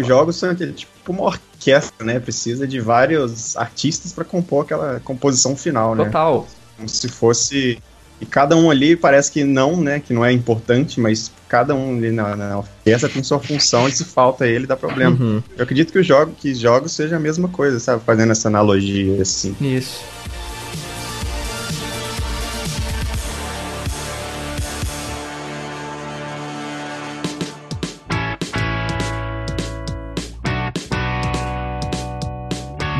Os 0.00 0.06
jogos 0.06 0.36
são 0.36 0.54
tipo 0.54 0.90
uma 1.08 1.24
orquestra, 1.24 2.04
né? 2.04 2.18
Precisa 2.18 2.66
de 2.66 2.80
vários 2.80 3.56
artistas 3.56 4.12
pra 4.12 4.24
compor 4.24 4.64
aquela 4.64 5.00
composição 5.00 5.56
final, 5.56 5.94
né? 5.94 6.04
Total. 6.06 6.46
Como 6.76 6.88
se 6.88 7.08
fosse. 7.08 7.78
E 8.20 8.26
cada 8.26 8.54
um 8.54 8.70
ali 8.70 8.96
parece 8.96 9.32
que 9.32 9.44
não, 9.44 9.80
né? 9.80 10.00
Que 10.00 10.12
não 10.12 10.24
é 10.24 10.32
importante, 10.32 11.00
mas 11.00 11.30
cada 11.48 11.74
um 11.74 11.96
ali 11.96 12.10
na, 12.10 12.36
na 12.36 12.58
orquestra 12.58 13.08
tem 13.08 13.22
sua 13.22 13.40
função 13.40 13.88
e 13.88 13.92
se 13.92 14.04
falta 14.04 14.46
ele 14.46 14.66
dá 14.66 14.76
problema. 14.76 15.16
Uhum. 15.18 15.42
Eu 15.56 15.64
acredito 15.64 15.92
que 15.92 15.98
os 15.98 16.06
jogos, 16.06 16.34
que 16.38 16.50
os 16.52 16.58
jogos 16.58 16.92
seja 16.92 17.16
a 17.16 17.20
mesma 17.20 17.48
coisa, 17.48 17.80
sabe? 17.80 18.02
Fazendo 18.04 18.32
essa 18.32 18.48
analogia 18.48 19.22
assim. 19.22 19.56
Isso. 19.60 20.00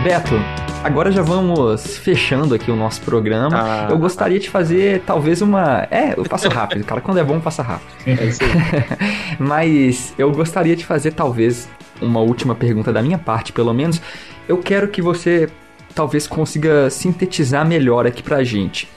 Beto, 0.02 0.34
agora 0.82 1.12
já 1.12 1.20
vamos 1.20 1.98
fechando 1.98 2.54
aqui 2.54 2.70
o 2.70 2.76
nosso 2.76 3.02
programa. 3.02 3.50
Ah. 3.52 3.88
Eu 3.90 3.98
gostaria 3.98 4.40
de 4.40 4.48
fazer 4.48 5.02
talvez 5.04 5.42
uma. 5.42 5.86
É, 5.90 6.14
eu 6.16 6.24
passo 6.24 6.48
rápido, 6.48 6.82
cara. 6.84 7.02
Quando 7.02 7.18
é 7.18 7.24
bom, 7.24 7.38
passa 7.38 7.62
rápido. 7.62 7.90
É 8.06 8.24
isso 8.24 8.42
aí. 8.42 8.50
Mas 9.38 10.14
eu 10.16 10.32
gostaria 10.32 10.74
de 10.74 10.86
fazer 10.86 11.12
talvez 11.12 11.68
uma 12.00 12.20
última 12.20 12.54
pergunta 12.54 12.90
da 12.90 13.02
minha 13.02 13.18
parte, 13.18 13.52
pelo 13.52 13.74
menos. 13.74 14.00
Eu 14.48 14.56
quero 14.56 14.88
que 14.88 15.02
você 15.02 15.50
talvez 15.94 16.26
consiga 16.26 16.88
sintetizar 16.88 17.66
melhor 17.66 18.06
aqui 18.06 18.22
pra 18.22 18.42
gente. 18.42 18.88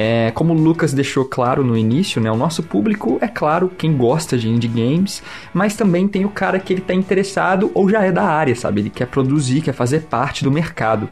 É, 0.00 0.30
como 0.30 0.54
o 0.54 0.56
Lucas 0.56 0.92
deixou 0.92 1.24
claro 1.24 1.64
no 1.64 1.76
início, 1.76 2.22
né, 2.22 2.30
o 2.30 2.36
nosso 2.36 2.62
público 2.62 3.18
é 3.20 3.26
claro 3.26 3.68
quem 3.76 3.96
gosta 3.96 4.38
de 4.38 4.48
indie 4.48 4.68
games, 4.68 5.20
mas 5.52 5.74
também 5.74 6.06
tem 6.06 6.24
o 6.24 6.28
cara 6.28 6.60
que 6.60 6.72
ele 6.72 6.80
tá 6.80 6.94
interessado 6.94 7.72
ou 7.74 7.90
já 7.90 8.04
é 8.04 8.12
da 8.12 8.22
área, 8.22 8.54
sabe? 8.54 8.82
Ele 8.82 8.90
quer 8.90 9.08
produzir, 9.08 9.60
quer 9.60 9.72
fazer 9.72 10.02
parte 10.02 10.44
do 10.44 10.52
mercado. 10.52 11.08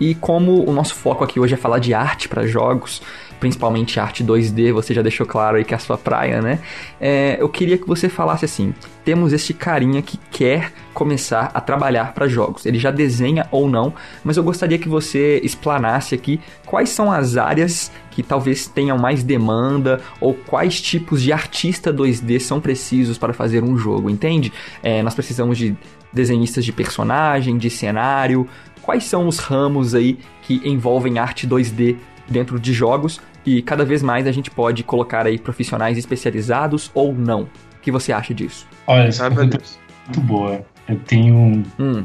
E 0.00 0.12
como 0.12 0.68
o 0.68 0.72
nosso 0.72 0.96
foco 0.96 1.22
aqui 1.22 1.38
hoje 1.38 1.54
é 1.54 1.56
falar 1.56 1.78
de 1.78 1.94
arte 1.94 2.28
para 2.28 2.48
jogos, 2.48 3.00
principalmente 3.38 4.00
arte 4.00 4.24
2D, 4.24 4.72
você 4.72 4.92
já 4.92 5.02
deixou 5.02 5.26
claro 5.26 5.56
aí 5.56 5.64
que 5.64 5.74
é 5.74 5.76
a 5.76 5.80
sua 5.80 5.96
praia, 5.96 6.40
né? 6.40 6.58
É, 7.00 7.36
eu 7.40 7.48
queria 7.48 7.78
que 7.78 7.86
você 7.86 8.08
falasse 8.08 8.44
assim: 8.44 8.74
temos 9.04 9.32
este 9.32 9.54
carinha 9.54 10.02
que 10.02 10.18
quer 10.30 10.72
começar 10.92 11.50
a 11.54 11.60
trabalhar 11.60 12.12
para 12.12 12.26
jogos. 12.26 12.66
Ele 12.66 12.78
já 12.78 12.90
desenha 12.90 13.46
ou 13.50 13.68
não, 13.68 13.94
mas 14.24 14.36
eu 14.36 14.42
gostaria 14.42 14.78
que 14.78 14.88
você 14.88 15.40
explanasse 15.42 16.14
aqui 16.14 16.40
quais 16.66 16.90
são 16.90 17.10
as 17.10 17.36
áreas 17.36 17.90
que 18.10 18.22
talvez 18.22 18.66
tenham 18.66 18.98
mais 18.98 19.22
demanda 19.22 20.00
ou 20.20 20.34
quais 20.34 20.80
tipos 20.80 21.22
de 21.22 21.32
artista 21.32 21.92
2D 21.94 22.40
são 22.40 22.60
precisos 22.60 23.16
para 23.16 23.32
fazer 23.32 23.62
um 23.62 23.76
jogo, 23.78 24.10
entende? 24.10 24.52
É, 24.82 25.02
nós 25.02 25.14
precisamos 25.14 25.56
de 25.56 25.76
desenhistas 26.12 26.64
de 26.64 26.72
personagem, 26.72 27.56
de 27.56 27.70
cenário. 27.70 28.48
Quais 28.82 29.04
são 29.04 29.28
os 29.28 29.38
ramos 29.38 29.94
aí 29.94 30.18
que 30.42 30.60
envolvem 30.64 31.18
arte 31.18 31.46
2D 31.46 31.96
dentro 32.28 32.58
de 32.58 32.72
jogos 32.72 33.20
e 33.44 33.62
cada 33.62 33.84
vez 33.84 34.02
mais 34.02 34.26
a 34.26 34.32
gente 34.32 34.50
pode 34.50 34.82
colocar 34.82 35.26
aí 35.26 35.38
profissionais 35.38 35.96
especializados 35.96 36.90
ou 36.94 37.14
não. 37.14 37.42
O 37.42 37.80
que 37.80 37.90
você 37.90 38.12
acha 38.12 38.34
disso? 38.34 38.66
Olha, 38.86 39.08
essa 39.08 39.28
meu 39.28 39.36
pergunta 39.36 39.58
Deus. 39.58 39.78
é 39.78 40.04
muito 40.06 40.20
boa. 40.20 40.66
Eu 40.88 40.98
tenho, 41.00 41.62
Hum, 41.78 42.04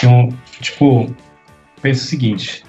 tenho 0.00 0.28
tipo, 0.60 1.14
penso 1.80 2.04
o 2.04 2.06
seguinte: 2.06 2.64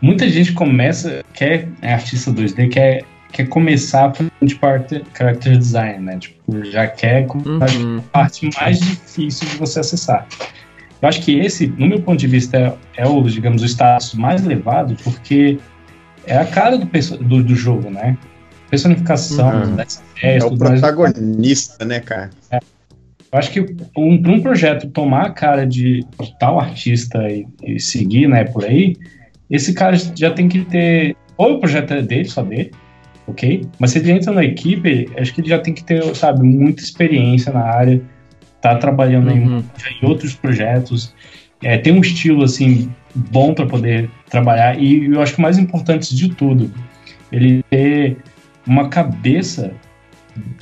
muita 0.00 0.28
gente 0.28 0.52
começa, 0.52 1.24
quer 1.34 1.68
é 1.80 1.92
artista 1.94 2.30
2D, 2.32 2.70
quer, 2.70 3.04
quer 3.32 3.48
começar 3.48 4.12
de 4.42 4.54
parte 4.54 5.02
character 5.16 5.56
design, 5.56 6.04
né? 6.04 6.18
Tipo, 6.18 6.64
já 6.64 6.86
quer 6.86 7.26
começar 7.26 7.78
uhum, 7.78 7.98
a 7.98 8.02
parte 8.02 8.48
mais 8.60 8.78
difícil 8.80 9.48
de 9.48 9.56
você 9.56 9.80
acessar. 9.80 10.26
Eu 11.00 11.08
acho 11.08 11.20
que 11.22 11.36
esse, 11.40 11.66
no 11.66 11.88
meu 11.88 12.00
ponto 12.00 12.20
de 12.20 12.28
vista, 12.28 12.56
é, 12.56 13.02
é 13.02 13.06
o, 13.08 13.20
digamos, 13.22 13.60
o 13.62 13.66
status 13.66 14.14
mais 14.14 14.44
elevado, 14.44 14.96
porque 15.02 15.58
é 16.26 16.36
a 16.36 16.44
cara 16.44 16.78
do, 16.78 16.86
do, 16.86 17.42
do 17.42 17.54
jogo, 17.54 17.90
né? 17.90 18.16
Personificação, 18.70 19.64
Uhum. 19.64 19.76
das 19.76 20.02
É 20.22 20.36
ideias, 20.36 20.44
o 20.44 20.48
tudo 20.50 20.64
mais. 20.64 20.80
protagonista, 20.80 21.84
né, 21.84 22.00
cara? 22.00 22.30
Eu 22.50 23.38
acho 23.38 23.50
que 23.50 23.60
um, 23.96 24.20
pra 24.22 24.32
um 24.32 24.40
projeto 24.40 24.88
tomar 24.90 25.26
a 25.26 25.30
cara 25.30 25.66
de 25.66 26.04
tal 26.38 26.60
artista 26.60 27.18
e, 27.30 27.46
e 27.62 27.80
seguir, 27.80 28.28
né, 28.28 28.44
por 28.44 28.64
aí, 28.64 28.96
esse 29.50 29.72
cara 29.74 29.96
já 29.96 30.30
tem 30.30 30.48
que 30.48 30.64
ter. 30.66 31.16
Ou 31.38 31.54
o 31.54 31.60
projeto 31.60 31.92
é 31.94 32.02
dele, 32.02 32.26
só 32.26 32.42
dele, 32.42 32.70
ok? 33.26 33.66
Mas 33.78 33.90
se 33.92 33.98
ele 33.98 34.10
entra 34.12 34.32
na 34.32 34.44
equipe, 34.44 35.08
acho 35.18 35.34
que 35.34 35.40
ele 35.40 35.48
já 35.48 35.58
tem 35.58 35.72
que 35.72 35.82
ter, 35.82 36.02
sabe, 36.14 36.42
muita 36.42 36.82
experiência 36.82 37.52
na 37.52 37.62
área, 37.62 38.02
tá 38.60 38.76
trabalhando 38.76 39.30
em, 39.30 39.46
uhum. 39.48 39.64
já 39.78 39.90
em 39.90 40.06
outros 40.08 40.34
projetos, 40.34 41.14
é, 41.62 41.78
tem 41.78 41.92
um 41.92 42.00
estilo, 42.00 42.44
assim, 42.44 42.90
bom 43.14 43.54
para 43.54 43.66
poder 43.66 44.10
trabalhar, 44.30 44.78
e 44.78 45.06
eu 45.06 45.20
acho 45.20 45.34
que 45.34 45.38
o 45.38 45.42
mais 45.42 45.58
importante 45.58 46.14
de 46.14 46.28
tudo, 46.30 46.70
ele 47.30 47.62
ter 47.70 48.18
uma 48.66 48.88
cabeça 48.88 49.72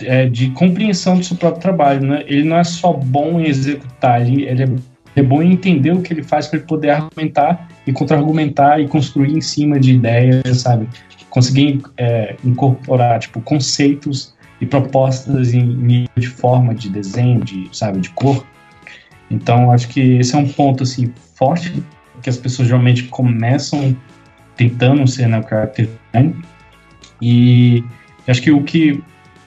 é, 0.03 0.27
de 0.27 0.51
compreensão 0.51 1.19
do 1.19 1.25
seu 1.25 1.37
próprio 1.37 1.63
trabalho. 1.63 2.07
Né? 2.07 2.25
Ele 2.27 2.45
não 2.45 2.57
é 2.57 2.65
só 2.65 2.93
bom 2.93 3.41
em 3.41 3.47
executar, 3.47 4.21
ele, 4.21 4.45
ele 4.45 4.63
é, 4.63 4.69
é 5.17 5.23
bom 5.23 5.43
em 5.43 5.53
entender 5.53 5.93
o 5.93 6.03
que 6.03 6.13
ele 6.13 6.23
faz 6.23 6.47
para 6.47 6.59
ele 6.59 6.67
poder 6.67 6.91
argumentar 6.91 7.69
e 7.87 7.93
contra-argumentar 7.93 8.81
e 8.81 8.89
construir 8.89 9.33
em 9.33 9.41
cima 9.41 9.79
de 9.79 9.95
ideias, 9.95 10.61
sabe? 10.61 10.89
Conseguir 11.29 11.81
é, 11.97 12.37
incorporar 12.45 13.19
tipo 13.21 13.41
conceitos 13.41 14.35
e 14.61 14.67
propostas 14.67 15.55
em 15.55 15.63
nível 15.63 16.11
de 16.17 16.27
forma, 16.27 16.75
de 16.75 16.89
desenho, 16.89 17.41
de 17.41 17.69
sabe, 17.73 18.01
de 18.01 18.11
cor. 18.11 18.45
Então 19.31 19.71
acho 19.71 19.89
que 19.89 20.19
esse 20.19 20.35
é 20.35 20.39
um 20.39 20.49
ponto 20.49 20.83
assim 20.83 21.13
forte 21.35 21.83
que 22.23 22.31
as 22.31 22.37
pessoas 22.37 22.69
geralmente 22.69 23.05
começam 23.05 23.97
tentando 24.57 25.07
ser 25.07 25.29
né, 25.29 25.39
o 25.39 25.43
character 25.43 25.89
design 26.13 26.35
e 27.21 27.85
acho 28.27 28.43
que 28.43 28.51
o 28.51 28.63
que 28.63 29.03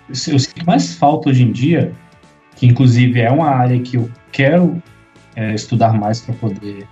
eu 0.10 0.16
sinto 0.16 0.56
que 0.56 0.66
mais 0.66 0.96
falta 0.96 1.30
hoje 1.30 1.44
em 1.44 1.52
dia, 1.52 1.94
que 2.56 2.66
inclusive 2.66 3.20
é 3.20 3.32
uma 3.32 3.50
área 3.50 3.80
que 3.80 3.98
eu 3.98 4.10
quero 4.32 4.82
é, 5.36 5.54
estudar 5.54 5.94
mais 5.94 6.22
para 6.22 6.36
poder 6.36 6.88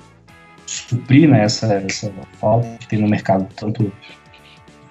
suprir 0.66 1.30
né, 1.30 1.44
essa, 1.44 1.74
essa 1.74 2.12
falta 2.40 2.68
que 2.80 2.88
tem 2.88 3.00
no 3.00 3.08
mercado, 3.08 3.48
tanto 3.56 3.92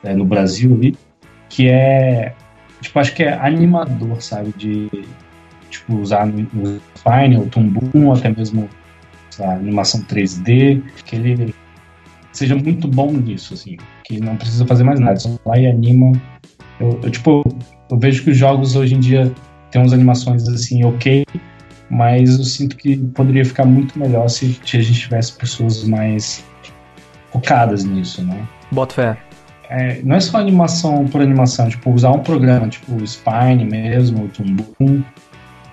é, 0.04 0.14
no 0.14 0.24
Brasil 0.24 0.74
ali, 0.74 0.96
que 1.48 1.68
é, 1.68 2.34
tipo, 2.80 2.98
acho 2.98 3.14
que 3.14 3.24
é 3.24 3.32
animador, 3.34 4.20
sabe, 4.20 4.52
de 4.56 4.88
tipo, 5.70 5.96
usar 5.96 6.26
no, 6.26 6.46
no 6.52 6.80
Fine, 6.96 7.36
ou 7.38 7.46
Toon 7.46 8.12
até 8.12 8.28
mesmo 8.28 8.68
lá, 9.40 9.54
animação 9.54 10.02
3D, 10.02 10.82
que 11.04 11.16
ele 11.16 11.54
seja 12.32 12.54
muito 12.54 12.86
bom 12.86 13.12
nisso, 13.12 13.54
assim, 13.54 13.76
que 14.04 14.20
não 14.20 14.36
precisa 14.36 14.66
fazer 14.66 14.84
mais 14.84 15.00
nada, 15.00 15.18
só 15.18 15.30
vai 15.44 15.64
e 15.64 15.66
anima. 15.66 16.12
Eu, 16.78 16.98
eu, 17.02 17.10
tipo, 17.10 17.42
eu 17.90 17.98
vejo 17.98 18.22
que 18.22 18.30
os 18.30 18.36
jogos 18.36 18.76
hoje 18.76 18.94
em 18.94 19.00
dia 19.00 19.32
têm 19.70 19.82
umas 19.82 19.92
animações 19.92 20.48
assim, 20.48 20.84
ok, 20.84 21.24
mas 21.90 22.38
eu 22.38 22.44
sinto 22.44 22.76
que 22.76 22.96
poderia 22.96 23.44
ficar 23.44 23.64
muito 23.64 23.98
melhor 23.98 24.28
se, 24.28 24.60
a 24.62 24.80
gente 24.80 25.00
tivesse 25.00 25.32
pessoas 25.32 25.84
mais 25.84 26.44
focadas 27.32 27.84
nisso, 27.84 28.22
né? 28.24 28.46
Bota 28.72 28.94
fé. 28.94 29.18
É, 29.68 30.02
não 30.02 30.16
é 30.16 30.20
só 30.20 30.38
animação 30.38 31.06
por 31.06 31.20
animação, 31.20 31.68
tipo, 31.68 31.92
usar 31.92 32.10
um 32.10 32.20
programa, 32.20 32.68
tipo 32.68 32.92
o 32.92 33.06
Spine 33.06 33.64
mesmo, 33.64 34.24
o 34.24 34.28
Toon 34.28 35.02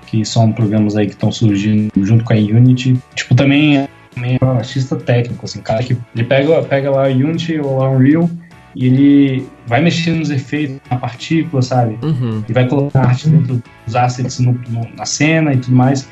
que 0.08 0.26
são 0.26 0.52
programas 0.52 0.96
aí 0.96 1.06
que 1.06 1.14
estão 1.14 1.32
surgindo 1.32 1.92
junto 2.02 2.24
com 2.24 2.34
a 2.34 2.36
Unity. 2.36 2.98
Tipo, 3.14 3.36
também 3.36 3.78
é, 3.78 3.90
também 4.16 4.38
é 4.42 4.46
um 4.46 4.52
artista 4.52 4.96
técnico, 4.96 5.46
assim, 5.46 5.62
cara 5.62 5.84
que 5.84 5.96
ele 6.16 6.24
pega, 6.24 6.64
pega 6.64 6.90
lá 6.90 7.06
a 7.06 7.10
Unity 7.10 7.60
ou 7.60 7.84
a 7.84 7.90
Unreal 7.92 8.30
e 8.76 8.86
ele 8.86 9.48
vai 9.66 9.82
mexer 9.82 10.12
nos 10.12 10.30
efeitos, 10.30 10.80
na 10.90 10.98
partícula, 10.98 11.62
sabe? 11.62 11.98
Uhum. 12.04 12.44
E 12.48 12.54
vai 12.54 12.68
colocar 12.68 13.02
arte 13.02 13.30
dentro 13.30 13.62
dos 13.86 13.96
assets 13.96 14.40
no, 14.40 14.54
no, 14.70 14.88
na 14.96 15.06
cena 15.06 15.54
e 15.54 15.58
tudo 15.58 15.76
mais. 15.76 16.08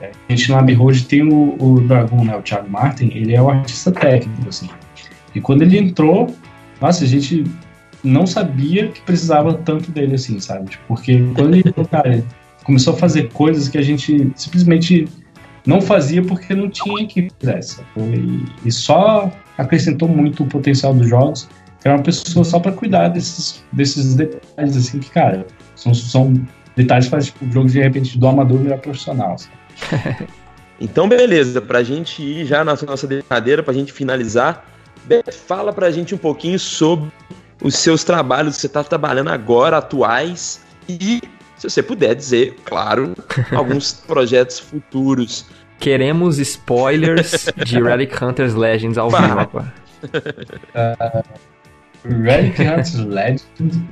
É, 0.00 0.10
a 0.28 0.32
gente 0.34 0.50
na 0.50 0.60
Road 0.60 1.04
tem 1.04 1.22
o, 1.22 1.56
o 1.58 1.80
Dragon, 1.80 2.24
né, 2.24 2.36
o 2.36 2.42
Thiago 2.42 2.68
Martin, 2.70 3.10
ele 3.14 3.34
é 3.34 3.42
o 3.42 3.50
artista 3.50 3.90
técnico, 3.90 4.48
assim. 4.48 4.68
E 5.34 5.40
quando 5.40 5.62
ele 5.62 5.78
entrou, 5.78 6.34
nossa, 6.80 7.04
a 7.04 7.06
gente 7.06 7.44
não 8.02 8.26
sabia 8.26 8.88
que 8.88 9.00
precisava 9.02 9.54
tanto 9.54 9.90
dele 9.90 10.14
assim, 10.14 10.40
sabe? 10.40 10.70
Tipo, 10.70 10.84
porque 10.88 11.22
quando 11.34 11.54
ele, 11.54 11.72
cara, 11.90 12.12
ele 12.12 12.24
começou 12.64 12.94
a 12.94 12.96
fazer 12.96 13.30
coisas 13.32 13.68
que 13.68 13.78
a 13.78 13.82
gente 13.82 14.32
simplesmente 14.34 15.08
não 15.66 15.80
fazia 15.80 16.22
porque 16.22 16.54
não 16.54 16.68
tinha 16.68 17.06
que 17.06 17.28
fizesse. 17.38 17.80
E, 17.96 18.68
e 18.68 18.72
só 18.72 19.30
acrescentou 19.58 20.08
muito 20.08 20.42
o 20.42 20.46
potencial 20.46 20.94
dos 20.94 21.08
jogos. 21.08 21.48
Era 21.84 21.96
uma 21.96 22.02
pessoa 22.02 22.44
só 22.44 22.58
pra 22.58 22.72
cuidar 22.72 23.08
desses, 23.08 23.64
desses 23.72 24.14
detalhes, 24.14 24.76
assim, 24.76 24.98
que, 24.98 25.10
cara, 25.10 25.46
são, 25.74 25.94
são 25.94 26.34
detalhes 26.76 27.06
que 27.06 27.10
fazem 27.10 27.32
tipo, 27.32 27.46
o 27.46 27.52
jogo 27.52 27.68
de 27.68 27.80
repente 27.80 28.18
do 28.18 28.26
amador 28.26 28.58
virar 28.58 28.78
profissional. 28.78 29.36
Então, 30.80 31.06
beleza, 31.06 31.60
pra 31.60 31.82
gente 31.82 32.22
ir 32.22 32.46
já 32.46 32.64
na 32.64 32.74
nossa 32.74 33.06
brincadeira, 33.06 33.62
pra 33.62 33.74
gente 33.74 33.92
finalizar, 33.92 34.64
fala 35.46 35.74
pra 35.74 35.90
gente 35.90 36.14
um 36.14 36.18
pouquinho 36.18 36.58
sobre 36.58 37.12
os 37.62 37.76
seus 37.76 38.02
trabalhos 38.02 38.56
que 38.56 38.62
você 38.62 38.68
tá 38.68 38.82
trabalhando 38.82 39.28
agora, 39.28 39.76
atuais, 39.76 40.62
e, 40.88 41.20
se 41.60 41.68
você 41.70 41.82
puder 41.82 42.14
dizer, 42.14 42.56
claro, 42.64 43.14
alguns 43.54 43.92
projetos 43.92 44.58
futuros. 44.58 45.44
Queremos 45.78 46.38
spoilers 46.38 47.46
de 47.64 47.80
Relic 47.82 48.22
Hunters 48.22 48.54
Legends 48.54 48.98
ao 48.98 49.10
vivo. 49.10 49.46
pá. 49.46 49.72
Relic 52.04 52.60
Hunters 52.62 52.94
Legend 52.94 53.42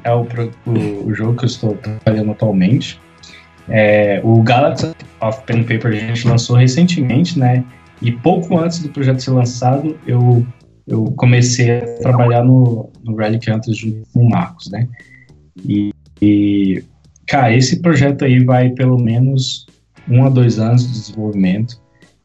é 0.04 0.12
o, 0.14 0.26
o- 0.66 1.06
o 1.06 1.14
jogo 1.14 1.36
que 1.36 1.44
eu 1.44 1.46
estou 1.46 1.76
trabalhando 1.76 2.32
atualmente. 2.32 3.00
É, 3.68 4.20
o 4.24 4.42
Galaxy 4.42 4.92
of 5.20 5.42
Pen 5.44 5.60
and 5.60 5.64
Paper 5.64 5.86
a 5.92 5.94
gente 5.96 6.26
lançou 6.26 6.56
recentemente, 6.56 7.38
né? 7.38 7.62
E 8.00 8.12
pouco 8.12 8.58
antes 8.58 8.78
do 8.78 8.88
projeto 8.88 9.20
ser 9.22 9.30
lançado, 9.32 9.98
eu, 10.06 10.46
eu 10.86 11.04
comecei 11.16 11.70
a 11.80 11.86
trabalhar 12.00 12.44
no, 12.44 12.90
no 13.04 13.14
Relic 13.16 13.50
Hunters 13.50 13.76
junto 13.76 14.08
com 14.14 14.20
o 14.20 14.30
Marcos, 14.30 14.70
né? 14.70 14.88
E, 15.66 15.92
e, 16.22 16.82
cara, 17.28 17.54
esse 17.54 17.80
projeto 17.80 18.24
aí 18.24 18.42
vai 18.42 18.70
pelo 18.70 18.98
menos 18.98 19.66
um 20.08 20.24
a 20.24 20.30
dois 20.30 20.58
anos 20.58 20.86
de 20.86 20.92
desenvolvimento. 20.92 21.80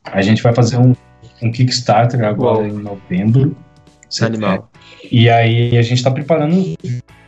A 0.06 0.22
gente 0.22 0.42
vai 0.42 0.56
fazer 0.56 0.78
um, 0.78 0.96
um 1.42 1.52
Kickstarter 1.52 2.24
agora 2.24 2.60
Uau. 2.60 2.68
em 2.68 2.82
novembro. 2.82 3.56
Animal. 4.22 4.72
E 5.12 5.30
aí 5.30 5.78
a 5.78 5.82
gente 5.82 5.98
está 5.98 6.10
preparando 6.12 6.76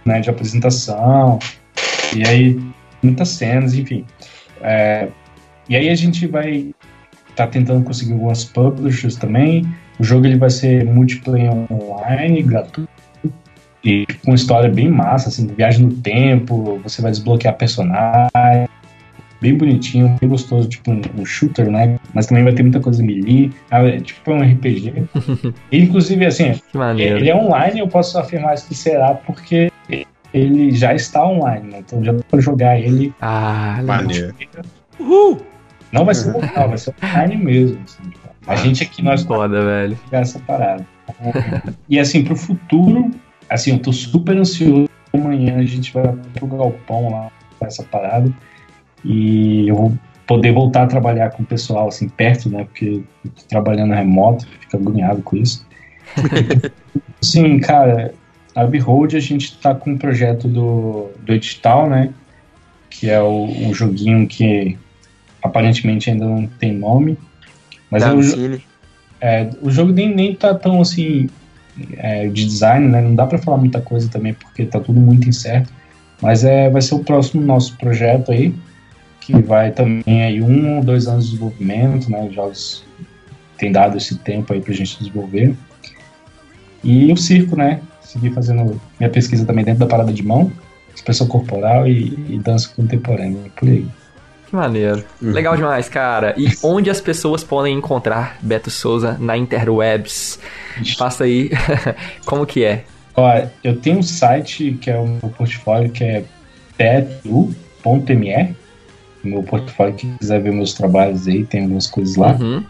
né, 0.05 0.19
de 0.21 0.30
apresentação, 0.30 1.39
e 2.15 2.26
aí 2.26 2.59
muitas 3.01 3.30
cenas, 3.30 3.73
enfim. 3.73 4.05
É, 4.61 5.09
e 5.67 5.76
aí 5.76 5.89
a 5.89 5.95
gente 5.95 6.28
vai 6.28 6.73
estar 7.30 7.47
tentando 7.47 7.84
conseguir 7.84 8.13
algumas 8.13 8.45
publishers 8.45 9.15
também. 9.15 9.65
O 9.99 10.03
jogo 10.03 10.26
ele 10.26 10.38
vai 10.38 10.49
ser 10.49 10.86
multiplayer 10.86 11.51
online, 11.71 12.43
gratuito, 12.43 12.89
e 13.86 14.07
com 14.23 14.31
uma 14.31 14.36
história 14.36 14.69
bem 14.69 14.89
massa, 14.89 15.29
assim, 15.29 15.45
viagem 15.45 15.86
no 15.86 15.93
tempo, 15.93 16.79
você 16.83 17.03
vai 17.03 17.11
desbloquear 17.11 17.55
personagens, 17.55 18.67
bem 19.39 19.55
bonitinho, 19.55 20.17
bem 20.19 20.27
gostoso, 20.27 20.67
tipo 20.67 20.91
um, 20.91 21.01
um 21.19 21.23
shooter, 21.25 21.69
né? 21.69 21.99
Mas 22.11 22.25
também 22.25 22.43
vai 22.43 22.53
ter 22.53 22.63
muita 22.63 22.79
coisa 22.79 23.03
melee, 23.03 23.53
ah, 23.69 23.86
é 23.86 23.99
tipo 23.99 24.31
um 24.31 24.41
RPG. 24.41 25.05
Inclusive, 25.71 26.25
assim, 26.25 26.59
ele 26.97 27.29
é 27.29 27.36
online, 27.36 27.79
eu 27.79 27.88
posso 27.88 28.17
afirmar 28.17 28.55
que 28.55 28.73
será 28.73 29.13
porque 29.13 29.71
ele 30.33 30.71
já 30.71 30.93
está 30.93 31.25
online, 31.25 31.71
né? 31.71 31.77
Então 31.79 32.03
já 32.03 32.11
dá 32.11 32.23
pra 32.29 32.41
jogar 32.41 32.79
ele. 32.79 33.13
Ah, 33.21 33.77
legal. 33.79 33.97
Maneiro. 33.97 34.36
Uhul! 34.99 35.41
Não 35.91 36.03
vai 36.03 36.15
ser 36.15 36.33
local, 36.33 36.69
vai 36.69 36.77
ser 36.77 36.93
online 37.03 37.38
mesmo. 37.38 37.79
assim, 37.86 38.09
tipo. 38.09 38.25
A 38.47 38.55
gente 38.55 38.83
aqui, 38.83 39.01
nós 39.01 39.23
Foda, 39.23 39.63
velho. 39.63 39.97
essa 40.11 40.39
parada. 40.39 40.86
E 41.89 41.97
assim, 41.99 42.23
pro 42.23 42.36
futuro, 42.36 43.11
assim, 43.49 43.71
eu 43.71 43.79
tô 43.79 43.91
super 43.91 44.37
ansioso. 44.37 44.89
Amanhã 45.13 45.57
a 45.57 45.65
gente 45.65 45.93
vai 45.93 46.13
pro 46.33 46.47
galpão 46.47 47.09
lá 47.09 47.31
essa 47.61 47.83
parada. 47.83 48.31
E 49.03 49.67
eu 49.67 49.75
vou 49.75 49.97
poder 50.27 50.51
voltar 50.51 50.83
a 50.83 50.87
trabalhar 50.87 51.31
com 51.31 51.43
o 51.43 51.45
pessoal 51.45 51.87
assim 51.87 52.09
perto, 52.09 52.49
né? 52.49 52.65
Porque 52.65 53.03
eu 53.23 53.31
tô 53.31 53.41
trabalhando 53.47 53.93
remoto, 53.93 54.47
fico 54.59 54.77
agoniado 54.77 55.21
com 55.21 55.37
isso. 55.37 55.65
Sim, 57.21 57.59
cara, 57.59 58.13
a 58.55 58.65
Behold 58.65 59.15
a 59.15 59.19
gente 59.19 59.57
tá 59.57 59.73
com 59.73 59.91
um 59.91 59.97
projeto 59.97 60.47
do, 60.47 61.09
do 61.23 61.33
edital, 61.33 61.89
né? 61.89 62.13
Que 62.89 63.09
é 63.09 63.21
o, 63.21 63.45
um 63.45 63.73
joguinho 63.73 64.27
que 64.27 64.77
aparentemente 65.43 66.09
ainda 66.09 66.25
não 66.25 66.47
tem 66.47 66.73
nome. 66.73 67.17
Mas 67.89 68.03
é 68.03 68.11
um, 68.11 68.19
Ancine. 68.19 68.63
é, 69.21 69.49
o 69.61 69.69
jogo 69.69 69.91
nem, 69.91 70.13
nem 70.13 70.33
tá 70.33 70.53
tão 70.55 70.81
assim 70.81 71.29
é, 71.97 72.28
de 72.28 72.45
design, 72.45 72.88
né? 72.88 73.01
Não 73.01 73.15
dá 73.15 73.26
pra 73.26 73.38
falar 73.38 73.57
muita 73.57 73.82
coisa 73.82 74.09
também 74.09 74.34
porque 74.34 74.65
tá 74.65 74.80
tudo 74.80 74.99
muito 74.99 75.28
incerto. 75.28 75.71
Mas 76.21 76.43
é, 76.43 76.69
vai 76.69 76.82
ser 76.82 76.95
o 76.95 76.99
próximo 76.99 77.43
nosso 77.43 77.78
projeto 77.78 78.32
aí, 78.32 78.53
que 79.21 79.34
vai 79.41 79.71
também 79.71 80.23
aí 80.23 80.41
um 80.41 80.78
ou 80.78 80.84
dois 80.84 81.07
anos 81.07 81.26
de 81.26 81.32
desenvolvimento, 81.32 82.09
né? 82.09 82.23
Os 82.23 82.34
jogos 82.34 82.86
têm 83.57 83.71
dado 83.71 83.97
esse 83.97 84.17
tempo 84.19 84.53
aí 84.53 84.61
pra 84.61 84.73
gente 84.73 84.97
desenvolver. 84.97 85.55
E 86.84 87.11
o 87.11 87.17
circo, 87.17 87.55
né? 87.55 87.82
Seguir 88.01 88.32
fazendo 88.34 88.80
minha 88.99 89.09
pesquisa 89.09 89.45
também 89.45 89.65
dentro 89.65 89.80
da 89.80 89.88
parada 89.88 90.13
de 90.13 90.23
mão, 90.23 90.51
expressão 90.95 91.28
corporal 91.28 91.88
e, 91.88 92.13
e 92.30 92.39
dança 92.39 92.69
contemporânea, 92.76 93.39
por 93.55 93.67
aí. 93.67 93.86
Que 94.56 94.62
maneiro. 94.62 95.03
Legal 95.22 95.58
demais, 95.58 95.89
cara. 95.89 96.34
E 96.38 96.47
onde 96.64 96.89
as 96.89 97.01
pessoas 97.01 97.43
podem 97.43 97.78
encontrar 97.78 98.38
Beto 98.41 98.72
Souza 98.72 99.18
na 99.20 99.36
interwebs? 99.36 100.39
Faça 100.97 101.26
aí 101.26 101.51
como 102.26 102.45
que 102.45 102.64
é. 102.64 102.86
Ó, 103.16 103.30
eu 103.62 103.76
tenho 103.76 103.99
um 103.99 104.03
site 104.03 104.78
que 104.80 104.89
é 104.89 104.97
o 104.97 105.06
meu 105.06 105.30
portfólio, 105.38 105.91
que 105.91 106.03
é 106.06 106.24
betu.me. 106.78 108.56
Meu 109.24 109.43
portfólio, 109.43 109.93
quem 109.95 110.16
quiser 110.18 110.41
ver 110.41 110.53
meus 110.53 110.74
trabalhos 110.74 111.28
aí, 111.28 111.43
tem 111.43 111.64
algumas 111.64 111.88
coisas 111.88 112.16
lá. 112.16 112.38
Uhum. 112.39 112.64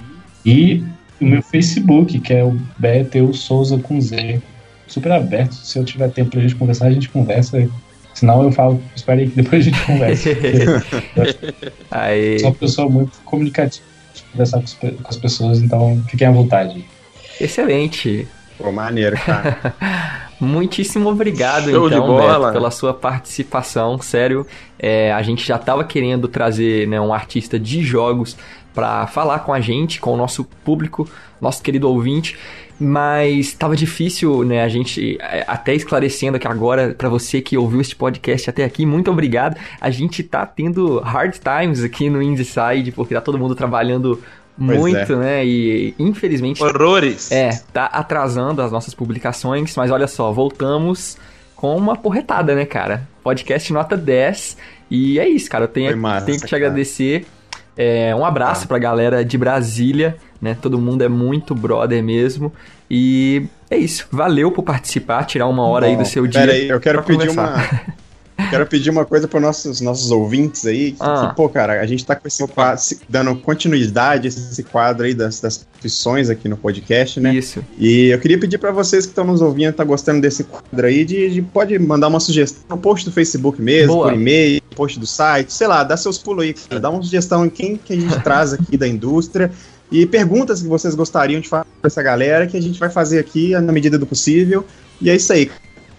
E 0.44 0.84
o 1.22 1.26
meu 1.26 1.44
Facebook, 1.44 2.20
que 2.20 2.34
é 2.34 2.44
o 2.44 2.58
Beteu 2.80 3.32
Souza 3.34 3.78
com 3.78 4.02
Z. 4.02 4.42
Super 4.88 5.12
aberto. 5.12 5.54
Se 5.54 5.78
eu 5.78 5.86
tiver 5.86 6.10
tempo 6.10 6.32
pra 6.32 6.42
gente 6.42 6.56
conversar, 6.56 6.88
a 6.88 6.92
gente 6.92 7.10
conversa. 7.10 7.70
Senão 8.16 8.41
eu 8.43 8.51
falo, 8.51 8.82
espera 8.95 9.20
aí 9.20 9.30
que 9.30 9.36
depois 9.36 9.61
a 9.61 9.70
gente 9.70 9.86
conversa. 9.86 10.30
Aí. 11.91 12.34
Eu 12.34 12.39
sou 12.39 12.49
uma 12.49 12.55
pessoa 12.55 12.89
muito 12.89 13.18
comunicativa 13.26 13.86
de 14.13 14.24
conversar 14.32 14.57
com 14.59 14.63
as 14.63 14.74
pe- 14.74 14.91
com 14.91 15.09
as 15.09 15.18
pessoas, 15.18 15.61
então 15.61 16.01
fiquem 16.09 16.28
à 16.28 16.32
vontade. 16.32 16.86
Excelente. 17.39 18.28
Pô, 18.57 18.72
maneiro, 18.72 19.18
cara. 19.18 19.76
Muitíssimo 20.39 21.09
obrigado, 21.09 21.70
Show 21.72 21.88
então. 21.88 22.18
Beto, 22.18 22.51
pela 22.53 22.72
sua 22.72 22.93
participação. 22.93 23.99
Sério, 23.99 24.45
é, 24.80 25.11
a 25.13 25.22
gente 25.22 25.45
já 25.45 25.55
estava 25.55 25.84
querendo 25.84 26.28
trazer 26.28 26.88
né, 26.88 26.99
um 26.99 27.13
artista 27.13 27.57
de 27.59 27.82
jogos 27.84 28.38
para 28.74 29.07
falar 29.07 29.39
com 29.39 29.53
a 29.53 29.61
gente, 29.61 29.99
com 30.01 30.13
o 30.13 30.18
nosso 30.18 30.43
público, 30.63 31.09
nosso 31.39 31.61
querido 31.61 31.89
ouvinte. 31.89 32.38
Mas 32.80 33.47
estava 33.47 33.76
difícil, 33.76 34.43
né? 34.43 34.63
A 34.63 34.67
gente 34.67 35.17
é, 35.21 35.45
até 35.47 35.73
esclarecendo 35.73 36.38
aqui 36.38 36.47
agora 36.47 36.93
para 36.97 37.07
você 37.07 37.41
que 37.41 37.57
ouviu 37.57 37.80
este 37.80 37.95
podcast 37.95 38.49
até 38.49 38.63
aqui, 38.63 38.86
muito 38.86 39.09
obrigado. 39.09 39.57
A 39.80 39.89
gente 39.89 40.21
tá 40.23 40.45
tendo 40.45 40.99
hard 40.99 41.36
times 41.36 41.84
aqui 41.84 42.09
no 42.09 42.21
Inside 42.21 42.91
porque 42.91 43.13
tá 43.13 43.21
todo 43.21 43.38
mundo 43.38 43.55
trabalhando 43.55 44.21
Pois 44.57 44.78
muito, 44.78 45.15
né? 45.17 45.45
E 45.45 45.93
infelizmente 45.99 46.63
Horrores. 46.63 47.32
é, 47.32 47.49
tá 47.73 47.86
atrasando 47.86 48.61
as 48.61 48.71
nossas 48.71 48.93
publicações, 48.93 49.76
mas 49.76 49.91
olha 49.91 50.07
só, 50.07 50.32
voltamos 50.32 51.17
com 51.55 51.76
uma 51.76 51.95
porretada, 51.95 52.55
né, 52.55 52.65
cara? 52.65 53.07
Podcast 53.23 53.71
nota 53.73 53.97
10. 53.97 54.57
E 54.89 55.19
é 55.19 55.28
isso, 55.28 55.49
cara. 55.49 55.65
Eu 55.65 55.67
tenho, 55.69 55.97
massa, 55.97 56.26
tenho 56.26 56.39
que 56.39 56.45
te 56.45 56.51
cara. 56.51 56.65
agradecer. 56.65 57.26
É, 57.78 58.15
um 58.15 58.26
abraço 58.26 58.67
pra 58.67 58.78
galera 58.80 59.23
de 59.23 59.38
Brasília, 59.38 60.17
né? 60.41 60.57
Todo 60.61 60.80
mundo 60.80 61.03
é 61.03 61.09
muito 61.09 61.53
brother 61.53 62.01
mesmo. 62.03 62.53
E 62.89 63.47
é 63.69 63.78
isso. 63.78 64.07
Valeu 64.11 64.51
por 64.51 64.63
participar, 64.63 65.26
tirar 65.26 65.47
uma 65.47 65.65
hora 65.67 65.88
aí 65.88 65.95
Bom, 65.95 66.03
do 66.03 66.07
seu 66.07 66.26
dia. 66.28 66.41
Pera 66.41 66.53
aí, 66.53 66.69
eu 66.69 66.80
quero 66.80 67.03
pedir 67.03 67.28
conversar. 67.28 67.55
uma. 67.55 67.95
Quero 68.50 68.66
pedir 68.68 68.90
uma 68.90 69.06
coisa 69.06 69.28
para 69.28 69.40
nossos 69.40 69.80
nossos 69.80 70.12
ouvintes 70.12 70.66
aí, 70.66 70.92
que, 70.92 70.98
Ah. 71.00 71.28
que, 71.30 71.36
pô, 71.36 71.48
cara, 71.48 71.80
a 71.82 71.86
gente 71.86 72.06
tá 72.06 72.16
com 72.16 72.28
esse 72.28 72.46
quadro, 72.48 72.82
dando 73.08 73.36
continuidade 73.38 74.28
a 74.28 74.30
esse 74.30 74.62
quadro 74.64 75.06
aí 75.06 75.14
das, 75.14 75.40
das 75.40 75.58
profissões 75.58 76.30
aqui 76.30 76.50
no 76.50 76.58
podcast, 76.58 77.20
né? 77.20 77.34
Isso. 77.34 77.64
E 77.78 78.08
eu 78.10 78.20
queria 78.20 78.38
pedir 78.38 78.58
para 78.58 78.72
vocês 78.72 79.06
que 79.06 79.12
estão 79.12 79.24
nos 79.26 79.42
ouvindo, 79.42 79.72
tá 79.74 79.84
gostando 79.86 80.20
desse 80.22 80.44
quadro 80.44 80.86
aí, 80.86 81.06
de, 81.06 81.30
de- 81.30 81.42
pode 81.42 81.78
mandar 81.80 82.08
uma 82.10 82.20
sugestão 82.20 82.62
no 82.70 82.78
post 82.78 83.06
do 83.06 83.12
Facebook 83.12 83.62
mesmo, 83.62 83.94
Boa. 83.94 84.10
por 84.10 84.14
e-mail, 84.16 84.62
post 84.76 85.00
do 85.00 85.08
site, 85.08 85.54
sei 85.54 85.68
lá, 85.68 85.84
dá 85.84 85.96
seus 85.96 86.18
pulos 86.18 86.44
aí, 86.44 86.54
cara, 86.54 86.82
dá 86.82 86.90
uma 86.90 87.02
sugestão 87.02 87.46
em 87.46 87.50
quem 87.50 87.78
que 87.78 87.94
a 87.94 87.96
gente 88.00 88.20
traz 88.22 88.52
aqui 88.54 88.76
da 88.76 88.88
indústria 88.88 89.50
e 89.92 90.06
perguntas 90.06 90.62
que 90.62 90.68
vocês 90.68 90.94
gostariam 90.94 91.40
de 91.40 91.48
falar 91.48 91.66
pra 91.82 91.88
essa 91.88 92.04
galera 92.04 92.46
que 92.48 92.58
a 92.58 92.62
gente 92.62 92.78
vai 92.80 92.90
fazer 92.90 93.18
aqui 93.20 93.52
na 93.52 93.72
medida 93.72 93.98
do 93.98 94.06
possível. 94.06 94.66
E 95.02 95.10
é 95.10 95.16
isso 95.16 95.32
aí. 95.32 95.50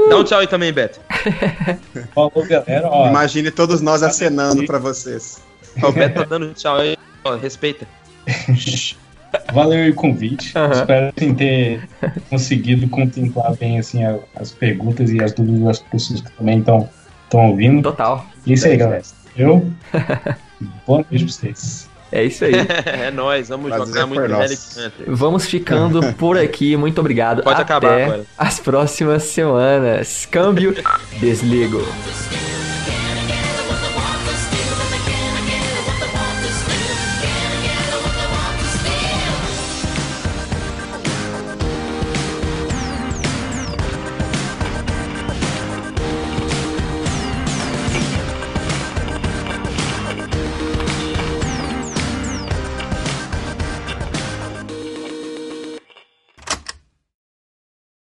Dá 0.10 0.18
um 0.18 0.24
tchau 0.24 0.40
aí 0.40 0.48
também, 0.48 0.72
Beto. 0.72 1.00
Falou, 2.14 2.32
galera. 2.48 2.88
Ó, 2.88 3.10
Imagine 3.10 3.50
todos 3.50 3.82
nós 3.82 4.04
acenando 4.04 4.64
pra 4.66 4.78
vocês. 4.78 5.42
O 5.84 5.92
Beto 5.92 6.20
tá 6.20 6.26
dando 6.26 6.54
tchau 6.54 6.78
aí. 6.78 6.96
Ó, 7.24 7.36
respeita. 7.36 7.88
valeu 9.54 9.92
o 9.92 9.96
convite. 9.96 10.52
Aham. 10.58 10.72
Espero 10.74 11.14
assim, 11.16 11.34
ter 11.36 11.88
conseguido 12.30 12.88
contemplar 12.88 13.56
bem 13.56 13.80
assim, 13.80 14.04
a- 14.04 14.18
as 14.36 14.52
perguntas 14.52 15.12
e 15.12 15.24
as 15.24 15.34
dúvidas 15.34 15.62
das 15.64 15.80
pessoas 15.80 16.22
que 16.22 16.32
também 16.32 16.60
estão 16.60 16.90
ouvindo. 17.32 17.84
Total. 17.84 18.26
E 18.46 18.52
é 18.52 18.54
isso 18.56 18.68
aí, 18.68 18.78
galera. 18.78 19.04
Eu. 19.38 19.72
Boa 20.86 21.06
noite 21.10 21.24
pra 21.26 21.34
vocês. 21.34 21.90
É 22.12 22.24
isso 22.24 22.44
aí. 22.44 22.54
É 22.86 23.12
nóis, 23.12 23.50
vamos 23.50 23.70
Prazer 23.70 23.88
jogar 23.88 24.08
muito 24.08 24.22
Relic 24.22 24.50
nosso. 24.50 24.80
Hunter. 24.80 25.06
Vamos 25.08 25.46
ficando 25.46 26.14
por 26.14 26.38
aqui. 26.40 26.76
Muito 26.76 27.00
obrigado. 27.00 27.44
Pode 27.44 27.62
Até 27.62 27.64
acabar 27.64 28.02
agora. 28.02 28.26
as 28.38 28.60
próximas 28.60 29.24
semanas. 29.24 30.26
Câmbio, 30.26 30.76
desligo. 31.20 31.82